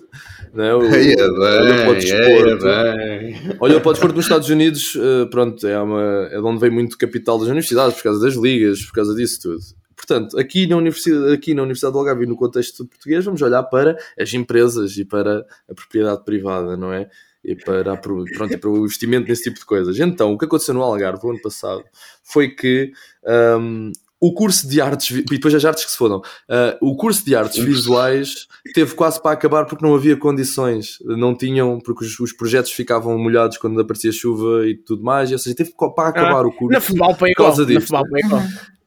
né? 0.54 0.74
o, 0.74 0.82
é 0.82 0.88
olhou 0.88 1.76
para 1.76 1.90
o 1.90 1.94
é 1.94 1.98
desporto. 1.98 2.64
bem. 2.64 3.56
Olhou 3.60 3.80
para 3.82 3.90
o 3.90 3.92
desporto 3.92 4.16
nos 4.16 4.24
Estados 4.24 4.48
Unidos, 4.48 4.96
eh, 4.96 5.26
pronto, 5.26 5.66
é, 5.66 5.78
uma, 5.78 6.28
é 6.30 6.36
de 6.36 6.42
onde 6.42 6.58
vem 6.58 6.70
muito 6.70 6.96
capital 6.96 7.38
das 7.38 7.48
universidades, 7.48 7.94
por 7.94 8.04
causa 8.04 8.24
das 8.24 8.34
ligas, 8.34 8.82
por 8.82 8.94
causa 8.94 9.14
disso 9.14 9.42
tudo. 9.42 9.81
Portanto, 10.12 10.38
aqui 10.38 10.66
na, 10.66 10.76
Universidade, 10.76 11.32
aqui 11.32 11.54
na 11.54 11.62
Universidade 11.62 11.94
do 11.94 11.98
Algarve 11.98 12.24
e 12.24 12.26
no 12.26 12.36
contexto 12.36 12.84
português, 12.86 13.24
vamos 13.24 13.40
olhar 13.40 13.62
para 13.62 13.96
as 14.20 14.32
empresas 14.34 14.98
e 14.98 15.04
para 15.06 15.46
a 15.68 15.74
propriedade 15.74 16.22
privada, 16.22 16.76
não 16.76 16.92
é? 16.92 17.08
E 17.42 17.56
para, 17.56 17.94
a 17.94 17.96
pro- 17.96 18.24
pronto, 18.24 18.52
e 18.52 18.58
para 18.58 18.68
o 18.70 18.84
investimento 18.84 19.26
nesse 19.28 19.44
tipo 19.44 19.58
de 19.58 19.64
coisas. 19.64 19.98
Então, 19.98 20.32
o 20.32 20.38
que 20.38 20.44
aconteceu 20.44 20.74
no 20.74 20.82
Algarve 20.82 21.26
o 21.26 21.30
ano 21.30 21.40
passado 21.40 21.82
foi 22.22 22.50
que 22.50 22.92
ahm, 23.26 23.90
o 24.20 24.32
curso 24.34 24.68
de 24.68 24.80
artes, 24.80 25.10
e 25.16 25.22
depois 25.22 25.52
as 25.52 25.64
artes 25.64 25.84
que 25.84 25.90
se 25.90 25.96
foram, 25.96 26.22
ah, 26.48 26.76
o 26.80 26.94
curso 26.94 27.24
de 27.24 27.34
artes 27.34 27.64
visuais 27.64 28.46
teve 28.72 28.94
quase 28.94 29.20
para 29.20 29.32
acabar 29.32 29.64
porque 29.64 29.84
não 29.84 29.94
havia 29.96 30.16
condições, 30.16 30.98
não 31.04 31.34
tinham, 31.34 31.80
porque 31.80 32.04
os, 32.04 32.20
os 32.20 32.32
projetos 32.32 32.70
ficavam 32.70 33.18
molhados 33.18 33.56
quando 33.56 33.80
aparecia 33.80 34.12
chuva 34.12 34.64
e 34.68 34.76
tudo 34.76 35.02
mais, 35.02 35.30
e, 35.30 35.32
ou 35.32 35.38
seja, 35.40 35.56
teve 35.56 35.72
para 35.96 36.08
acabar 36.10 36.46
o 36.46 36.52
curso. 36.52 36.72
Na 36.72 36.80
futebol 36.80 37.16
para 37.16 37.28
Por 37.28 37.34
causa 37.34 37.62
igual. 37.62 37.74
Na 37.74 37.80
disso. 37.80 37.86
futebol 37.88 38.08
para 38.10 38.20
igual. 38.20 38.42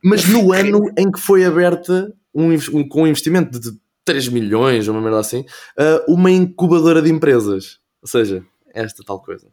Mas 0.05 0.25
no 0.27 0.53
ano 0.53 0.91
em 0.97 1.11
que 1.11 1.19
foi 1.19 1.43
aberta, 1.43 2.13
um, 2.33 2.51
um- 2.73 2.87
com 2.87 3.01
um 3.03 3.07
investimento 3.07 3.59
de 3.59 3.71
3 4.05 4.27
milhões, 4.27 4.87
uma 4.87 5.01
merda 5.01 5.19
assim, 5.19 5.43
ah, 5.79 6.03
uma 6.07 6.29
incubadora 6.29 7.01
de 7.01 7.11
empresas. 7.11 7.79
Ou 8.03 8.07
seja, 8.07 8.43
esta 8.73 9.03
tal 9.03 9.19
coisa. 9.19 9.47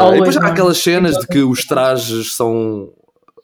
Always 0.00 0.18
depois 0.20 0.36
há 0.38 0.46
aquelas 0.48 0.78
cenas 0.78 1.16
de 1.18 1.26
que 1.26 1.40
os 1.40 1.64
trajes 1.66 2.34
são 2.34 2.92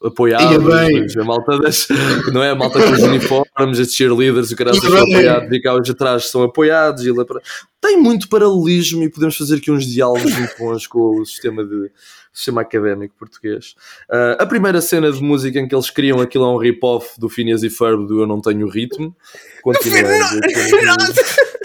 apoiados, 0.03 0.51
Ia 0.53 0.59
bem. 0.59 1.07
a 1.21 1.25
malta 1.25 1.59
das, 1.59 1.89
não 2.33 2.43
é? 2.43 2.51
A 2.51 2.55
malta 2.55 2.79
com 2.83 2.91
os 2.93 3.03
uniformes, 3.03 3.79
as 3.81 3.93
cheerleaders, 3.93 4.51
o 4.51 4.57
cara 4.57 4.71
Ia 4.75 4.81
são 4.81 4.97
apoiados 4.97 5.53
e 5.53 5.61
cá 5.61 5.75
os 5.79 5.91
atrás 5.91 6.25
são 6.31 6.43
apoiados. 6.43 7.05
E 7.05 7.11
lá 7.13 7.25
para- 7.25 7.41
Tem 7.81 7.97
muito 8.01 8.29
paralelismo 8.29 9.03
e 9.03 9.11
podemos 9.11 9.37
fazer 9.37 9.57
aqui 9.57 9.71
uns 9.71 9.85
diálogos 9.87 10.33
muito 10.33 10.55
bons 10.59 10.87
com 10.87 11.21
o 11.21 11.25
sistema 11.27 11.65
de 11.65 11.91
sistema 12.37 12.61
académico 12.61 13.15
português. 13.19 13.75
Ah, 14.11 14.37
a 14.41 14.47
primeira 14.47 14.81
cena 14.81 15.11
de 15.11 15.23
música 15.23 15.59
em 15.59 15.67
que 15.67 15.75
eles 15.75 15.91
criam 15.91 16.21
aquilo 16.21 16.45
é 16.45 16.49
um 16.49 16.57
rip-off 16.59 17.19
do 17.19 17.29
Phineas 17.29 17.63
e 17.63 17.71
Ferb 17.71 18.07
do 18.07 18.21
Eu 18.21 18.27
Não 18.27 18.41
Tenho 18.41 18.69
Ritmo. 18.69 19.17
Continuando. 19.63 20.07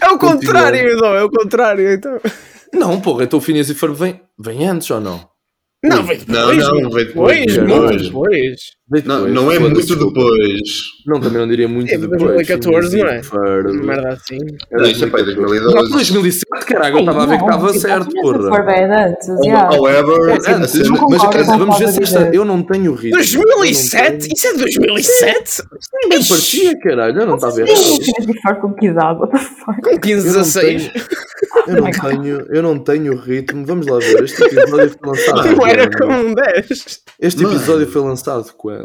É 0.00 0.08
o 0.08 0.18
contrário, 0.18 0.96
não, 0.96 1.14
é 1.14 1.22
o 1.22 1.30
contrário, 1.30 1.92
então. 1.92 2.18
Não, 2.72 3.00
porra, 3.00 3.24
então 3.24 3.38
o 3.38 3.42
Phineas 3.42 3.70
e 3.70 3.74
Ferb 3.74 3.94
vem, 3.94 4.20
vem 4.38 4.66
antes 4.66 4.90
ou 4.90 5.00
não? 5.00 5.28
Não, 5.82 6.02
veio 6.02 6.20
Não, 6.26 6.48
depois. 6.48 6.68
não, 6.68 6.76
depois, 6.90 7.06
Depois, 7.06 7.54
veio 7.54 7.68
muito 7.68 8.04
depois. 8.04 8.60
Depois. 8.90 9.04
Não, 9.04 9.28
não 9.28 9.52
é 9.52 9.58
muito 9.58 9.80
desculpa. 9.80 10.06
depois. 10.20 10.60
Não, 11.06 11.20
também 11.20 11.38
não 11.38 11.48
diria 11.48 11.68
muito 11.68 11.92
É, 11.92 11.98
depois. 11.98 12.20
2014, 12.22 12.98
não 12.98 13.06
é? 13.06 13.22
Ferb. 13.22 13.72
Merda 13.84 14.08
assim. 14.10 14.38
Não, 14.70 14.84
isso 14.84 15.04
é 15.04 15.08
para 15.10 15.22
Não, 15.24 15.34
2012. 15.46 15.90
2007, 15.92 16.46
caralho, 16.66 16.96
eu 16.96 17.00
estava 17.00 17.22
a 17.22 17.26
ver 17.26 17.38
que 17.38 17.44
estava 17.44 17.72
certo, 17.74 18.10
porra. 18.20 18.48
For 18.48 18.64
bad 18.64 18.92
antes, 18.92 19.28
yeah. 19.44 19.74
However, 19.74 20.38
É, 20.46 20.58
mas, 20.58 20.72
vamos 21.46 21.78
ver 21.78 21.88
se 21.88 22.02
esta. 22.02 22.30
Eu 22.34 22.44
não 22.44 22.62
tenho 22.62 22.94
ritmo. 22.94 23.16
2007? 23.18 24.28
Isso 24.34 24.46
é 24.48 24.54
2007? 24.54 25.62
Nem 25.94 26.08
bem 26.08 26.28
parecia, 26.28 26.78
caralho. 26.80 27.20
Eu 27.20 27.26
não 27.26 27.34
estava 27.36 27.52
a 27.52 27.56
ver. 27.56 28.60
com 28.60 28.74
que 28.74 28.86
idade? 28.86 29.20
Com 29.82 29.98
15, 29.98 30.26
Eu 30.28 30.32
não 30.34 30.40
16. 30.42 30.90
Eu 31.66 31.76
não 31.82 31.90
tenho, 32.00 32.46
eu 32.50 32.62
não 32.62 32.78
tenho 32.78 33.16
ritmo. 33.16 33.64
Vamos 33.66 33.86
lá 33.86 33.98
ver. 33.98 34.24
Este 34.24 34.42
episódio 34.44 34.90
foi 34.90 35.08
lançado. 35.10 35.56
Não 35.56 35.66
era 35.66 35.90
com 35.90 36.06
um 36.12 36.34
10. 36.34 37.02
Este 37.20 37.42
Mano. 37.42 37.56
episódio 37.56 37.86
foi 37.88 38.02
lançado 38.02 38.52
quando? 38.56 38.79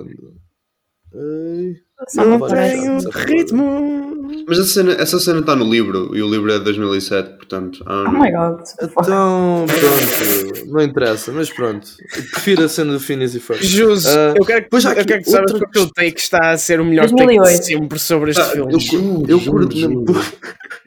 Ei, 1.17 1.75
Não 2.17 2.39
parece. 2.39 2.81
tenho 2.81 3.09
ritmo. 3.09 4.15
Mas 4.47 4.59
essa 4.59 4.67
cena, 4.69 4.91
essa 4.93 5.19
cena 5.19 5.39
está 5.39 5.55
no 5.55 5.63
livro 5.69 6.15
e 6.15 6.21
o 6.21 6.29
livro 6.29 6.51
é 6.51 6.57
de 6.57 6.65
2007, 6.65 7.37
portanto. 7.37 7.83
Don't 7.85 8.07
Oh 8.07 8.11
my 8.11 8.31
god. 8.31 8.59
Então, 8.81 9.65
pronto. 9.67 10.65
Não 10.67 10.81
interessa, 10.81 11.31
mas 11.31 11.49
pronto. 11.49 11.87
Eu 12.17 12.23
prefiro 12.31 12.63
a 12.65 12.67
cena 12.69 12.91
do 12.93 12.99
Phineas 12.99 13.33
e 13.33 13.39
Ferb. 13.39 13.63
Jus, 13.63 14.05
Ah, 14.07 14.33
eu 14.35 14.43
quero 14.45 14.63
que, 14.63 14.69
pois 14.69 14.85
há 14.85 14.89
eu 14.89 14.93
aqui 14.99 15.05
quero 15.05 15.23
que 15.23 15.29
saibas 15.29 15.51
outra 15.53 15.67
porque 15.67 15.79
o 15.79 15.89
take 15.93 16.19
está 16.19 16.51
a 16.51 16.57
ser 16.57 16.81
o 16.81 16.85
melhor 16.85 17.03
take 17.09 17.15
2008. 17.23 17.59
de 17.59 17.65
sempre 17.65 17.99
sobre 17.99 18.31
este 18.31 18.41
Ah, 18.41 18.45
filme. 18.49 18.73
Eu, 18.73 18.79
cu- 18.79 19.25
eu 19.29 19.39
curto. 19.41 19.75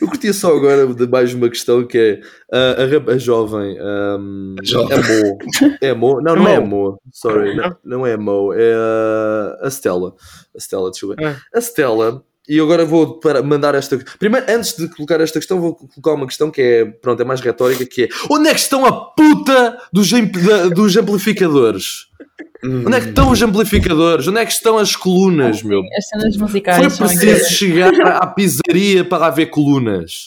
Eu 0.00 0.08
curtia 0.08 0.32
só 0.32 0.56
agora 0.56 0.86
de 0.86 1.06
mais 1.06 1.34
uma 1.34 1.48
questão 1.48 1.86
que 1.86 1.98
é 1.98 2.20
a, 2.52 3.10
a, 3.10 3.14
a 3.14 3.18
jovem. 3.18 3.76
Um, 3.80 4.54
jovem. 4.62 4.98
É 4.98 5.02
Mo. 5.02 5.38
É 5.80 5.94
Mo? 5.94 6.20
Não, 6.20 6.36
não 6.36 6.48
é 6.48 6.60
Mo. 6.60 7.00
Sorry, 7.12 7.56
Não? 7.56 7.64
não, 7.64 7.76
não 7.84 8.06
é 8.06 8.16
Mo. 8.16 8.52
É 8.52 8.74
a, 8.74 9.66
a 9.66 9.70
Stella. 9.70 10.14
A 10.54 10.60
Stella, 10.60 10.90
desculpa. 10.90 11.16
Ah. 11.22 11.36
A 11.54 11.60
Stella 11.60 12.24
e 12.48 12.58
agora 12.58 12.84
vou 12.84 13.20
para 13.20 13.42
mandar 13.42 13.74
esta. 13.74 13.98
Primeiro, 14.18 14.46
antes 14.50 14.74
de 14.74 14.88
colocar 14.88 15.20
esta 15.20 15.38
questão, 15.38 15.60
vou 15.60 15.74
colocar 15.74 16.14
uma 16.14 16.26
questão 16.26 16.50
que 16.50 16.62
é, 16.62 16.84
pronto, 16.86 17.20
é 17.20 17.24
mais 17.24 17.40
retórica, 17.42 17.84
que 17.84 18.04
é 18.04 18.08
onde 18.30 18.48
é 18.48 18.54
que 18.54 18.60
estão 18.60 18.86
a 18.86 18.92
puta 18.92 19.78
dos, 19.92 20.10
dos 20.74 20.96
amplificadores? 20.96 22.06
Onde 22.64 22.96
é 22.96 23.00
que 23.00 23.08
estão 23.08 23.30
os 23.30 23.40
amplificadores? 23.40 24.26
Onde 24.26 24.40
é 24.40 24.46
que 24.46 24.52
estão 24.52 24.78
as 24.78 24.96
colunas, 24.96 25.62
meu? 25.62 25.82
As 25.96 26.08
cenas 26.08 26.36
musicais 26.36 26.96
Foi 26.96 27.06
preciso 27.06 27.50
chegar 27.50 27.92
à 28.00 28.26
pizzaria 28.26 29.04
para 29.04 29.26
haver 29.26 29.46
colunas. 29.46 30.26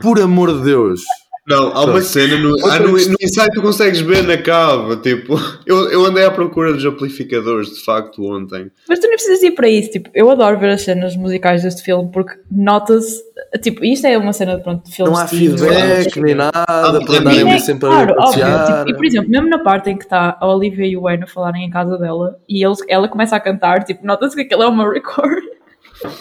Por 0.00 0.20
amor 0.20 0.52
de 0.58 0.64
Deus. 0.64 1.02
Não, 1.46 1.72
há 1.76 1.84
uma 1.84 2.00
cena 2.00 2.38
no, 2.38 2.54
ah, 2.64 2.78
no, 2.78 2.92
no 2.92 3.16
ensaio 3.20 3.50
tu 3.52 3.60
consegues 3.60 4.00
ver 4.00 4.22
na 4.22 4.38
cava, 4.38 4.96
tipo, 4.96 5.34
eu, 5.66 5.90
eu 5.90 6.04
andei 6.04 6.24
à 6.24 6.30
procura 6.30 6.72
dos 6.72 6.84
amplificadores, 6.84 7.74
de 7.74 7.84
facto, 7.84 8.22
ontem. 8.24 8.70
Mas 8.88 9.00
tu 9.00 9.08
nem 9.08 9.16
precisas 9.16 9.42
ir 9.42 9.50
para 9.50 9.68
isso, 9.68 9.90
tipo, 9.90 10.08
eu 10.14 10.30
adoro 10.30 10.60
ver 10.60 10.70
as 10.70 10.82
cenas 10.82 11.16
musicais 11.16 11.64
deste 11.64 11.82
filme 11.82 12.08
porque 12.12 12.34
nota-se, 12.48 13.20
tipo, 13.60 13.84
isto 13.84 14.06
é 14.06 14.16
uma 14.16 14.32
cena 14.32 14.56
pronto, 14.60 14.84
de 14.84 14.94
filmes 14.94 15.12
Não 15.12 15.20
há 15.20 15.26
feedback 15.26 16.20
nem 16.20 16.36
nada 16.36 16.52
para 16.52 17.04
para 17.04 17.18
andarem 17.18 17.52
É, 17.52 17.58
sempre 17.58 17.88
claro, 17.88 18.14
a 18.20 18.28
óbvio. 18.28 18.44
Tipo, 18.44 18.90
e 18.90 18.94
por 18.94 19.04
exemplo, 19.04 19.30
mesmo 19.30 19.48
na 19.48 19.58
parte 19.58 19.90
em 19.90 19.96
que 19.96 20.04
está 20.04 20.36
a 20.40 20.46
Olivia 20.46 20.86
e 20.86 20.96
o 20.96 21.02
Wayne 21.02 21.24
a 21.24 21.26
falarem 21.26 21.64
em 21.64 21.70
casa 21.70 21.98
dela 21.98 22.38
e 22.48 22.64
eles, 22.64 22.78
ela 22.88 23.08
começa 23.08 23.34
a 23.34 23.40
cantar, 23.40 23.82
tipo, 23.82 24.06
nota-se 24.06 24.36
que 24.36 24.42
aquilo 24.42 24.62
é 24.62 24.68
uma 24.68 24.88
record. 24.88 25.42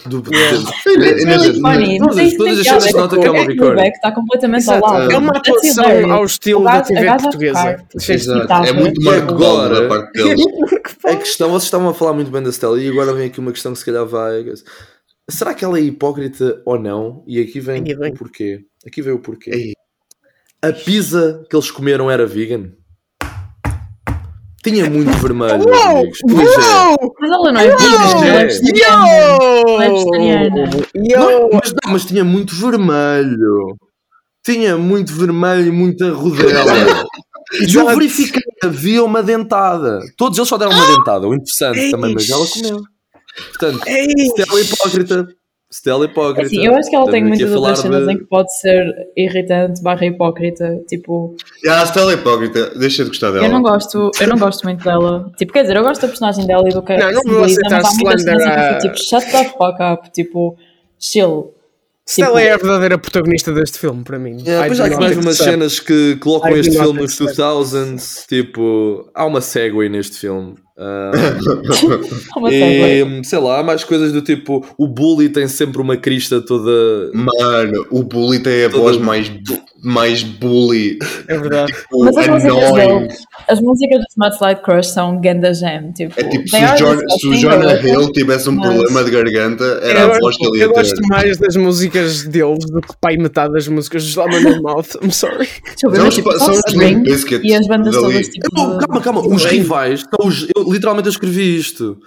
Do, 0.06 0.24
funny. 1.62 1.98
Todas- 2.00 2.30
se 2.30 2.38
todas 2.38 2.60
as 2.60 2.68
cenas 2.68 2.94
nota 2.94 3.20
que 3.20 3.26
é 3.28 3.32
uma 3.32 3.42
o 3.42 3.48
recording. 3.48 3.58
feedback 3.58 3.96
está 3.96 4.12
completamente 4.12 4.70
ao 4.70 4.80
lado. 4.82 5.12
É 5.12 5.18
uma 5.18 5.38
atuação 5.38 6.12
ao 6.12 6.26
estilo 6.26 6.64
da 6.64 6.82
TV 6.82 7.18
portuguesa. 7.18 7.86
Exato, 8.10 8.54
é 8.54 8.74
muito 8.74 9.02
Marco 9.02 9.34
da 9.34 9.88
parte 9.88 10.12
deles. 10.14 10.46
A 11.06 11.16
questão, 11.16 11.50
vocês 11.50 11.64
estavam 11.64 11.90
a 11.90 11.94
falar 11.94 12.14
muito 12.14 12.30
bem 12.32 12.44
da 12.44 12.52
Stella 12.52 12.80
e 12.82 12.90
agora 12.90 13.14
vem 13.14 13.28
aqui 13.28 13.40
uma 13.40 13.52
questão 13.52 13.74
que 13.74 13.80
se 13.80 13.86
calhar 13.86 14.06
vai. 14.06 14.46
Será 15.30 15.54
que 15.54 15.64
ela 15.64 15.78
é 15.78 15.82
hipócrita 15.82 16.62
ou 16.66 16.78
não? 16.80 17.24
E 17.28 17.40
aqui 17.42 17.60
vem 17.60 17.82
o 17.82 18.14
porquê. 18.14 18.66
Aqui 18.86 19.02
vem 19.02 19.14
o 19.14 19.20
porquê. 19.20 19.74
A 20.62 20.72
pizza 20.72 21.44
que 21.50 21.56
eles 21.56 21.72
comeram 21.72 22.10
era 22.12 22.26
vegan? 22.26 22.72
Tinha 24.64 24.90
muito 24.90 25.12
vermelho, 25.18 25.66
Uou! 25.68 25.98
amigos. 26.00 26.20
Pois 26.30 26.50
é. 26.50 26.96
Mas 27.20 27.32
ela 27.32 27.52
não 27.52 27.60
é 27.60 27.68
ela 27.68 28.26
é 28.28 28.46
vegetariana. 28.46 29.04
É. 30.64 31.18
Não, 31.18 31.50
mas, 31.52 31.74
não, 31.84 31.92
mas 31.92 32.06
tinha 32.06 32.24
muito 32.24 32.56
vermelho. 32.56 33.76
Tinha 34.46 34.78
muito 34.78 35.12
vermelho 35.14 35.68
e 35.68 35.72
muita 35.72 36.12
rodela. 36.12 37.06
E 37.68 37.76
eu 37.76 37.86
verifiquei, 37.86 38.42
havia 38.64 39.04
uma 39.04 39.22
dentada. 39.22 40.00
Todos 40.16 40.38
eles 40.38 40.48
só 40.48 40.58
deram 40.58 40.72
uma 40.72 40.88
dentada. 40.88 41.28
O 41.28 41.34
interessante 41.34 41.80
Eish. 41.80 41.92
também, 41.92 42.14
mas 42.14 42.30
ela 42.30 42.48
comeu. 42.48 42.80
Portanto, 43.50 43.86
Ei! 43.88 44.08
Stella 44.28 44.62
hipócrita. 44.62 45.28
Stella 45.74 46.04
hipócrita. 46.06 46.48
Assim, 46.48 46.66
eu 46.66 46.76
acho 46.76 46.90
que 46.90 46.96
ela 46.96 47.10
tem 47.10 47.24
muitas 47.24 47.50
outras 47.52 47.80
falar 47.80 47.90
cenas 47.92 48.08
de- 48.08 48.14
em 48.14 48.18
que 48.18 48.26
pode 48.26 48.60
ser 48.60 48.94
irritante, 49.16 49.82
barra 49.82 50.06
hipócrita, 50.06 50.80
tipo, 50.88 51.36
Ah, 51.68 51.82
a 51.82 51.86
Stella 51.86 52.12
é 52.12 52.16
hipócrita, 52.16 52.78
deixa 52.78 53.04
de 53.04 53.10
gostar 53.10 53.32
dela. 53.32 53.46
eu 53.46 53.52
não 53.52 53.62
gosto, 53.62 54.12
eu 54.20 54.28
não 54.28 54.38
gosto 54.38 54.64
muito 54.66 54.84
dela. 54.84 55.32
Tipo, 55.38 55.54
quer 55.54 55.62
dizer, 55.62 55.78
eu 55.78 55.84
gosto 55.84 56.02
da 56.02 56.08
personagem 56.10 56.46
dela 56.46 56.68
e 56.68 56.72
do 56.74 56.82
que 56.82 56.98
Não, 56.98 57.12
não 57.12 57.22
vou 57.24 57.44
aceitar 57.46 57.78
mas 57.78 57.86
há 57.86 57.94
muitas 57.96 58.22
slander 58.22 58.42
cenas 58.42 58.44
em 58.44 58.50
que 58.50 58.52
eu 58.52 58.64
a- 58.64 58.82
fico 58.82 58.82
tipo, 58.96 59.10
shut 59.10 59.32
the 59.32 59.44
fuck 59.58 59.78
up, 59.94 60.12
tipo, 60.12 60.58
chill. 61.00 61.54
Stella 62.06 62.42
é 62.42 62.52
a 62.52 62.58
verdadeira 62.58 62.98
protagonista 62.98 63.54
deste 63.54 63.80
filme, 63.80 64.04
para 64.04 64.20
mim. 64.20 64.38
Yeah, 64.42 64.64
depois 64.64 64.78
do 64.80 64.84
há 64.84 64.88
aqui 64.88 64.96
mais 64.98 65.18
umas 65.18 65.38
cenas 65.38 65.80
que 65.80 66.18
colocam 66.18 66.52
este 66.58 66.72
filme 66.78 67.00
nos 67.02 67.12
accept. 67.22 67.38
2000s. 67.38 68.26
Tipo, 68.28 69.10
há 69.14 69.26
uma 69.26 69.40
segue 69.40 69.88
neste 69.88 70.18
filme. 70.18 70.56
Ah, 70.78 71.12
segue. 72.50 73.20
e 73.22 73.24
sei 73.26 73.40
lá, 73.40 73.60
há 73.60 73.64
mais 73.64 73.84
coisas 73.84 74.12
do 74.12 74.22
tipo: 74.22 74.66
o 74.78 74.88
bully 74.88 75.30
tem 75.30 75.48
sempre 75.48 75.82
uma 75.82 75.98
crista 75.98 76.42
toda. 76.42 76.72
Mano, 77.14 77.86
o 77.92 78.04
bully 78.04 78.40
tem 78.40 78.66
a 78.66 78.70
Todo- 78.70 78.82
voz 78.82 78.98
mais, 78.98 79.30
bu- 79.30 79.62
mais 79.84 80.24
bully. 80.24 80.98
É 81.28 81.38
verdade. 81.38 81.74
Tipo, 81.74 82.06
Mas 82.06 82.18
as 82.18 82.28
músicas 82.28 82.72
dele, 82.74 83.08
as 83.48 83.62
músicas 83.62 84.00
do 84.00 84.06
Mudslide 84.26 84.62
Crush 84.62 84.88
são 84.88 85.20
ganda 85.22 85.54
jam, 85.54 85.92
tipo, 85.94 86.14
É 86.20 86.24
tipo, 86.24 86.48
se 86.48 86.58
John, 86.78 86.98
se 87.20 87.28
o 87.28 87.34
Jonah 87.36 87.74
Hill 87.82 88.12
tivesse 88.12 88.50
um 88.50 88.54
Mas- 88.54 88.68
problema 88.74 89.04
de 89.04 89.12
garganta, 89.12 89.64
era 89.84 90.00
Eu, 90.02 90.14
a 90.14 90.20
voz 90.20 90.38
que 90.38 90.46
ele 90.46 90.58
ia 90.60 90.64
eu 90.66 90.74
ter. 90.74 90.80
gosto 90.82 91.02
mais 91.10 91.38
das 91.38 91.56
músicas 91.56 92.24
deles 92.24 92.66
do 92.72 92.82
que 92.82 92.94
pai 93.00 93.18
metade 93.18 93.54
das 93.54 93.68
músicas 93.68 94.04
dos 94.04 94.16
Lemonade 94.16 94.62
Mouth. 94.62 94.96
I'm 95.04 95.12
sorry. 95.12 95.48
Eu 95.84 95.90
ver, 95.92 95.98
São 95.98 96.06
mas, 96.06 96.08
os, 96.08 96.16
tipo, 96.16 96.40
são 96.40 96.54
os 96.54 96.74
Limp 96.74 97.04
Bizkit 97.04 97.42
e 97.48 97.54
as 97.54 97.68
bandas 97.68 97.94
dali. 97.94 98.06
todas 98.14 98.28
tipo. 98.30 98.48
Eu- 98.60 98.72
de- 98.80 98.86
calma, 98.86 99.02
calma, 99.02 99.22
os 99.28 99.46
rivais 99.46 100.02
são 100.02 100.28
os. 100.28 100.48
Literalmente 100.70 101.08
eu 101.08 101.12
escrevi 101.12 101.58
isto. 101.58 101.98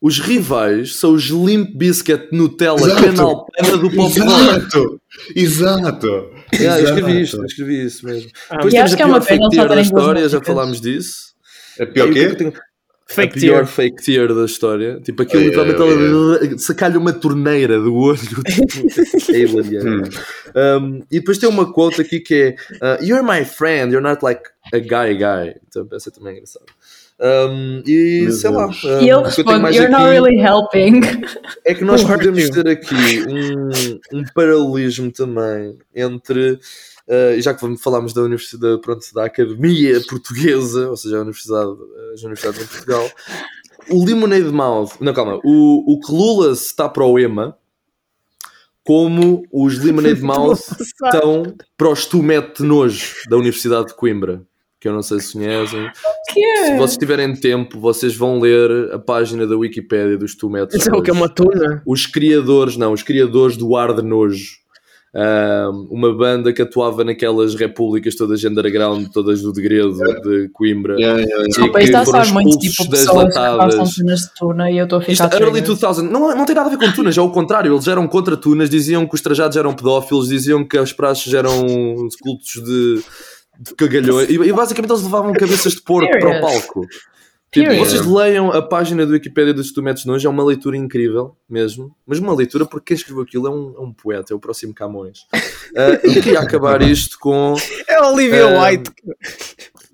Os 0.00 0.18
rivais 0.18 0.96
são 0.96 1.14
os 1.14 1.24
Limp 1.30 1.74
Biscuit 1.76 2.28
Nutella 2.30 2.78
Exato. 2.80 3.02
Canal 3.04 3.46
Pena 3.46 3.76
do 3.78 3.90
Pop. 3.90 4.12
Exato, 4.14 5.00
exato. 5.34 6.30
Yeah, 6.52 6.80
eu 6.80 6.84
escrevi 6.84 7.20
isto, 7.22 7.36
eu 7.38 7.44
escrevi 7.46 7.84
isso 7.86 8.04
mesmo. 8.06 8.30
Ah, 8.50 8.56
Depois 8.56 8.74
E 8.74 8.76
temos 8.76 8.84
acho 8.84 8.94
a 8.94 8.96
que 8.98 9.02
é 9.02 9.06
uma 9.06 9.20
fake 9.20 9.48
tier 9.48 9.68
da 9.68 9.80
história, 9.80 10.28
já 10.28 10.40
falámos 10.42 10.80
disso. 10.80 11.34
É 11.78 11.86
pior 11.86 12.12
que 12.12 12.18
é 12.18 12.22
que 12.22 12.26
quê? 12.26 12.32
eu 12.32 12.36
tenho- 12.36 12.52
Fake 13.06 13.36
a 13.36 13.40
pior 13.40 13.54
tier. 13.64 13.66
fake 13.66 14.02
tier 14.02 14.34
da 14.34 14.44
história. 14.46 14.98
Tipo, 15.00 15.22
aquilo 15.22 15.42
Oh, 15.42 15.44
literalmente 15.46 15.82
yeah, 15.82 16.48
ela 16.48 16.58
saca-lhe 16.58 16.96
uma 16.96 17.12
torneira 17.12 17.78
do 17.78 17.94
olho. 17.94 18.18
Tipo, 18.68 19.32
é 19.32 19.38
hilariante. 19.38 20.18
Um, 20.56 21.00
e 21.10 21.18
depois 21.18 21.36
tem 21.38 21.48
uma 21.48 21.70
quote 21.72 22.00
aqui 22.00 22.18
que 22.20 22.34
é 22.34 22.56
uh, 23.00 23.04
You're 23.04 23.22
my 23.22 23.44
friend, 23.44 23.92
you're 23.92 24.06
not 24.06 24.22
like 24.24 24.40
a 24.72 24.78
guy 24.78 25.14
guy. 25.18 25.54
Então, 25.68 25.86
essa 25.92 26.10
também 26.10 26.32
é 26.32 26.36
engraçada. 26.36 26.64
Um, 27.20 27.82
e 27.86 28.22
Meu 28.22 28.32
sei 28.32 28.50
lá. 28.50 28.66
Deus. 28.66 28.84
um, 28.84 28.98
E 29.00 29.44
que 29.44 29.50
eu 29.50 29.68
You're 29.70 29.88
not 29.88 30.02
aqui 30.02 30.10
really 30.10 30.40
helping. 30.40 31.00
É 31.64 31.74
que 31.74 31.84
nós 31.84 32.02
podemos 32.02 32.50
ter 32.50 32.66
aqui 32.68 32.94
um, 33.28 34.18
um 34.18 34.24
paralelismo 34.34 35.12
também 35.12 35.78
entre. 35.94 36.58
uh, 37.08 37.40
já 37.40 37.54
que 37.54 37.76
falámos 37.76 38.12
da 38.12 38.22
Universidade, 38.22 38.80
pronto, 38.80 39.06
da 39.14 39.26
Academia 39.26 40.00
Portuguesa, 40.08 40.90
ou 40.90 40.96
seja, 40.96 41.18
a 41.18 41.20
Universidade, 41.20 41.72
as 42.14 42.20
universidades 42.22 42.62
em 42.62 42.66
Portugal, 42.66 43.10
o 43.90 44.04
Lemonade 44.04 44.50
Mouth, 44.50 44.92
não, 45.00 45.12
calma, 45.14 45.38
o, 45.44 45.92
o 45.94 46.00
Clueless 46.00 46.66
está 46.66 46.88
para 46.88 47.04
o 47.04 47.18
EMA, 47.18 47.56
como 48.82 49.46
os 49.52 49.78
Lemonade 49.78 50.20
Mouth 50.22 50.60
estão 50.80 51.54
para 51.76 51.88
os 51.88 52.06
Tumete 52.06 52.62
Nojo 52.62 53.14
da 53.28 53.36
Universidade 53.36 53.88
de 53.88 53.94
Coimbra, 53.94 54.42
que 54.84 54.88
eu 54.88 54.92
não 54.92 55.00
sei 55.00 55.18
se 55.18 55.32
conhecem. 55.32 55.90
Que 56.30 56.40
Se 56.58 56.72
é? 56.72 56.76
vocês 56.76 56.98
tiverem 56.98 57.34
tempo, 57.34 57.80
vocês 57.80 58.14
vão 58.14 58.38
ler 58.38 58.92
a 58.92 58.98
página 58.98 59.46
da 59.46 59.56
Wikipédia 59.56 60.18
dos 60.18 60.34
Tumetes 60.36 60.76
Isso 60.78 60.90
é 60.90 60.94
o 60.94 61.00
que 61.00 61.08
é 61.08 61.12
uma 61.14 61.26
tuna. 61.26 61.82
os 61.86 62.04
criadores, 62.04 62.76
não, 62.76 62.92
os 62.92 63.02
criadores 63.02 63.56
do 63.56 63.74
Ar 63.76 63.94
de 63.94 64.02
Nojo. 64.02 64.62
Uma 65.90 66.12
banda 66.12 66.52
que 66.52 66.60
atuava 66.60 67.02
naquelas 67.04 67.54
repúblicas 67.54 68.14
todas 68.16 68.44
underground, 68.44 69.06
todas 69.12 69.40
do 69.40 69.52
degredo 69.52 69.94
de 70.22 70.50
Coimbra. 70.52 70.96
Yeah, 70.96 71.20
yeah, 71.20 71.30
yeah. 71.30 71.44
E 71.44 71.48
Desculpa, 71.48 71.80
isto 71.82 71.96
está 71.96 72.22
a 72.22 72.26
muito 72.26 72.58
tipo 72.58 72.88
das 72.90 73.00
pessoas 73.00 73.32
que 73.32 73.38
latadas. 73.38 73.88
de 73.90 73.94
tunas 73.96 74.20
de 74.20 74.34
tuna 74.34 74.70
e 74.70 74.76
eu 74.78 74.84
estou 74.84 74.98
a 74.98 75.02
Isto 75.02 75.12
ficar 75.24 75.36
é 75.36 75.40
early 75.40 75.62
triggered. 75.62 75.80
2000, 75.80 76.10
não, 76.12 76.36
não 76.36 76.44
tem 76.44 76.54
nada 76.54 76.66
a 76.68 76.76
ver 76.76 76.84
com 76.84 76.92
tunas, 76.92 77.16
é 77.16 77.20
o 77.22 77.30
contrário. 77.30 77.72
Eles 77.72 77.86
eram 77.88 78.06
contra 78.08 78.36
tunas, 78.36 78.68
diziam 78.68 79.06
que 79.06 79.14
os 79.14 79.20
trajados 79.22 79.56
eram 79.56 79.72
pedófilos, 79.72 80.28
diziam 80.28 80.62
que 80.62 80.76
as 80.76 80.92
praxes 80.92 81.32
eram 81.32 81.64
cultos 82.20 82.54
de, 82.64 83.00
de 83.58 83.74
cagalhões. 83.74 84.28
E, 84.28 84.34
e 84.34 84.52
basicamente 84.52 84.90
eles 84.90 85.02
levavam 85.02 85.32
cabeças 85.32 85.74
de 85.74 85.82
porco 85.82 86.10
para 86.18 86.38
o 86.38 86.40
palco. 86.40 86.86
Tipo, 87.54 87.76
vocês 87.76 88.04
leiam 88.04 88.50
a 88.50 88.60
página 88.60 89.06
do 89.06 89.12
Wikipédia 89.12 89.54
dos 89.54 89.70
Tumetes 89.70 90.04
Nojo, 90.04 90.26
é 90.26 90.30
uma 90.30 90.42
leitura 90.42 90.76
incrível 90.76 91.36
mesmo, 91.48 91.94
mas 92.04 92.18
uma 92.18 92.34
leitura 92.34 92.66
porque 92.66 92.86
quem 92.86 92.96
escreveu 92.96 93.22
aquilo 93.22 93.46
é 93.46 93.50
um, 93.50 93.74
é 93.76 93.80
um 93.80 93.92
poeta, 93.92 94.32
é 94.32 94.36
o 94.36 94.40
próximo 94.40 94.74
Camões. 94.74 95.20
Ah, 95.76 96.00
e 96.04 96.14
queria 96.20 96.40
acabar 96.40 96.82
isto 96.82 97.16
com. 97.20 97.54
É 97.88 97.94
a 97.94 98.10
Olivia 98.10 98.44
Ah, 98.46 98.64
White. 98.64 98.90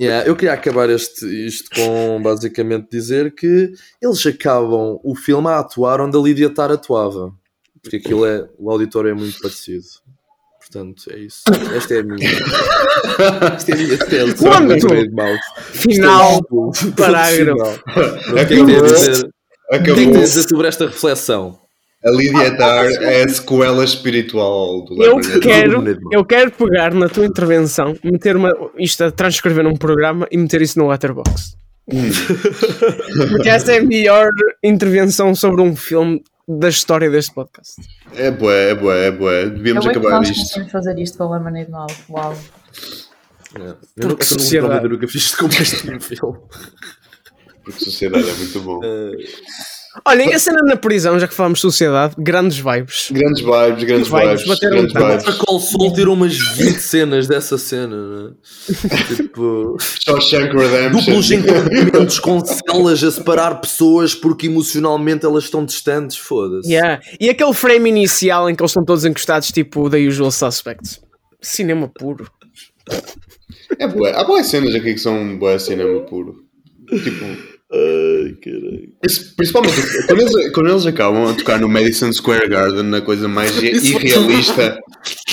Yeah, 0.01 0.27
eu 0.27 0.35
queria 0.35 0.55
acabar 0.55 0.89
este, 0.89 1.27
isto 1.47 1.69
com 1.75 2.23
basicamente 2.23 2.89
dizer 2.91 3.35
que 3.35 3.71
eles 4.01 4.25
acabam 4.27 4.99
o 5.05 5.15
filme 5.15 5.49
a 5.49 5.59
atuar 5.59 6.01
onde 6.01 6.17
a 6.17 6.21
Lídia 6.21 6.49
Tar 6.49 6.73
atuava. 6.73 7.31
Porque 7.83 7.97
aquilo 7.97 8.25
é. 8.25 8.49
O 8.59 8.71
auditório 8.71 9.11
é 9.11 9.15
muito 9.15 9.39
parecido. 9.39 9.85
Portanto, 10.73 11.03
é 11.11 11.19
isso. 11.19 11.43
Esta 11.77 11.95
é 11.95 11.99
a 11.99 12.03
minha. 12.05 12.31
Esta 13.57 13.73
é 13.73 13.75
a 13.75 13.77
minha 13.77 13.99
tese. 13.99 14.37
Final. 15.73 16.41
Isto 16.41 16.87
é 16.87 16.89
o- 16.89 16.93
parágrafo. 16.97 17.83
O 18.31 18.35
que 18.35 18.39
é 18.39 18.45
que 18.45 18.65
dizer? 18.65 19.31
O 19.73 19.83
que 19.83 19.91
é 19.91 19.95
que 19.95 20.07
dizer 20.07 20.43
sobre 20.49 20.69
esta 20.69 20.87
reflexão? 20.87 21.59
A 22.05 22.11
Lydia 22.13 22.57
Tar 22.57 22.87
é 22.87 23.25
a 23.25 23.29
sequela 23.29 23.85
espiritual 23.85 24.85
do 24.85 25.03
Eu 25.03 25.19
quero, 25.41 25.85
eu 26.13 26.25
quero 26.25 26.51
pegar 26.53 26.95
na 26.95 27.09
tua 27.09 27.27
intervenção, 27.27 27.95
meter 28.03 28.37
uma, 28.37 28.51
isto 28.79 29.05
a 29.05 29.11
transcrever 29.11 29.65
num 29.65 29.77
programa 29.77 30.27
e 30.31 30.39
meter 30.39 30.63
isso 30.63 30.79
no 30.79 30.89
Letterboxd. 30.89 31.57
Porque 33.29 33.49
essa 33.49 33.73
é 33.73 33.79
a 33.81 33.83
melhor 33.83 34.29
intervenção 34.63 35.35
sobre 35.35 35.61
um 35.61 35.75
filme 35.77 36.23
da 36.59 36.69
história 36.69 37.11
deste 37.11 37.33
podcast. 37.35 37.81
É 38.15 38.31
bué, 38.31 38.71
é 38.71 38.75
bué, 38.75 39.07
é 39.07 39.11
bué. 39.11 39.47
Devíamos 39.51 39.87
é 39.87 39.91
acabar 39.91 40.11
nós 40.19 40.29
isto. 40.31 40.41
conseguimos 40.43 40.73
fazer 40.73 40.99
isto 40.99 41.19
com 41.19 41.25
a 41.33 41.37
Lemonade 41.39 41.71
Mouth. 41.71 41.97
Uau. 42.09 42.33
É. 43.55 43.59
Eu 43.61 43.65
nunca, 43.67 43.77
Porque 43.77 44.03
eu 44.05 44.09
nunca, 44.09 44.25
sociedade. 44.25 44.89
nunca 44.89 45.09
fiz 45.09 45.23
isto 45.25 45.39
como 45.39 45.53
este 45.53 45.77
filme. 46.01 46.39
Porque 47.65 47.85
sociedade 47.85 48.29
é 48.29 48.35
muito 48.35 48.61
bom. 48.61 48.81
Eh, 49.97 50.01
Olhem, 50.05 50.33
a 50.33 50.39
cena 50.39 50.61
na 50.63 50.77
prisão, 50.77 51.19
já 51.19 51.27
que 51.27 51.35
falamos 51.35 51.59
de 51.59 51.63
sociedade, 51.63 52.15
grandes 52.19 52.59
vibes. 52.59 53.09
Grandes 53.11 53.41
vibes, 53.43 53.85
grandes 53.85 54.09
Vibes, 54.09 54.43
vibes. 54.45 54.59
Grandes 54.61 54.93
tanto. 54.93 55.07
vibes. 55.09 55.29
A 55.29 55.45
Call 55.45 55.61
Soul 55.61 55.93
tirou 55.93 56.15
umas 56.15 56.37
20 56.39 56.79
cenas 56.79 57.27
dessa 57.27 57.59
cena, 57.59 57.97
né? 57.97 58.31
tipo, 59.17 59.77
Shawshank 59.81 60.55
Redemption. 60.57 60.91
duplos 61.01 61.31
entendimentos 61.33 62.19
com 62.21 62.41
celas 62.45 63.03
a 63.03 63.11
separar 63.11 63.57
pessoas 63.61 64.15
porque 64.15 64.47
emocionalmente 64.47 65.27
elas 65.27 65.45
estão 65.45 65.65
distantes, 65.65 66.17
foda-se. 66.17 66.71
Yeah. 66.71 67.01
E 67.19 67.29
aquele 67.29 67.53
frame 67.53 67.89
inicial 67.91 68.49
em 68.49 68.55
que 68.55 68.63
eles 68.63 68.71
estão 68.71 68.85
todos 68.85 69.05
encostados, 69.05 69.51
tipo, 69.51 69.89
da 69.89 69.99
usual 69.99 70.31
suspects. 70.31 71.01
Cinema 71.43 71.89
puro. 71.89 72.31
É 73.79 73.89
bué. 73.89 74.13
Há 74.15 74.25
boas 74.25 74.47
cenas 74.47 74.75
aqui 74.75 74.95
que 74.95 74.99
são 75.01 75.39
bué 75.39 75.59
cinema 75.59 76.01
puro. 76.03 76.45
Tipo, 76.89 77.25
Ai, 77.73 78.35
caralho. 78.43 78.89
Esse- 79.05 79.35
Principalmente 79.37 79.75
quando 80.09 80.21
eles, 80.21 80.53
quando 80.53 80.71
eles 80.71 80.87
acabam 80.87 81.29
a 81.31 81.35
tocar 81.35 81.61
no 81.61 81.69
Madison 81.69 82.13
Square 82.13 82.49
Garden, 82.49 82.83
na 82.83 83.01
coisa 83.01 83.29
mais 83.29 83.57
irrealista, 83.63 84.77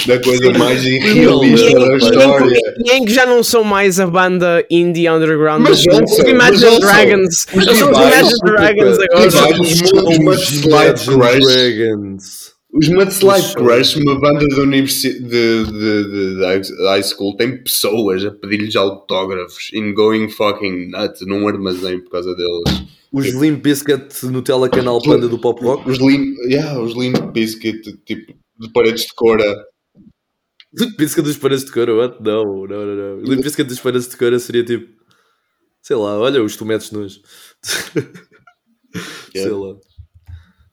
da 0.06 0.20
coisa 0.22 0.52
mais 0.52 0.86
irrealista 0.86 1.70
E 1.70 1.74
da 1.74 1.98
história. 1.98 2.60
e 2.86 2.92
em 2.92 3.06
que 3.06 3.12
já 3.14 3.26
não 3.26 3.44
são 3.44 3.64
mais 3.64 4.00
a 4.00 4.06
banda 4.06 4.64
indie 4.70 5.10
underground, 5.10 5.64
Mas 5.64 5.82
são 5.82 5.94
não 5.98 6.04
os 6.04 6.16
são, 6.16 6.28
Imagine 6.28 6.60
são. 6.72 6.80
Dragons. 6.80 7.36
São 7.40 7.60
os 7.92 7.98
Imagine 7.98 8.40
Dragons 8.44 8.98
agora. 9.00 9.28
Os 9.28 10.60
Crush. 10.60 11.06
Dragons. 11.08 12.57
Os 12.78 12.90
Mudslide 12.90 13.54
Crush, 13.56 13.96
uma 13.98 14.20
banda 14.20 14.46
de, 14.48 14.60
universi- 14.60 15.20
de, 15.20 15.64
de, 15.66 16.36
de, 16.36 16.46
high- 16.46 17.04
school, 17.04 17.36
tem 17.36 17.64
pessoas 17.64 18.24
a 18.24 18.32
pedir-lhes 18.32 18.76
autógrafos 18.76 19.72
in 19.74 19.94
going 19.94 20.30
fucking 20.30 20.90
nuts 20.92 21.26
num 21.26 21.48
armazém 21.48 22.00
por 22.00 22.12
causa 22.12 22.36
deles. 22.36 22.84
Os 23.12 23.26
Limp 23.34 23.64
Bizkit 23.64 24.26
Nutella 24.28 24.70
Canal 24.70 25.02
Panda 25.02 25.28
do 25.28 25.40
Pop 25.40 25.64
Rock. 25.64 25.90
Os 25.90 25.98
Limp, 25.98 26.38
yeah, 26.50 26.80
os 26.80 26.94
limp 26.94 27.16
Biscuit, 27.32 27.82
tipo, 28.06 28.34
de 28.60 28.70
paredes 28.72 29.04
de 29.04 29.14
cora. 29.16 29.66
Limp 30.78 30.98
Bizkit 30.98 31.24
dos 31.24 31.38
paredes 31.38 31.66
de 31.66 31.72
cora, 31.72 31.96
what? 31.96 32.22
Não, 32.22 32.44
não, 32.68 32.86
não, 32.86 32.96
não. 32.96 33.22
Limp 33.24 33.42
Bizkit 33.44 33.64
dos 33.68 33.80
paredes 33.80 34.08
de 34.10 34.18
cora 34.18 34.38
seria 34.38 34.64
tipo, 34.64 34.88
sei 35.82 35.96
lá, 35.96 36.20
olha 36.20 36.44
os 36.44 36.56
nos. 36.92 37.22
sei 37.64 38.04
Yeah. 39.36 39.56
lá. 39.56 39.76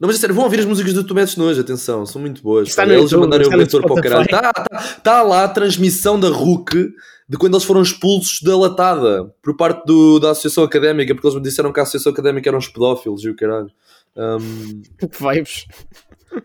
Não, 0.05 0.09
mas 0.09 0.19
é 0.19 0.21
sério, 0.21 0.35
vão 0.35 0.45
ouvir 0.45 0.61
as 0.61 0.67
músicas 0.67 0.93
do 0.93 1.03
Tometes 1.03 1.35
Nojo, 1.35 1.59
atenção, 1.59 2.05
são 2.05 2.21
muito 2.21 2.43
boas. 2.43 2.69
Está 2.69 2.85
no 2.85 2.93
Eles 2.93 3.01
a 3.01 3.05
YouTube, 3.05 3.21
mandarem 3.23 3.47
o 3.47 3.57
leitor 3.57 3.81
para 3.81 3.93
o 3.95 4.03
caralho. 4.03 4.25
Está 4.25 4.53
tá, 4.53 4.79
tá 5.03 5.23
lá 5.23 5.45
a 5.45 5.49
transmissão 5.49 6.21
da 6.21 6.29
RUC 6.29 6.93
de 7.27 7.39
quando 7.39 7.55
eles 7.55 7.65
foram 7.65 7.81
expulsos 7.81 8.43
da 8.43 8.55
latada 8.55 9.33
por 9.43 9.57
parte 9.57 9.87
do, 9.87 10.19
da 10.19 10.33
Associação 10.33 10.63
Académica, 10.63 11.15
porque 11.15 11.27
eles 11.27 11.37
me 11.37 11.43
disseram 11.43 11.73
que 11.73 11.81
a 11.81 11.85
Associação 11.85 12.13
Académica 12.13 12.51
eram 12.51 12.59
os 12.59 12.69
pedófilos 12.69 13.25
e 13.25 13.31
o 13.31 13.35
caralho. 13.35 13.71
Um, 14.15 14.83
Que 14.99 15.09
vibes. 15.19 15.65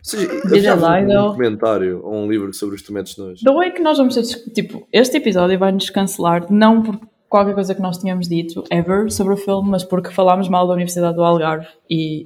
seja, 0.01 0.41
Veja 0.45 0.71
havia 0.71 0.85
lá, 0.87 0.99
um 1.01 1.27
documentário 1.27 1.99
ou 2.01 2.15
um 2.15 2.31
livro 2.31 2.53
sobre 2.53 2.77
os 2.77 2.81
Tometes 2.81 3.17
Nojo. 3.17 3.43
The 3.43 3.51
way 3.51 3.71
que 3.71 3.81
nós 3.81 3.97
vamos 3.97 4.15
ter, 4.15 4.23
tipo, 4.53 4.87
este 4.93 5.17
episódio 5.17 5.59
vai-nos 5.59 5.89
cancelar, 5.89 6.49
não 6.49 6.81
por 6.81 6.97
qualquer 7.29 7.53
coisa 7.53 7.75
que 7.75 7.81
nós 7.81 7.97
tínhamos 7.99 8.27
dito, 8.27 8.63
ever, 8.71 9.11
sobre 9.11 9.33
o 9.35 9.37
filme, 9.37 9.69
mas 9.69 9.83
porque 9.83 10.09
falámos 10.09 10.49
mal 10.49 10.67
da 10.67 10.73
Universidade 10.73 11.15
do 11.15 11.23
Algarve 11.23 11.67
e 11.89 12.25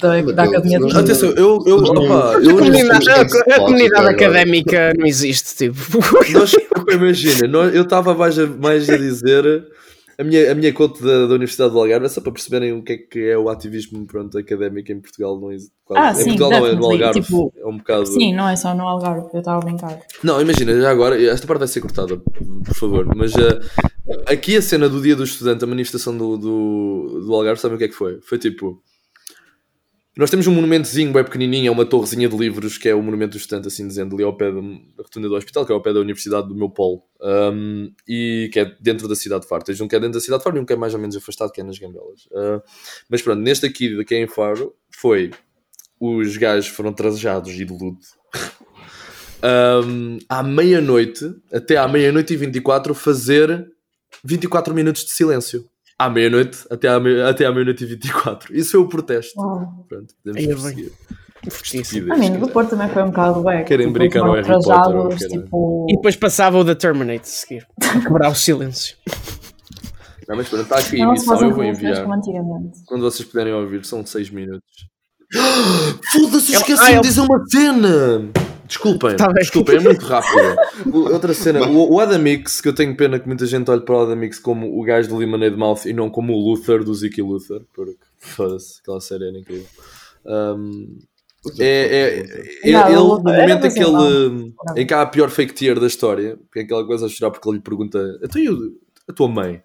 da, 0.00 0.20
da 0.22 0.42
Academia 0.44 0.78
de 0.78 0.96
Atenção, 0.96 1.30
eu, 1.30 1.58
eu, 1.66 1.78
opa, 1.78 2.36
A 2.36 2.40
eu, 2.40 2.56
comunidade, 2.56 3.10
a- 3.10 3.20
a 3.22 3.28
Spotify 3.28 3.58
comunidade 3.58 4.08
académica 4.08 4.92
não 4.96 5.06
existe, 5.06 5.56
tipo. 5.56 5.98
Nós, 6.32 6.52
imagina, 6.92 7.48
nós- 7.48 7.74
eu 7.74 7.82
estava 7.82 8.14
mais, 8.14 8.38
a- 8.38 8.46
mais 8.46 8.88
a 8.88 8.96
dizer 8.96 9.64
a 10.18 10.24
minha, 10.24 10.52
a 10.52 10.54
minha 10.54 10.72
conta 10.72 11.04
da, 11.04 11.26
da 11.26 11.34
Universidade 11.34 11.72
do 11.72 11.78
Algarve 11.78 12.06
é 12.06 12.08
só 12.08 12.20
para 12.20 12.32
perceberem 12.32 12.72
o 12.72 12.82
que 12.82 12.92
é 12.92 12.96
que 12.98 13.18
é 13.30 13.36
o 13.36 13.48
ativismo 13.48 14.06
pronto, 14.06 14.36
académico 14.38 14.92
em 14.92 15.00
Portugal. 15.00 15.38
Não 15.40 15.52
existe, 15.52 15.72
quase. 15.84 16.02
Ah, 16.02 16.12
em 16.12 16.24
sim, 16.24 16.36
Portugal 16.36 16.50
não 16.50 16.66
é 16.66 16.74
no 16.74 16.84
Algarve, 16.86 17.20
tipo, 17.20 17.52
é 17.56 17.66
um 17.66 17.78
bocado. 17.78 18.06
Sim, 18.06 18.34
não 18.34 18.48
é 18.48 18.56
só 18.56 18.74
no 18.74 18.84
Algarve, 18.84 19.28
eu 19.32 19.40
estava 19.40 19.58
a 19.58 19.64
brincar. 19.64 20.00
Não, 20.22 20.40
imagina, 20.40 20.80
já 20.80 20.90
agora, 20.90 21.20
esta 21.22 21.46
parte 21.46 21.60
vai 21.60 21.68
ser 21.68 21.80
cortada, 21.80 22.16
por 22.16 22.74
favor, 22.74 23.06
mas 23.14 23.32
eh, 23.34 23.60
aqui 24.26 24.56
a 24.56 24.62
cena 24.62 24.88
do 24.88 25.00
dia 25.02 25.16
do 25.16 25.24
estudante, 25.24 25.64
a 25.64 25.66
manifestação 25.66 26.16
do, 26.16 26.36
do, 26.36 27.22
do 27.26 27.34
Algarve, 27.34 27.60
sabem 27.60 27.76
o 27.76 27.78
que 27.78 27.84
é 27.84 27.88
que 27.88 27.94
foi? 27.94 28.20
Foi 28.22 28.38
tipo. 28.38 28.82
Nós 30.16 30.30
temos 30.30 30.46
um 30.46 30.52
monumentozinho 30.52 31.12
bem 31.12 31.24
pequenininho, 31.24 31.68
é 31.68 31.70
uma 31.72 31.84
torrezinha 31.84 32.28
de 32.28 32.36
livros, 32.36 32.78
que 32.78 32.88
é 32.88 32.94
o 32.94 33.02
monumento 33.02 33.32
do 33.32 33.36
estudante, 33.36 33.66
assim 33.66 33.86
dizendo, 33.88 34.14
ali 34.14 34.22
ao 34.22 34.36
pé 34.36 34.52
da, 34.52 34.60
da 34.60 35.02
rotunda 35.02 35.28
do 35.28 35.34
hospital, 35.34 35.66
que 35.66 35.72
é 35.72 35.74
ao 35.74 35.82
pé 35.82 35.92
da 35.92 35.98
Universidade 35.98 36.46
do 36.46 36.54
meu 36.54 36.70
polo, 36.70 37.02
um, 37.20 37.92
e 38.06 38.48
que 38.52 38.60
é 38.60 38.76
dentro 38.80 39.08
da 39.08 39.16
cidade 39.16 39.42
de 39.42 39.48
Faro. 39.48 39.64
Tens 39.64 39.80
um 39.80 39.88
que 39.88 39.96
é 39.96 39.98
dentro 39.98 40.14
da 40.14 40.20
cidade 40.20 40.38
de 40.38 40.44
Faro 40.44 40.56
e 40.56 40.60
um 40.60 40.64
que 40.64 40.72
é 40.72 40.76
mais 40.76 40.94
ou 40.94 41.00
menos 41.00 41.16
afastado, 41.16 41.50
que 41.50 41.60
é 41.60 41.64
nas 41.64 41.78
Gambelas. 41.78 42.26
Uh, 42.26 42.62
mas 43.08 43.22
pronto, 43.22 43.40
neste 43.40 43.66
aqui, 43.66 43.88
de 43.88 44.04
quem 44.04 44.22
em 44.22 44.28
Faro, 44.28 44.72
foi 44.88 45.32
os 45.98 46.36
gajos 46.36 46.68
foram 46.68 46.92
trajados 46.92 47.52
e 47.52 47.64
de 47.64 47.72
luto. 47.72 48.06
Um, 49.86 50.18
à 50.28 50.42
meia-noite, 50.42 51.34
até 51.52 51.76
à 51.76 51.88
meia-noite 51.88 52.34
e 52.34 52.36
24, 52.36 52.94
fazer 52.94 53.66
24 54.24 54.72
minutos 54.72 55.04
de 55.04 55.10
silêncio. 55.10 55.68
À 55.98 56.10
meia-noite, 56.10 56.58
até 56.70 56.88
à, 56.88 56.98
meia, 56.98 57.28
até 57.28 57.46
à 57.46 57.52
meia-noite 57.52 57.84
e 57.84 57.86
24. 57.86 58.54
Isso 58.54 58.72
foi 58.72 58.80
o 58.80 58.88
protesto. 58.88 59.40
Uau. 59.40 59.86
Pronto, 59.88 60.14
podemos 60.22 60.40
Aí, 60.42 60.46
bem. 60.46 60.56
prosseguir. 60.56 60.92
Fortíssimo. 61.50 61.82
Estupidez, 61.82 62.10
A 62.10 62.16
mim, 62.16 62.28
cara. 62.28 62.40
do 62.40 62.48
Porto 62.52 62.70
também 62.70 62.88
foi 62.88 63.02
um 63.02 63.06
bocado 63.06 63.42
bem. 63.42 63.64
Querem 63.64 63.92
brincar 63.92 64.24
no 64.24 64.32
Harry 64.32 64.48
Potter, 64.48 65.28
tipo... 65.28 65.86
E 65.90 65.94
depois 65.96 66.16
passava 66.16 66.58
o 66.58 66.64
da 66.64 66.74
Terminate 66.74 67.20
a 67.20 67.24
seguir. 67.24 67.66
Quebrar 68.02 68.30
o 68.30 68.34
silêncio. 68.34 68.96
Não, 70.26 70.36
mas 70.36 70.48
pronto, 70.48 70.62
está 70.62 70.78
aqui 70.78 71.00
a 71.02 71.04
emissão, 71.04 71.40
eu 71.42 71.54
vou 71.54 71.64
enviar. 71.64 72.06
Quando 72.86 73.02
vocês 73.02 73.28
puderem 73.28 73.52
ouvir, 73.52 73.84
são 73.84 74.04
6 74.04 74.30
minutos. 74.30 74.88
Foda-se, 76.12 76.52
esqueci 76.52 76.82
ah, 76.82 76.86
de 76.86 76.92
ele- 76.94 77.00
dizer 77.00 77.20
uma 77.20 77.44
cena! 77.48 78.30
Desculpem, 78.66 79.14
Tá 79.16 79.28
desculpem, 79.28 79.76
é 79.76 79.80
muito 79.80 80.04
rápido. 80.06 80.56
Outra 81.12 81.34
cena, 81.34 81.68
o, 81.68 81.94
o 81.94 82.00
Adamix, 82.00 82.62
que 82.62 82.68
eu 82.68 82.74
tenho 82.74 82.96
pena 82.96 83.18
que 83.18 83.26
muita 83.26 83.44
gente 83.44 83.70
olhe 83.70 83.82
para 83.82 83.94
o 83.94 84.00
Adamix 84.00 84.38
como 84.38 84.80
o 84.80 84.82
gajo 84.82 85.08
do 85.08 85.16
Lemonade 85.16 85.54
Mouth 85.54 85.84
e 85.84 85.92
não 85.92 86.08
como 86.08 86.32
o 86.32 86.40
Luther 86.50 86.82
do 86.82 86.94
Ziki 86.94 87.20
Luther, 87.20 87.60
porque 87.74 87.94
foda-se, 88.18 88.80
aquela 88.80 89.00
série 89.02 89.28
era 89.28 89.38
incrível. 89.38 89.66
Um, 90.24 90.98
é, 91.60 91.66
é, 91.66 92.70
é- 92.70 92.72
Não, 92.72 92.86
ele, 92.88 92.96
no 92.96 93.18
momento 93.22 93.66
em 93.66 93.70
que 93.74 93.80
ele 93.80 94.54
em 94.76 94.86
que 94.86 94.94
há 94.94 95.02
a 95.02 95.06
pior 95.06 95.28
fake 95.28 95.52
tier 95.52 95.78
da 95.78 95.86
história, 95.86 96.38
que 96.50 96.60
é 96.60 96.62
aquela 96.62 96.86
coisa 96.86 97.04
a 97.04 97.08
chorar 97.10 97.30
porque 97.32 97.46
ele 97.46 97.58
lhe 97.58 97.62
pergunta: 97.62 97.98
então 98.22 98.40
e 98.40 98.48
o- 98.48 98.72
a 99.06 99.12
tua 99.12 99.28
mãe? 99.28 99.62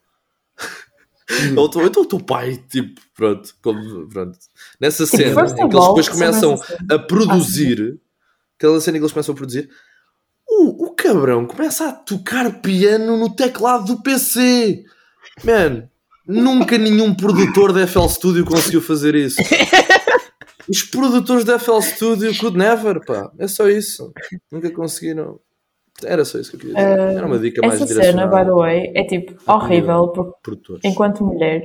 Ou 1.55 1.69
tu- 1.69 1.81
então 1.81 2.03
o 2.03 2.05
teu 2.05 2.19
pai, 2.19 2.57
tipo, 2.69 2.99
pronto, 3.15 3.53
como- 3.61 4.07
pronto. 4.07 4.37
Nessa 4.79 5.05
cena 5.05 5.23
em 5.51 5.55
que 5.69 5.75
eles 5.75 5.85
depois 5.89 6.09
começam 6.09 6.53
a 6.89 6.99
produzir, 6.99 7.99
aquela 8.57 8.81
cena 8.81 8.97
em 8.97 8.99
que 8.99 9.03
eles 9.05 9.13
começam 9.13 9.33
a 9.33 9.35
produzir, 9.35 9.69
o, 10.47 10.85
o 10.87 10.95
cabrão 10.95 11.45
começa 11.45 11.87
a 11.89 11.93
tocar 11.93 12.61
piano 12.61 13.15
no 13.17 13.33
teclado 13.35 13.85
do 13.95 14.01
PC. 14.01 14.83
Man, 15.43 15.87
nunca 16.27 16.77
nenhum 16.77 17.13
produtor 17.13 17.71
da 17.71 17.85
FL 17.85 18.07
Studio 18.07 18.43
conseguiu 18.45 18.81
fazer 18.81 19.13
isso. 19.15 19.37
Os 20.67 20.83
produtores 20.83 21.43
da 21.43 21.57
FL 21.57 21.79
Studio 21.81 22.35
could 22.37 22.55
never, 22.57 23.03
pá. 23.03 23.31
É 23.39 23.47
só 23.47 23.67
isso. 23.69 24.11
Nunca 24.51 24.69
conseguiram. 24.71 25.39
Era 26.05 26.23
só 26.25 26.37
isso 26.37 26.49
que 26.51 26.55
eu 26.57 26.59
queria 26.59 26.75
dizer. 26.75 27.17
Era 27.17 27.25
uma 27.25 27.39
dica 27.39 27.61
mais 27.61 27.81
Essa 27.81 27.87
cena, 27.87 28.25
by 28.27 28.31
the 28.31 28.43
direcionada. 28.43 28.55
way, 28.55 28.91
é 28.95 29.03
tipo 29.03 29.33
horrível, 29.51 30.07
porque 30.09 30.33
Produtores. 30.43 30.81
enquanto 30.85 31.23
mulher, 31.23 31.61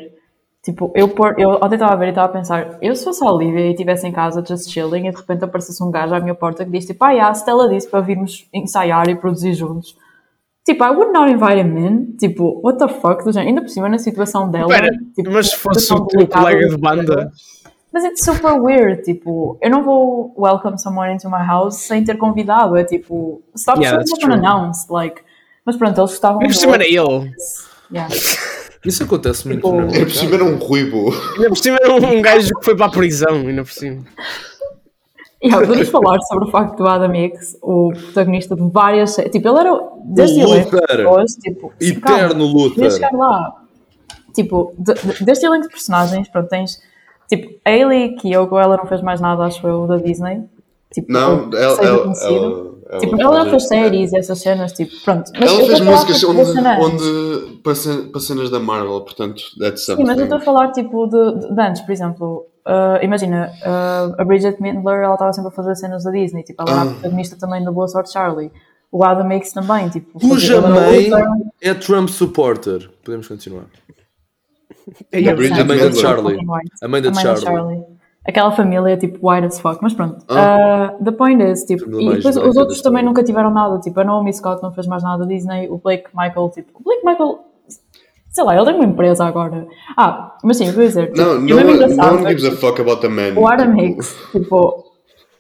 tipo, 0.63 0.93
eu, 0.95 1.09
por, 1.09 1.39
eu 1.39 1.51
ontem 1.63 1.75
estava 1.75 1.93
a 1.93 1.97
ver 1.97 2.07
e 2.07 2.09
estava 2.11 2.29
a 2.29 2.33
pensar, 2.33 2.79
eu 2.81 2.95
se 2.97 3.05
fosse 3.05 3.25
a 3.25 3.31
Olivia 3.31 3.67
e 3.67 3.71
estivesse 3.71 4.07
em 4.07 4.13
casa 4.13 4.45
just 4.47 4.71
chilling 4.71 5.09
e 5.09 5.11
de 5.11 5.17
repente 5.17 5.45
aparecesse 5.45 5.83
um 5.83 5.91
gajo 5.91 6.15
à 6.15 6.21
minha 6.21 6.35
porta 6.35 6.65
que 6.65 6.71
diz 6.71 6.87
tipo, 6.87 7.05
ah, 7.05 7.11
yeah, 7.13 7.31
a 7.31 7.35
Stella 7.35 7.69
disse 7.69 7.89
para 7.89 8.01
virmos 8.01 8.49
ensaiar 8.53 9.09
e 9.09 9.15
produzir 9.15 9.55
juntos. 9.55 9.97
Tipo, 10.65 10.83
I 10.83 10.91
would 10.91 11.13
not 11.13 11.31
invite 11.31 11.61
him 11.61 11.77
in. 11.77 12.17
Tipo, 12.17 12.61
what 12.65 12.79
the 12.79 12.89
fuck? 12.89 13.23
do 13.23 13.31
género. 13.31 13.49
Ainda 13.51 13.61
por 13.61 13.69
cima 13.69 13.87
na 13.87 13.99
situação 13.99 14.51
dela. 14.51 14.73
Espera, 14.73 14.91
tipo, 15.15 15.31
mas 15.31 15.51
se 15.51 15.57
fosse 15.57 15.93
o 15.93 16.07
teu 16.07 16.27
colega 16.27 16.69
de 16.69 16.77
banda. 16.79 17.31
Mas 17.95 18.03
it's 18.03 18.25
super 18.25 18.61
weird, 18.61 19.05
tipo, 19.05 19.57
eu 19.63 19.71
não 19.71 19.85
vou 19.85 20.35
welcome 20.37 20.77
someone 20.77 21.15
into 21.15 21.31
my 21.31 21.47
house 21.47 21.77
sem 21.77 22.03
ter 22.03 22.19
convidado, 22.19 22.77
é 22.77 22.83
tipo, 22.83 23.41
stop 23.57 23.81
Yeah, 23.81 24.05
showing 24.05 24.13
up 24.13 24.25
unannounced, 24.25 24.91
like, 24.91 25.23
mas 25.65 25.77
pronto, 25.77 26.01
eles 26.01 26.11
estavam 26.11 26.41
Ainda 26.41 26.53
por 26.53 26.59
cima 26.59 26.75
era 26.75 26.85
ele. 26.85 27.33
Yeah. 27.93 28.13
Isso 28.85 29.05
acontece 29.05 29.47
muito 29.47 29.61
Tipo, 29.63 29.79
Ainda 29.79 30.01
por 30.01 30.11
cima 30.11 30.35
era 30.35 30.45
um 30.45 30.57
ruivo. 30.57 31.15
Ainda 31.37 31.49
por 31.51 31.59
cima 31.59 31.79
era 31.81 31.95
um 31.95 32.21
gajo 32.21 32.53
que 32.59 32.65
foi 32.65 32.77
para 32.77 32.87
a 32.87 32.91
prisão. 32.91 33.37
Ainda 33.47 33.63
por 33.63 33.73
cima. 33.73 34.05
Yeah, 35.41 35.65
podemos 35.65 35.89
falar 35.89 36.19
sobre 36.23 36.49
o 36.49 36.51
facto 36.51 36.77
do 36.77 36.89
Adam 36.89 37.15
X, 37.15 37.57
o 37.63 37.93
protagonista 37.93 38.57
de 38.57 38.71
várias 38.73 39.13
séries, 39.13 39.31
tipo, 39.31 39.49
ele 39.49 39.59
era 39.61 39.81
desde 40.07 40.43
O 40.43 40.49
elenco 40.49 40.71
de 40.71 40.77
Luther. 40.77 40.97
pessoas, 40.97 41.33
tipo, 41.37 41.73
Eterno 41.81 42.71
queria 42.73 42.91
chegar 42.91 43.13
lá. 43.13 43.55
Tipo, 44.35 44.75
de, 44.77 44.95
de, 44.95 45.25
deste 45.25 45.47
elenco 45.47 45.69
de 45.69 45.69
personagens, 45.69 46.29
pronto, 46.29 46.49
tens, 46.49 46.81
tipo, 47.29 47.59
a 47.65 47.71
Hayley 47.71 48.15
Kiyoko, 48.17 48.59
ela 48.59 48.77
não 48.77 48.87
fez 48.87 49.01
mais 49.03 49.21
nada, 49.21 49.45
acho 49.45 49.67
eu, 49.67 49.87
da 49.87 49.97
Disney. 49.97 50.43
Tipo, 50.93 51.13
Não, 51.13 51.51
ela, 51.53 51.83
ela, 51.85 51.99
conhecido. 52.05 52.35
ela, 52.89 53.01
Tipo, 53.01 53.21
ela 53.21 53.41
ela 53.41 53.51
fez 53.51 53.67
séries 53.67 54.13
e 54.13 54.19
essas 54.19 54.39
cenas, 54.41 54.73
tipo, 54.73 54.93
pronto. 55.05 55.29
Mas 55.39 55.51
Ela 55.51 55.61
eu 55.63 55.67
fez 55.67 55.81
músicas 55.81 56.19
tipo, 56.21 56.31
onde, 56.33 56.55
da 56.63 56.79
onde 56.79 57.59
para, 57.65 57.75
cen- 57.75 58.09
para 58.13 58.21
cenas 58.21 58.51
da 58.51 58.61
Marvel, 58.61 59.01
portanto, 59.01 59.43
that's 59.59 59.81
Sim, 59.85 59.93
something. 59.93 60.05
mas 60.07 60.19
eu 60.19 60.25
estou 60.25 60.39
a 60.39 60.41
falar, 60.41 60.71
tipo, 60.71 61.07
de, 61.09 61.53
de, 61.53 61.61
antes, 61.61 61.83
por 61.83 61.91
exemplo, 61.91 62.47
ah, 62.65 63.01
imagina, 63.03 63.51
ah, 63.65 64.15
a 64.17 64.25
Bridget 64.25 64.61
Mendler, 64.63 65.01
ela 65.03 65.15
estava 65.15 65.33
sempre 65.33 65.49
a 65.49 65.53
fazer 65.53 65.75
cenas 65.75 66.05
da 66.05 66.13
Disney, 66.13 66.45
tipo, 66.45 66.63
ela 66.63 66.71
era 66.71 66.83
a 66.83 66.93
protagonista 66.93 67.37
também 67.41 67.65
do 67.65 67.73
Boa 67.73 67.89
Sorte 67.89 68.13
Charlie. 68.13 68.53
O 68.93 69.03
Adam 69.03 69.33
Hicks 69.33 69.53
também, 69.53 69.89
tipo, 69.89 70.21
Cuja 70.21 70.63
fazia- 70.63 70.81
mãe 70.81 71.07
ela- 71.09 71.37
é 71.61 71.75
Trump 71.75 72.09
supporter. 72.11 72.89
Podemos 73.05 73.27
continuar. 73.27 73.65
Bridget 75.11 75.61
A 75.61 75.65
mãe 75.65 75.79
da. 75.79 75.93
Charlie. 75.93 76.39
A 76.83 76.89
mãe 76.89 77.03
da 77.03 77.13
Charlie. 77.15 77.83
Aquela 78.27 78.51
família 78.53 78.89
é 78.95 78.97
tipo 78.97 79.29
white 79.29 79.47
as 79.47 79.61
fuck, 79.61 79.79
mas 79.83 79.93
pronto. 79.93 80.25
Ah, 80.31 80.95
the 81.05 81.13
point 81.13 81.43
is, 81.43 81.63
tipo, 81.65 81.85
e 82.01 82.15
depois 82.17 82.35
os 82.37 82.57
outros 82.57 82.81
também 82.81 83.05
nunca 83.05 83.23
tiveram 83.23 83.51
nada. 83.51 83.79
Tipo, 83.81 84.01
a 84.01 84.05
Naomi 84.05 84.33
Scott 84.33 84.63
não 84.63 84.73
fez 84.73 84.87
mais 84.87 85.03
nada 85.03 85.25
da 85.25 85.29
Disney, 85.29 85.69
o 85.69 85.77
Blake 85.77 86.07
Michael, 86.15 86.49
tipo, 86.49 86.71
o 86.75 86.83
Blake 86.83 87.05
Michael, 87.05 87.41
sei 88.31 88.45
lá, 88.45 88.57
ele 88.57 88.65
tem 88.65 88.75
uma 88.77 88.85
empresa 88.87 89.27
agora. 89.27 89.67
Ah, 89.95 90.39
mas 90.43 90.57
sim, 90.57 90.69
eu 90.69 90.73
vou 90.73 90.83
dizer, 90.85 91.13
tipo, 91.13 91.19
Não, 91.21 91.33
one, 91.33 91.53
one 91.53 92.25
é 92.25 92.29
gives 92.31 92.47
a 92.47 92.53
fuck 92.53 92.81
about 92.81 93.03
the 93.03 93.09
man. 93.09 93.39
o 93.39 93.47
Adam 93.47 93.79
Hicks, 93.79 94.17
tipo, 94.33 94.85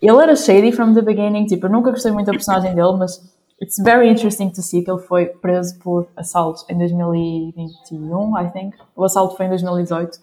ele 0.03 0.23
era 0.23 0.37
shady 0.37 0.71
from 0.71 0.93
the 0.93 1.01
beginning, 1.01 1.47
tipo, 1.47 1.65
eu 1.65 1.71
nunca 1.71 1.91
gostei 1.91 2.13
muito 2.13 2.27
da 2.27 2.33
personagem 2.33 2.75
dele, 2.75 2.97
mas 2.99 3.19
it's 3.63 3.77
very 3.83 4.09
interesting 4.11 4.51
to 4.51 4.63
see 4.63 4.83
que 4.83 4.91
ele 4.91 5.01
foi 5.01 5.27
preso 5.27 5.79
por 5.79 6.07
assalto 6.17 6.65
em 6.69 6.77
2021, 6.79 8.39
I 8.39 8.51
think. 8.53 8.77
O 8.97 9.05
assalto 9.05 9.37
foi 9.37 9.47
em 9.47 9.49
2018. 9.51 10.19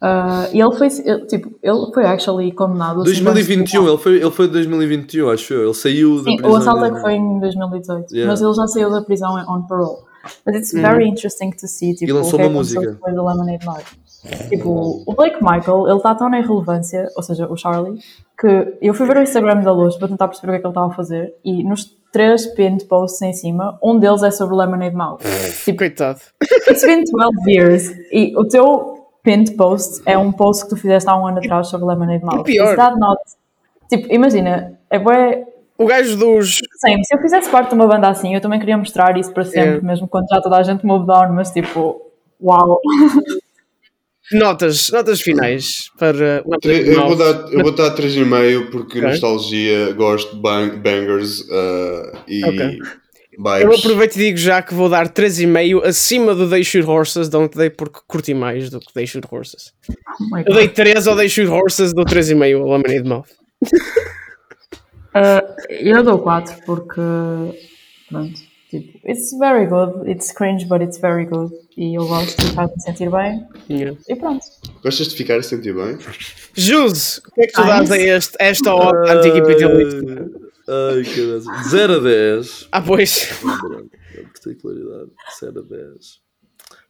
Ah, 0.00 0.48
e 0.52 0.60
ele 0.60 0.72
foi, 0.76 0.88
ele, 1.04 1.26
tipo, 1.26 1.50
ele 1.62 1.92
foi 1.94 2.04
actually 2.04 2.52
condenado 2.52 3.00
a 3.00 3.04
50 3.06 3.08
anos 3.08 3.16
de 3.16 3.24
2021, 3.24 3.64
prisão. 3.64 3.88
ele 3.88 4.02
foi, 4.02 4.16
ele 4.16 4.30
foi 4.30 4.46
de 4.48 4.52
2021, 4.52 5.30
acho 5.30 5.54
eu. 5.54 5.64
Ele 5.64 5.74
saiu 5.74 6.16
da 6.18 6.30
Sim, 6.30 6.36
prisão. 6.36 6.52
o 6.52 6.56
assalto 6.56 6.84
é 6.84 6.90
que 6.92 7.00
foi 7.00 7.14
em 7.14 7.40
2018, 7.40 8.12
Yeah. 8.14 8.30
mas 8.30 8.42
ele 8.42 8.52
já 8.52 8.66
saiu 8.66 8.90
da 8.90 9.00
prisão 9.02 9.34
on 9.48 9.62
parole. 9.66 9.98
But 10.44 10.54
it's 10.56 10.72
very 10.72 11.06
interesting 11.08 11.50
to 11.52 11.66
see 11.68 11.94
tipo, 11.94 12.10
E 12.10 12.12
lançou 12.12 12.38
uma 12.38 12.48
música. 12.50 12.80
depois 12.92 13.14
do 13.14 13.24
Lemonade 13.26 13.64
Mouth. 13.64 13.84
Tipo, 14.48 15.02
o 15.06 15.14
Blake 15.14 15.36
Michael, 15.42 15.86
ele 15.86 15.96
está 15.96 16.14
tão 16.14 16.28
na 16.30 16.38
irrelevância, 16.40 17.08
ou 17.16 17.22
seja, 17.22 17.46
o 17.50 17.56
Charlie, 17.56 17.98
que 18.38 18.76
eu 18.80 18.94
fui 18.94 19.06
ver 19.06 19.18
o 19.18 19.22
Instagram 19.22 19.60
da 19.60 19.72
Luz 19.72 19.96
para 19.96 20.08
tentar 20.08 20.28
perceber 20.28 20.48
o 20.48 20.52
que 20.52 20.56
é 20.56 20.60
que 20.60 20.66
ele 20.66 20.70
estava 20.72 20.86
a 20.92 20.96
fazer 20.96 21.34
e 21.44 21.62
nos 21.62 21.84
três 22.12 22.46
pinned 22.46 22.84
posts 22.86 23.20
em 23.22 23.32
cima, 23.32 23.78
um 23.82 23.98
deles 23.98 24.22
é 24.22 24.30
sobre 24.30 24.54
Lemonade 24.56 24.94
Mouth. 24.96 25.20
Tipo, 25.64 25.78
Coitado. 25.78 26.20
it's 26.68 26.84
been 26.84 27.02
12 27.04 27.34
years 27.50 27.90
e 28.12 28.32
o 28.36 28.46
teu 28.48 29.06
pinned 29.22 29.52
post 29.56 30.00
é 30.06 30.16
um 30.16 30.30
post 30.32 30.64
que 30.64 30.70
tu 30.70 30.76
fizeste 30.76 31.08
há 31.10 31.16
um 31.16 31.26
ano 31.26 31.38
atrás 31.38 31.68
sobre 31.68 31.86
Lemonade 31.86 32.24
Mouth. 32.24 32.44
pior. 32.44 32.70
Is 32.70 32.76
that 32.76 32.98
not... 32.98 33.20
Tipo, 33.90 34.12
imagina, 34.12 34.78
é 34.88 34.98
bué 34.98 35.44
O 35.76 35.86
gajo 35.86 36.16
dos. 36.16 36.56
Sim, 36.76 37.02
se 37.02 37.14
eu 37.14 37.20
fizesse 37.20 37.50
parte 37.50 37.68
de 37.70 37.74
uma 37.74 37.86
banda 37.86 38.08
assim, 38.08 38.32
eu 38.34 38.40
também 38.40 38.58
queria 38.60 38.78
mostrar 38.78 39.16
isso 39.18 39.32
para 39.32 39.44
sempre, 39.44 39.78
É. 39.78 39.80
mesmo 39.80 40.06
quando 40.08 40.28
já 40.28 40.40
toda 40.40 40.56
a 40.56 40.62
gente 40.62 40.86
move 40.86 41.04
down, 41.06 41.32
mas 41.32 41.50
tipo, 41.50 42.00
uau. 42.40 42.80
Notas, 44.32 44.90
notas 44.90 45.20
finais 45.20 45.90
para 45.98 46.42
o 46.46 46.54
Eu, 46.62 46.72
eu 46.72 47.06
vou 47.06 47.16
dar, 47.16 47.52
eu 47.52 47.62
vou 47.62 47.72
dar 47.72 47.94
3,5 47.94 48.70
porque 48.70 48.98
Ok. 48.98 49.10
nostalgia, 49.10 49.92
gosto 49.92 50.34
de 50.34 50.40
bang- 50.42 50.76
bangers 50.78 51.40
uh, 51.42 52.18
e 52.26 52.44
Ok. 52.44 52.78
Eu 53.60 53.74
aproveito 53.74 54.14
e 54.14 54.18
digo 54.18 54.38
já 54.38 54.62
que 54.62 54.72
vou 54.72 54.88
dar 54.88 55.08
3,5 55.08 55.84
acima 55.84 56.34
do 56.36 56.48
They 56.48 56.62
Shoot 56.62 56.86
Horses, 56.88 57.28
don't 57.28 57.54
dei 57.56 57.68
porque 57.68 57.98
curti 58.06 58.32
mais 58.32 58.70
do 58.70 58.78
que 58.78 58.92
They 58.94 59.06
Shoot 59.08 59.26
Horses. 59.30 59.72
Oh 60.32 60.38
Eu 60.38 60.54
dei 60.54 60.68
3 60.68 61.06
ao 61.08 61.16
They 61.16 61.28
Shoot 61.28 61.48
Horses, 61.50 61.92
dou 61.92 62.04
3,5 62.04 62.60
ao 62.60 62.70
Lemonade 62.70 63.02
Mouth. 63.08 63.26
Uh, 65.16 65.70
eu 65.70 66.02
dou 66.02 66.18
4 66.18 66.56
porque, 66.66 67.00
pronto, 68.08 68.32
tipo, 68.80 69.08
it's 69.08 69.30
very 69.38 69.66
good, 69.66 70.08
it's 70.10 70.32
cringe, 70.32 70.66
but 70.66 70.82
it's 70.82 70.98
very 70.98 71.24
good. 71.26 71.52
E 71.76 71.94
eu 71.94 72.06
gosto 72.06 72.40
e 72.40 72.50
faz-me 72.52 72.80
sentir 72.80 73.10
bem. 73.10 73.46
Yeah. 73.70 73.98
E 74.08 74.14
pronto. 74.16 74.44
Gostas 74.82 75.08
de 75.08 75.16
ficar 75.16 75.38
a 75.38 75.42
sentir 75.42 75.74
bem? 75.74 75.98
Juse, 76.54 77.20
o 77.26 77.30
que 77.32 77.42
é 77.42 77.46
que 77.46 77.52
tu 77.52 77.60
Ah, 77.60 77.66
dás 77.66 77.90
a 77.90 77.98
este, 77.98 78.36
esta 78.38 78.74
ode 78.74 79.10
anticapitalista? 79.10 80.30
Ai, 80.68 81.04
caralho. 81.04 81.68
0 81.68 81.94
a 81.94 81.98
10. 81.98 82.68
Ah, 82.72 82.80
pois. 82.82 83.30
A 83.44 84.22
particularidade. 84.22 85.10
0 85.40 85.60
a 85.60 85.62
10. 85.62 86.24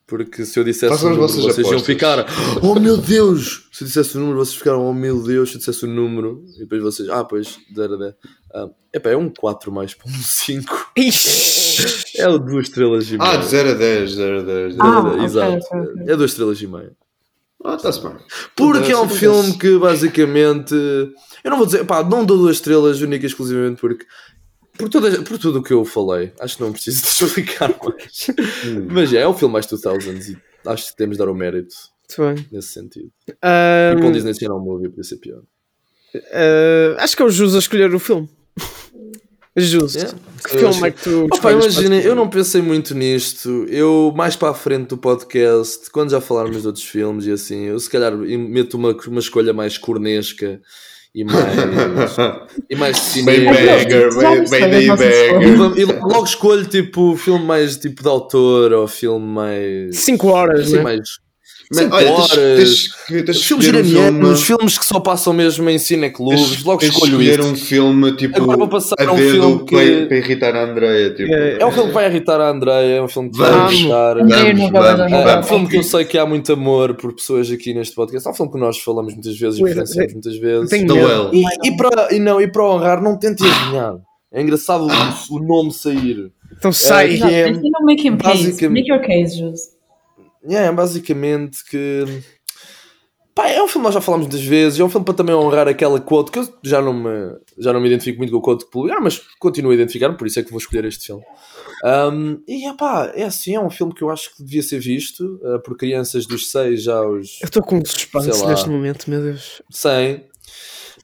Porque 0.07 0.45
se 0.45 0.59
eu 0.61 0.65
dissesse 0.65 0.93
Façam 0.93 1.09
o 1.09 1.11
número, 1.15 1.29
vossas 1.29 1.43
vocês 1.43 1.67
iam 1.67 1.81
ficar 1.81 2.27
Oh 2.63 2.79
meu 2.79 2.99
Deus! 2.99 3.71
Se 3.73 3.85
eu 3.85 3.89
dissesse 3.89 4.19
o 4.19 4.21
número, 4.21 4.37
vocês 4.37 4.59
ficaram 4.59 4.85
Oh 4.87 4.93
meu 4.93 5.23
Deus! 5.23 5.49
Se 5.49 5.55
eu 5.55 5.59
dissesse 5.61 5.85
o 5.87 5.89
número 5.89 6.45
E 6.57 6.59
depois 6.59 6.83
vocês 6.83 7.09
Ah, 7.09 7.25
pois, 7.25 7.59
0 7.75 7.95
a 7.95 7.97
10 7.97 8.15
ah, 8.55 8.69
Epá, 8.93 9.11
é 9.11 9.17
um 9.17 9.29
4 9.29 9.73
mais 9.73 9.93
para 9.95 10.09
um 10.11 10.15
5 10.15 10.93
Ixi. 10.97 12.15
É 12.23 12.29
o 12.29 12.39
2 12.39 12.69
estrelas 12.69 13.09
e 13.11 13.19
meia 13.19 13.31
Ah, 13.33 13.37
de 13.37 13.47
0 13.47 13.71
a 13.71 13.75
10, 13.75 14.11
0 14.13 14.39
a 14.39 14.43
10. 14.43 14.77
Ah, 14.79 14.87
É, 14.87 14.99
ok, 15.11 15.25
Exato 15.25 15.53
ok, 15.67 15.81
ok. 15.81 16.03
É 16.13 16.17
2 16.17 16.31
estrelas 16.31 16.61
e 16.63 16.67
meia 16.69 16.93
Ah, 17.65 17.75
está-se 17.75 18.01
bem. 18.03 18.17
Porque 18.57 18.93
é 18.93 18.99
um 18.99 19.09
filme 19.09 19.59
que 19.59 19.77
basicamente. 19.79 20.75
Eu 20.75 21.51
não 21.51 21.57
vou 21.57 21.67
dizer, 21.67 21.85
pá, 21.85 22.03
não 22.05 22.25
dou 22.25 22.37
duas 22.39 22.57
estrelas 22.57 23.01
única 23.01 23.25
e 23.25 23.29
exclusivamente 23.29 23.81
porque. 23.81 24.05
Por, 24.79 24.89
toda, 24.89 25.23
por 25.23 25.39
tudo 25.39 25.61
o 25.61 25.63
que 25.63 25.73
eu 25.73 25.85
falei, 25.85 26.33
acho 26.41 26.57
que 26.57 26.63
não 26.63 26.73
preciso 26.73 27.03
de 27.07 27.09
explicar 27.25 27.69
mais. 27.83 28.27
Mas 28.91 29.13
é, 29.15 29.19
é 29.19 29.27
o 29.27 29.33
filme 29.35 29.53
mais 29.55 29.67
2000s 29.67 30.31
e 30.35 30.69
acho 30.69 30.91
que 30.91 30.97
temos 30.97 31.17
de 31.17 31.25
dar 31.25 31.31
o 31.31 31.35
mérito 31.35 31.75
Muito 32.19 32.35
bem. 32.35 32.47
nesse 32.53 32.69
sentido. 32.69 33.11
Ahm, 33.43 33.93
E 33.93 33.97
para 33.99 34.07
um 34.07 34.13
Disney 34.13 34.35
Channel 34.35 34.59
Movie 34.61 34.89
podia 34.89 35.05
ser 35.05 35.17
pior. 35.19 35.43
ah, 36.33 36.97
acho 37.03 37.17
que 37.17 37.23
é 37.23 37.25
o 37.27 37.31
Jus 37.31 37.55
a 37.55 37.59
escolher 37.59 37.95
o 37.95 37.99
filme. 38.01 38.29
Justo. 39.57 39.99
Yeah. 39.99 40.19
Que 40.45 40.57
Eu 40.57 40.73
filme 40.73 40.89
é 40.89 40.91
que 40.91 41.03
tu 41.03 41.29
Opa, 41.33 41.53
imagina, 41.53 41.97
eu 41.97 42.15
não 42.15 42.29
pensei 42.29 42.61
muito 42.61 42.95
nisto. 42.95 43.67
Eu, 43.69 44.13
mais 44.15 44.35
para 44.35 44.51
a 44.51 44.55
frente 44.55 44.89
do 44.89 44.99
podcast, 44.99 45.91
quando 45.91 46.11
já 46.11 46.21
falarmos 46.21 46.63
de 46.63 46.67
outros 46.67 46.85
filmes 46.85 47.27
e 47.27 47.33
assim, 47.33 47.67
eu 47.67 47.79
se 47.79 47.89
calhar 47.89 48.13
meto 48.17 48.77
uma, 48.77 48.97
uma 49.07 49.21
escolha 49.21 49.53
mais 49.53 49.79
cornesca 49.79 50.61
e 51.15 51.23
mais, 51.23 51.37
e 52.69 52.75
mais 52.75 52.99
cinema. 52.99 53.55
E, 55.77 55.81
e 55.81 55.85
logo 55.85 56.25
escolho 56.25 56.67
tipo 56.67 57.17
filme 57.17 57.45
mais 57.45 57.77
tipo 57.77 58.03
de 58.03 58.09
autor 58.09 58.73
ou 58.73 58.89
filme 58.89 59.25
mais. 59.25 59.97
5 59.97 60.27
horas, 60.27 60.61
assim, 60.63 60.77
né? 60.77 60.83
mais. 60.83 61.24
Cinco 61.75 61.97
olha, 61.97 62.11
horas. 62.13 62.29
tens, 62.31 62.89
tens, 63.25 63.43
filmes 63.45 63.67
um 63.67 63.69
iranianos, 63.71 64.43
filme. 64.43 64.59
filmes 64.59 64.79
que 64.79 64.85
só 64.87 65.01
passam 65.01 65.33
mesmo 65.33 65.69
em 65.69 65.79
cineclubes, 65.79 66.41
Tens, 66.51 66.65
logo 66.65 66.81
tens 66.81 66.91
escolho 66.93 67.11
escolher 67.23 67.41
isso. 67.41 67.49
um 67.51 67.55
filme 67.57 68.17
tipo 68.17 68.37
Agora 68.43 68.59
vou 68.59 68.69
passar 68.69 68.95
a 68.99 69.13
um 69.13 69.17
dedo 69.17 69.31
filme 69.33 69.65
que- 69.65 69.75
para, 69.77 70.07
para 70.07 70.17
irritar 70.17 70.57
a 70.57 70.65
Andreia. 70.65 71.11
Tipo, 71.15 71.33
É, 71.35 71.59
É 71.61 71.67
um 71.67 71.73
filme 71.73 71.89
que 71.89 71.95
vai 71.95 72.07
irritar 72.09 72.41
a 72.41 72.51
Andreia, 72.51 72.97
é 72.97 73.03
um 73.03 73.09
filme 73.09 73.31
que 73.31 73.39
vai 73.39 73.51
Vamos. 73.51 73.73
irritar. 73.73 74.19
Andrei 74.19 74.39
Vamos, 74.45 74.61
nunca 74.63 74.81
vai 74.81 74.97
vamos, 74.97 75.11
dar 75.13 75.19
É 75.19 75.23
um 75.23 75.25
vamos. 75.35 75.49
filme 75.49 75.69
que 75.69 75.77
eu 75.77 75.83
sei 75.83 76.05
que 76.05 76.19
há 76.19 76.27
muito 76.27 76.53
amor 76.53 76.95
por 76.95 77.13
pessoas 77.15 77.51
aqui 77.51 77.75
neste 77.75 77.95
podcast. 77.95 78.27
É 78.29 78.31
um 78.31 78.35
filme 78.35 78.53
que 78.53 78.59
nós 78.59 78.79
falamos 78.79 79.13
muitas 79.15 79.39
vezes 79.39 79.59
e 79.59 79.63
referenciamos 79.63 80.11
é- 80.11 80.13
muitas 80.15 80.37
vezes. 80.39 80.73
E, 80.73 81.69
e 81.69 81.77
para, 81.77 82.15
e, 82.15 82.19
não, 82.19 82.41
e 82.41 82.47
para 82.47 82.65
honrar, 82.65 83.03
não 83.03 83.19
tentem 83.19 83.47
adivinhar. 83.51 83.95
É 84.33 84.43
engraçado 84.43 84.85
o, 84.87 85.37
o 85.37 85.39
nome 85.39 85.73
sair. 85.73 86.31
Então 86.59 86.73
sai. 86.73 87.11
É, 87.11 87.15
Exato, 87.15 87.33
é 87.35 87.53
mas 87.53 88.05
him 88.05 88.17
case. 88.17 88.45
basicamente- 88.45 88.69
Make 88.69 88.91
your 88.91 89.01
case, 89.01 89.39
Jus. 89.39 89.61
É, 90.49 90.71
basicamente 90.71 91.65
que. 91.65 92.05
Pá, 93.35 93.49
é 93.49 93.61
um 93.61 93.67
filme 93.67 93.83
que 93.83 93.87
nós 93.89 93.95
já 93.95 94.01
falámos 94.01 94.29
muitas 94.29 94.45
vezes. 94.45 94.79
É 94.79 94.85
um 94.85 94.89
filme 94.89 95.05
para 95.05 95.15
também 95.15 95.35
honrar 95.35 95.67
aquela 95.67 96.01
quote 96.01 96.31
que 96.31 96.39
eu 96.39 96.49
já 96.63 96.81
não 96.81 96.93
me, 96.93 97.37
já 97.59 97.73
não 97.73 97.81
me 97.81 97.89
identifico 97.89 98.19
muito 98.19 98.31
com 98.31 98.39
a 98.39 98.43
quote 98.43 98.65
que 98.65 98.71
publicaram, 98.71 99.03
mas 99.03 99.19
continuo 99.41 99.73
a 99.73 99.75
identificar-me, 99.75 100.17
por 100.17 100.27
isso 100.29 100.39
é 100.39 100.45
que 100.45 100.51
vou 100.51 100.59
escolher 100.59 100.85
este 100.85 101.07
filme. 101.07 101.25
Um, 101.85 102.41
e 102.47 102.73
pá, 102.77 103.13
é 103.15 103.25
assim, 103.25 103.57
é 103.57 103.61
um 103.61 103.71
filme 103.71 103.93
que 103.93 104.03
eu 104.03 104.11
acho 104.11 104.37
que 104.37 104.43
devia 104.45 104.63
ser 104.63 104.79
visto 104.79 105.41
uh, 105.43 105.61
por 105.63 105.77
crianças 105.77 106.27
dos 106.27 106.49
6 106.51 106.87
aos 106.87 107.41
Eu 107.41 107.47
estou 107.47 107.63
com 107.63 107.77
um 107.77 107.85
suspense 107.85 108.47
neste 108.47 108.71
momento, 108.71 109.11
meu 109.11 109.21
Deus. 109.21 109.61
100. 109.69 110.34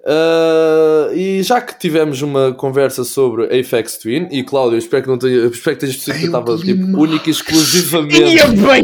Uh, 0.03 1.13
e 1.15 1.43
já 1.43 1.61
que 1.61 1.79
tivemos 1.79 2.23
uma 2.23 2.55
conversa 2.55 3.05
sobre 3.05 3.45
Apex 3.45 3.99
Twin, 3.99 4.29
e 4.31 4.43
Cláudio, 4.43 4.77
eu 4.77 4.79
espero 4.79 5.03
que 5.03 5.09
não 5.11 5.19
tenha, 5.19 5.45
espero 5.47 5.77
que 5.77 5.81
tenhas 5.81 5.97
percebido 5.97 6.19
que 6.31 6.37
eu 6.37 6.41
estava 6.41 6.57
tipo, 6.59 6.99
única 7.03 7.29
e 7.29 7.31
exclusivamente. 7.33 8.35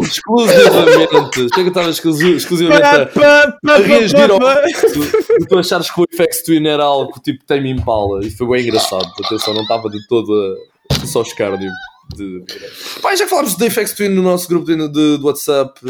Exclusivamente. 0.03 1.41
espero 1.41 1.49
que 1.51 1.61
eu 1.61 1.69
estava 1.69 1.91
exclusi- 1.91 2.33
exclusivamente 2.37 2.85
a, 3.25 3.57
a 3.67 3.77
reagir 3.79 4.31
ao 4.31 4.39
de 4.39 5.47
tu 5.49 5.59
achares 5.59 5.91
que 5.91 6.01
o 6.01 6.05
Apex 6.05 6.43
Twin 6.43 6.67
era 6.67 6.85
algo 6.85 7.19
tipo 7.21 7.45
Tame 7.47 7.71
Impala 7.71 8.25
e 8.25 8.31
foi 8.31 8.47
bem 8.49 8.63
engraçado. 8.67 9.07
Atenção, 9.25 9.55
não 9.55 9.63
estava 9.63 9.89
de 9.89 10.07
todo 10.09 10.33
a, 10.93 11.07
só 11.07 11.23
escárnio. 11.23 11.71
De... 12.15 12.45
Pá, 13.03 13.17
já 13.17 13.27
falámos 13.27 13.57
de 13.57 13.67
Apex 13.67 13.93
Twin 13.93 14.09
no 14.11 14.23
nosso 14.23 14.47
grupo 14.49 14.67
de, 14.67 14.77
de- 14.77 15.19
do 15.19 15.27
WhatsApp 15.27 15.81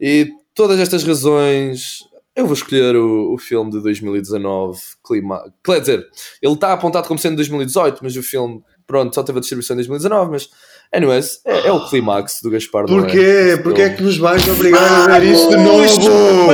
e 0.00 0.28
todas 0.54 0.78
estas 0.80 1.04
razões. 1.04 2.00
Eu 2.36 2.44
vou 2.44 2.52
escolher 2.52 2.94
o, 2.94 3.32
o 3.32 3.38
filme 3.38 3.70
de 3.70 3.80
2019, 3.80 4.78
Clima... 5.02 5.42
Quer 5.64 5.80
dizer, 5.80 6.06
ele 6.42 6.52
está 6.52 6.74
apontado 6.74 7.08
como 7.08 7.18
sendo 7.18 7.36
2018, 7.36 8.00
mas 8.02 8.14
o 8.14 8.22
filme, 8.22 8.60
pronto, 8.86 9.14
só 9.14 9.22
teve 9.22 9.38
a 9.38 9.40
distribuição 9.40 9.72
em 9.72 9.78
2019, 9.78 10.30
mas, 10.32 10.50
anyways, 10.94 11.40
é, 11.46 11.68
é 11.68 11.72
o 11.72 11.88
clímax 11.88 12.40
do 12.42 12.50
Gaspar. 12.50 12.84
Porquê? 12.84 13.58
Porquê 13.62 13.82
é 13.82 13.88
que 13.88 14.02
nos 14.02 14.18
vais 14.18 14.46
obrigar 14.48 15.10
a 15.10 15.18
ver 15.18 15.32
isto 15.32 15.48
de 15.48 15.56
novo? 15.56 16.52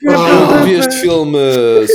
Eu 0.00 0.64
vi 0.64 0.74
este 0.74 1.00
filme 1.00 1.38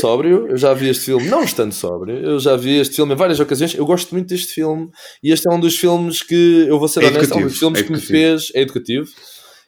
sóbrio, 0.02 0.48
eu 0.50 0.58
já 0.58 0.74
vi 0.74 0.90
este 0.90 1.06
filme 1.06 1.30
não 1.30 1.42
estando 1.42 1.72
sóbrio, 1.72 2.18
eu 2.18 2.38
já 2.38 2.58
vi 2.58 2.80
este 2.80 2.98
filme 2.98 3.14
em 3.14 3.16
várias 3.16 3.40
ocasiões, 3.40 3.76
eu 3.76 3.86
gosto 3.86 4.12
muito 4.14 4.28
deste 4.28 4.54
filme 4.56 4.90
e 5.24 5.32
este 5.32 5.48
é 5.48 5.54
um 5.54 5.60
dos 5.62 5.78
filmes 5.78 6.22
que, 6.22 6.66
eu 6.68 6.78
vou 6.78 6.90
ser 6.90 7.06
É 7.06 7.08
honesto, 7.08 7.34
é 7.34 7.38
um 7.38 7.44
dos 7.44 7.58
filmes 7.58 7.80
é 7.80 7.84
que 7.84 7.92
me 7.94 8.02
fez, 8.02 8.52
é 8.54 8.62
educativo, 8.62 9.08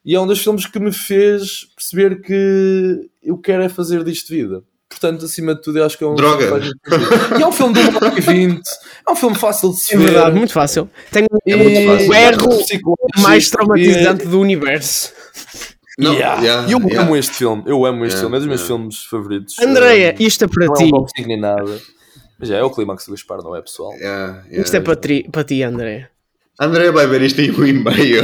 E 0.03 0.15
é 0.15 0.19
um 0.19 0.27
dos 0.27 0.43
filmes 0.43 0.65
que 0.65 0.79
me 0.79 0.91
fez 0.91 1.65
perceber 1.77 2.21
que 2.21 3.09
eu 3.23 3.37
quero 3.37 3.63
é 3.63 3.69
fazer 3.69 4.03
disto 4.03 4.29
vida. 4.29 4.63
Portanto, 4.89 5.23
acima 5.23 5.55
de 5.55 5.61
tudo, 5.61 5.79
eu 5.79 5.85
acho 5.85 5.97
que 5.97 6.03
é 6.03 6.07
um 6.07 6.15
Droga. 6.15 6.45
filme. 6.45 6.71
E 7.39 7.41
é 7.41 7.47
um 7.47 7.51
filme 7.51 7.73
de 7.73 7.79
1 7.79 7.95
hora 7.95 8.13
e 8.17 8.21
20. 8.21 8.61
É 9.07 9.11
um 9.11 9.15
filme 9.15 9.35
fácil 9.37 9.69
de 9.71 9.77
se 9.79 9.95
É 9.95 9.97
ver. 9.97 10.03
verdade, 10.11 10.35
muito 10.35 10.51
fácil. 10.51 10.89
Tem 11.11 11.25
E- 11.45 11.55
muito 11.55 11.87
fácil. 11.87 12.09
o 12.09 12.13
erro 12.13 12.97
mais 13.19 13.49
traumatizante 13.49 14.27
do 14.27 14.39
universo. 14.41 15.13
Não, 15.97 16.13
Yeah. 16.13 16.41
yeah, 16.41 16.71
eu 16.71 16.79
yeah. 16.79 17.01
amo 17.03 17.15
este 17.15 17.33
filme, 17.33 17.63
eu 17.65 17.85
amo 17.85 18.03
este 18.05 18.15
Yeah, 18.15 18.19
filme, 18.21 18.35
é 18.35 18.39
dos 18.39 18.47
meus 18.47 18.61
filmes 18.67 19.03
favoritos. 19.05 19.59
Andreia, 19.59 20.15
Um, 20.19 20.23
isto 20.23 20.43
é 20.45 20.47
para 20.47 20.65
não 20.65 20.73
é 20.73 20.77
ti. 20.77 20.91
um 20.93 21.27
nem 21.27 21.39
nada. 21.39 21.79
Mas 22.39 22.49
já 22.49 22.57
é 22.57 22.63
o 22.63 22.69
clímax 22.71 23.05
do 23.05 23.11
Gaspar, 23.11 23.37
não 23.43 23.55
é, 23.55 23.61
pessoal? 23.61 23.93
Yeah, 23.93 24.43
yeah. 24.47 24.61
Isto 24.63 24.75
é 24.77 24.79
para 24.81 24.95
ti, 24.95 25.29
para 25.31 25.43
ti 25.43 25.61
André. 25.63 26.09
André 26.61 26.91
vai 26.91 27.07
ver 27.07 27.23
isto 27.23 27.41
em 27.41 27.49
um 27.49 27.65
e-mail. 27.65 28.23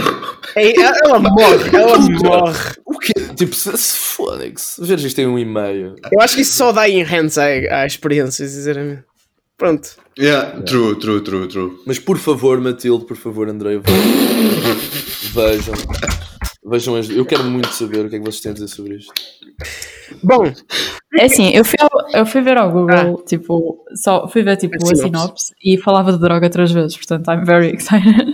Ei, 0.56 0.76
ela 0.78 1.18
morre, 1.18 1.76
ela 1.76 1.98
morre. 2.24 2.76
O 2.86 3.00
quê? 3.00 3.12
Tipo, 3.36 3.56
se, 3.56 3.76
se 3.76 3.98
Fónix, 3.98 4.76
veres 4.80 5.04
isto 5.06 5.20
em 5.20 5.26
um 5.26 5.40
e-mail. 5.40 5.96
Eu 6.12 6.22
acho 6.22 6.36
que 6.36 6.42
isso 6.44 6.54
só 6.54 6.72
dá 6.72 6.88
enhance 6.88 7.40
à, 7.40 7.82
à 7.82 7.86
experiência, 7.88 8.48
sinceramente. 8.48 9.04
Pronto. 9.58 9.90
Yeah, 10.20 10.62
true, 10.62 10.96
true, 11.00 11.22
true, 11.22 11.48
true. 11.48 11.80
Mas 11.88 11.98
por 11.98 12.20
favor, 12.20 12.62
Matilde, 12.62 13.06
por 13.06 13.18
favor, 13.18 13.50
André, 13.50 13.80
vejam. 15.34 15.74
Vejam, 16.70 16.96
as- 16.96 17.10
eu 17.10 17.26
quero 17.26 17.44
muito 17.46 17.70
saber 17.70 18.06
o 18.06 18.10
que 18.10 18.16
é 18.16 18.20
que 18.20 18.26
vocês 18.26 18.42
têm 18.42 18.52
a 18.52 18.54
dizer 18.54 18.68
sobre 18.68 18.96
isto. 18.98 19.14
Bom, 20.24 20.44
É 21.20 21.26
assim, 21.26 21.52
eu 21.56 21.64
fui, 21.66 21.76
ao- 21.80 22.10
eu 22.20 22.26
fui 22.26 22.42
ver 22.42 22.58
ao 22.58 22.72
Google, 22.72 23.24
tipo, 23.26 23.84
só 23.96 24.28
fui 24.28 24.44
ver 24.44 24.58
tipo, 24.58 24.76
A 24.76 24.78
a 24.78 24.96
sinopse. 24.96 25.04
sinopse 25.06 25.54
e 25.64 25.78
falava 25.78 26.12
de 26.14 26.20
droga 26.20 26.50
três 26.50 26.72
vezes, 26.72 26.96
portanto, 26.98 27.28
I'm 27.32 27.44
very 27.46 27.72
excited. 27.76 28.34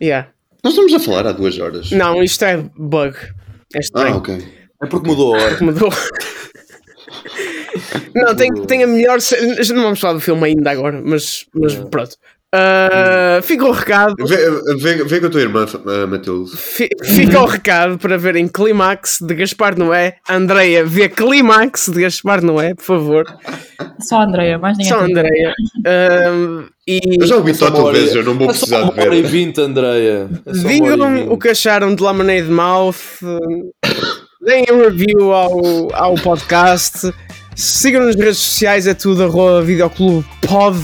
yeah. 0.00 0.28
Nós 0.62 0.72
estamos 0.74 0.92
a 0.94 1.00
falar 1.00 1.26
há 1.26 1.32
duas 1.32 1.58
horas. 1.58 1.90
Não, 1.90 2.22
isto 2.22 2.44
é 2.44 2.56
bug. 2.76 3.16
É 3.74 3.80
Ah, 3.94 4.16
ok. 4.16 4.38
É 4.82 4.86
porque 4.86 5.08
mudou 5.08 5.34
a 5.34 5.38
hora. 5.42 5.58
Mudou. 5.62 5.90
Não, 8.14 8.34
tem, 8.34 8.50
tem 8.66 8.84
a 8.84 8.86
melhor. 8.86 9.18
Não 9.74 9.82
vamos 9.82 10.00
falar 10.00 10.14
do 10.14 10.20
filme 10.20 10.44
ainda 10.46 10.70
agora, 10.70 11.02
mas, 11.04 11.46
mas 11.54 11.74
pronto. 11.74 12.16
Ah, 12.56 13.40
fica 13.42 13.64
o 13.64 13.72
recado. 13.72 14.14
Vê, 14.24 14.36
vê, 14.76 15.04
vê 15.04 15.20
com 15.20 15.26
a 15.26 15.30
tua 15.30 15.40
irmã, 15.40 15.64
uh, 15.66 16.06
Matilde. 16.06 16.56
fi- 16.56 16.88
Fica 17.02 17.40
o 17.40 17.46
recado 17.46 17.98
para 17.98 18.16
verem 18.16 18.46
Clímax 18.46 19.18
de 19.20 19.34
Gaspar 19.34 19.76
Noé. 19.76 20.16
Andreia, 20.30 20.84
vê 20.84 21.08
Clímax 21.08 21.88
de 21.92 22.02
Gaspar 22.02 22.42
Noé, 22.42 22.74
por 22.74 22.84
favor. 22.84 23.24
Só 24.00 24.20
a 24.20 24.24
Andrea, 24.24 24.56
mais 24.58 24.78
ninguém. 24.78 24.92
Só. 24.92 25.00
Andreia. 25.00 25.52
Ah, 25.84 26.64
e 26.86 27.00
Eu 27.20 27.26
já 27.26 27.36
ouvi 27.36 27.52
hora- 27.82 27.98
vezes, 27.98 28.14
eu 28.14 28.22
não 28.22 28.34
vou 28.34 28.44
é 28.44 28.50
precisar 28.50 28.82
de 28.84 29.00
e 29.00 29.22
ver. 29.22 29.28
vinte, 29.28 29.60
Andreia. 29.60 30.28
Digam 30.46 31.32
o 31.32 31.38
que 31.38 31.48
acharam 31.48 31.92
de 31.94 32.02
Lemonade 32.02 32.48
Mouth. 32.50 32.94
Deem 34.44 34.66
um 34.70 34.80
review 34.82 35.32
ao, 35.32 35.92
ao 35.94 36.14
podcast. 36.16 37.12
Sigam 37.56 38.04
nas 38.04 38.14
redes 38.14 38.36
sociais, 38.38 38.86
é 38.86 38.94
tudo 38.94 39.24
arroba 39.24 39.62
videoclube 39.62 40.24
pod. 40.46 40.78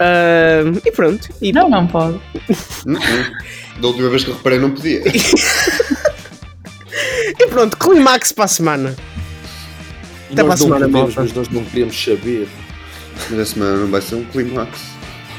Ah, 0.00 0.62
e 0.84 0.90
pronto. 0.92 1.28
E 1.40 1.52
Não, 1.52 1.68
não 1.68 1.86
pode. 1.86 2.20
Da 3.80 3.88
última 3.88 4.08
vez 4.08 4.24
que 4.24 4.30
eu 4.30 4.34
reparei, 4.34 4.58
não 4.58 4.70
podia. 4.70 5.02
E 7.38 7.46
pronto, 7.48 7.76
Climax 7.76 8.30
para 8.30 8.44
a 8.44 8.48
semana. 8.48 8.94
Até 10.32 10.42
nós 10.42 10.46
para 10.46 10.54
a 10.54 10.56
semana, 10.56 10.86
podemos, 10.88 11.14
mas 11.16 11.32
nós 11.32 11.48
não 11.48 11.64
queríamos 11.64 12.02
saber. 12.04 12.48
Mas 13.30 13.40
a 13.40 13.44
semana 13.44 13.76
não 13.78 13.88
vai 13.88 14.00
ser 14.00 14.14
um 14.14 14.24
clímax. 14.26 14.80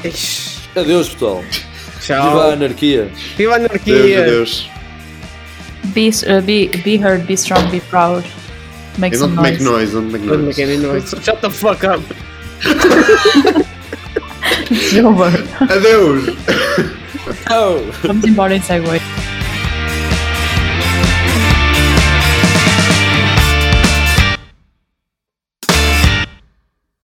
Ixi, 0.04 0.60
Adeus, 0.76 1.08
pessoal. 1.08 1.40
Viva 1.42 1.62
a 1.94 2.00
Tchau. 2.00 2.50
anarquia. 2.50 3.10
Viva 3.38 3.52
a 3.54 3.56
anarquia. 3.56 4.24
Deus. 4.24 4.68
Be, 5.94 6.08
uh, 6.10 6.42
be, 6.42 6.68
be 6.84 6.96
heard, 6.98 7.26
be 7.26 7.34
strong, 7.36 7.70
be 7.70 7.80
proud. 7.80 8.24
Make 8.98 9.16
some 9.16 9.34
te 9.34 9.40
make 9.42 9.62
noise. 9.62 9.92
noise, 9.92 9.94
não 9.94 10.06
te 10.06 10.12
make 10.12 10.26
Don't 10.26 10.42
noise. 10.44 10.58
make 10.58 10.62
any 10.70 10.76
noise. 10.76 11.14
Shut 11.22 11.40
the 11.40 11.50
fuck 11.50 11.84
up. 11.84 12.02
It's 14.70 14.96
over. 14.96 15.30
Adeus! 15.60 16.36
Oh. 17.50 17.80
Vamos 18.02 18.24
embora 18.24 18.54
em 18.54 18.60
Segway. 18.62 19.00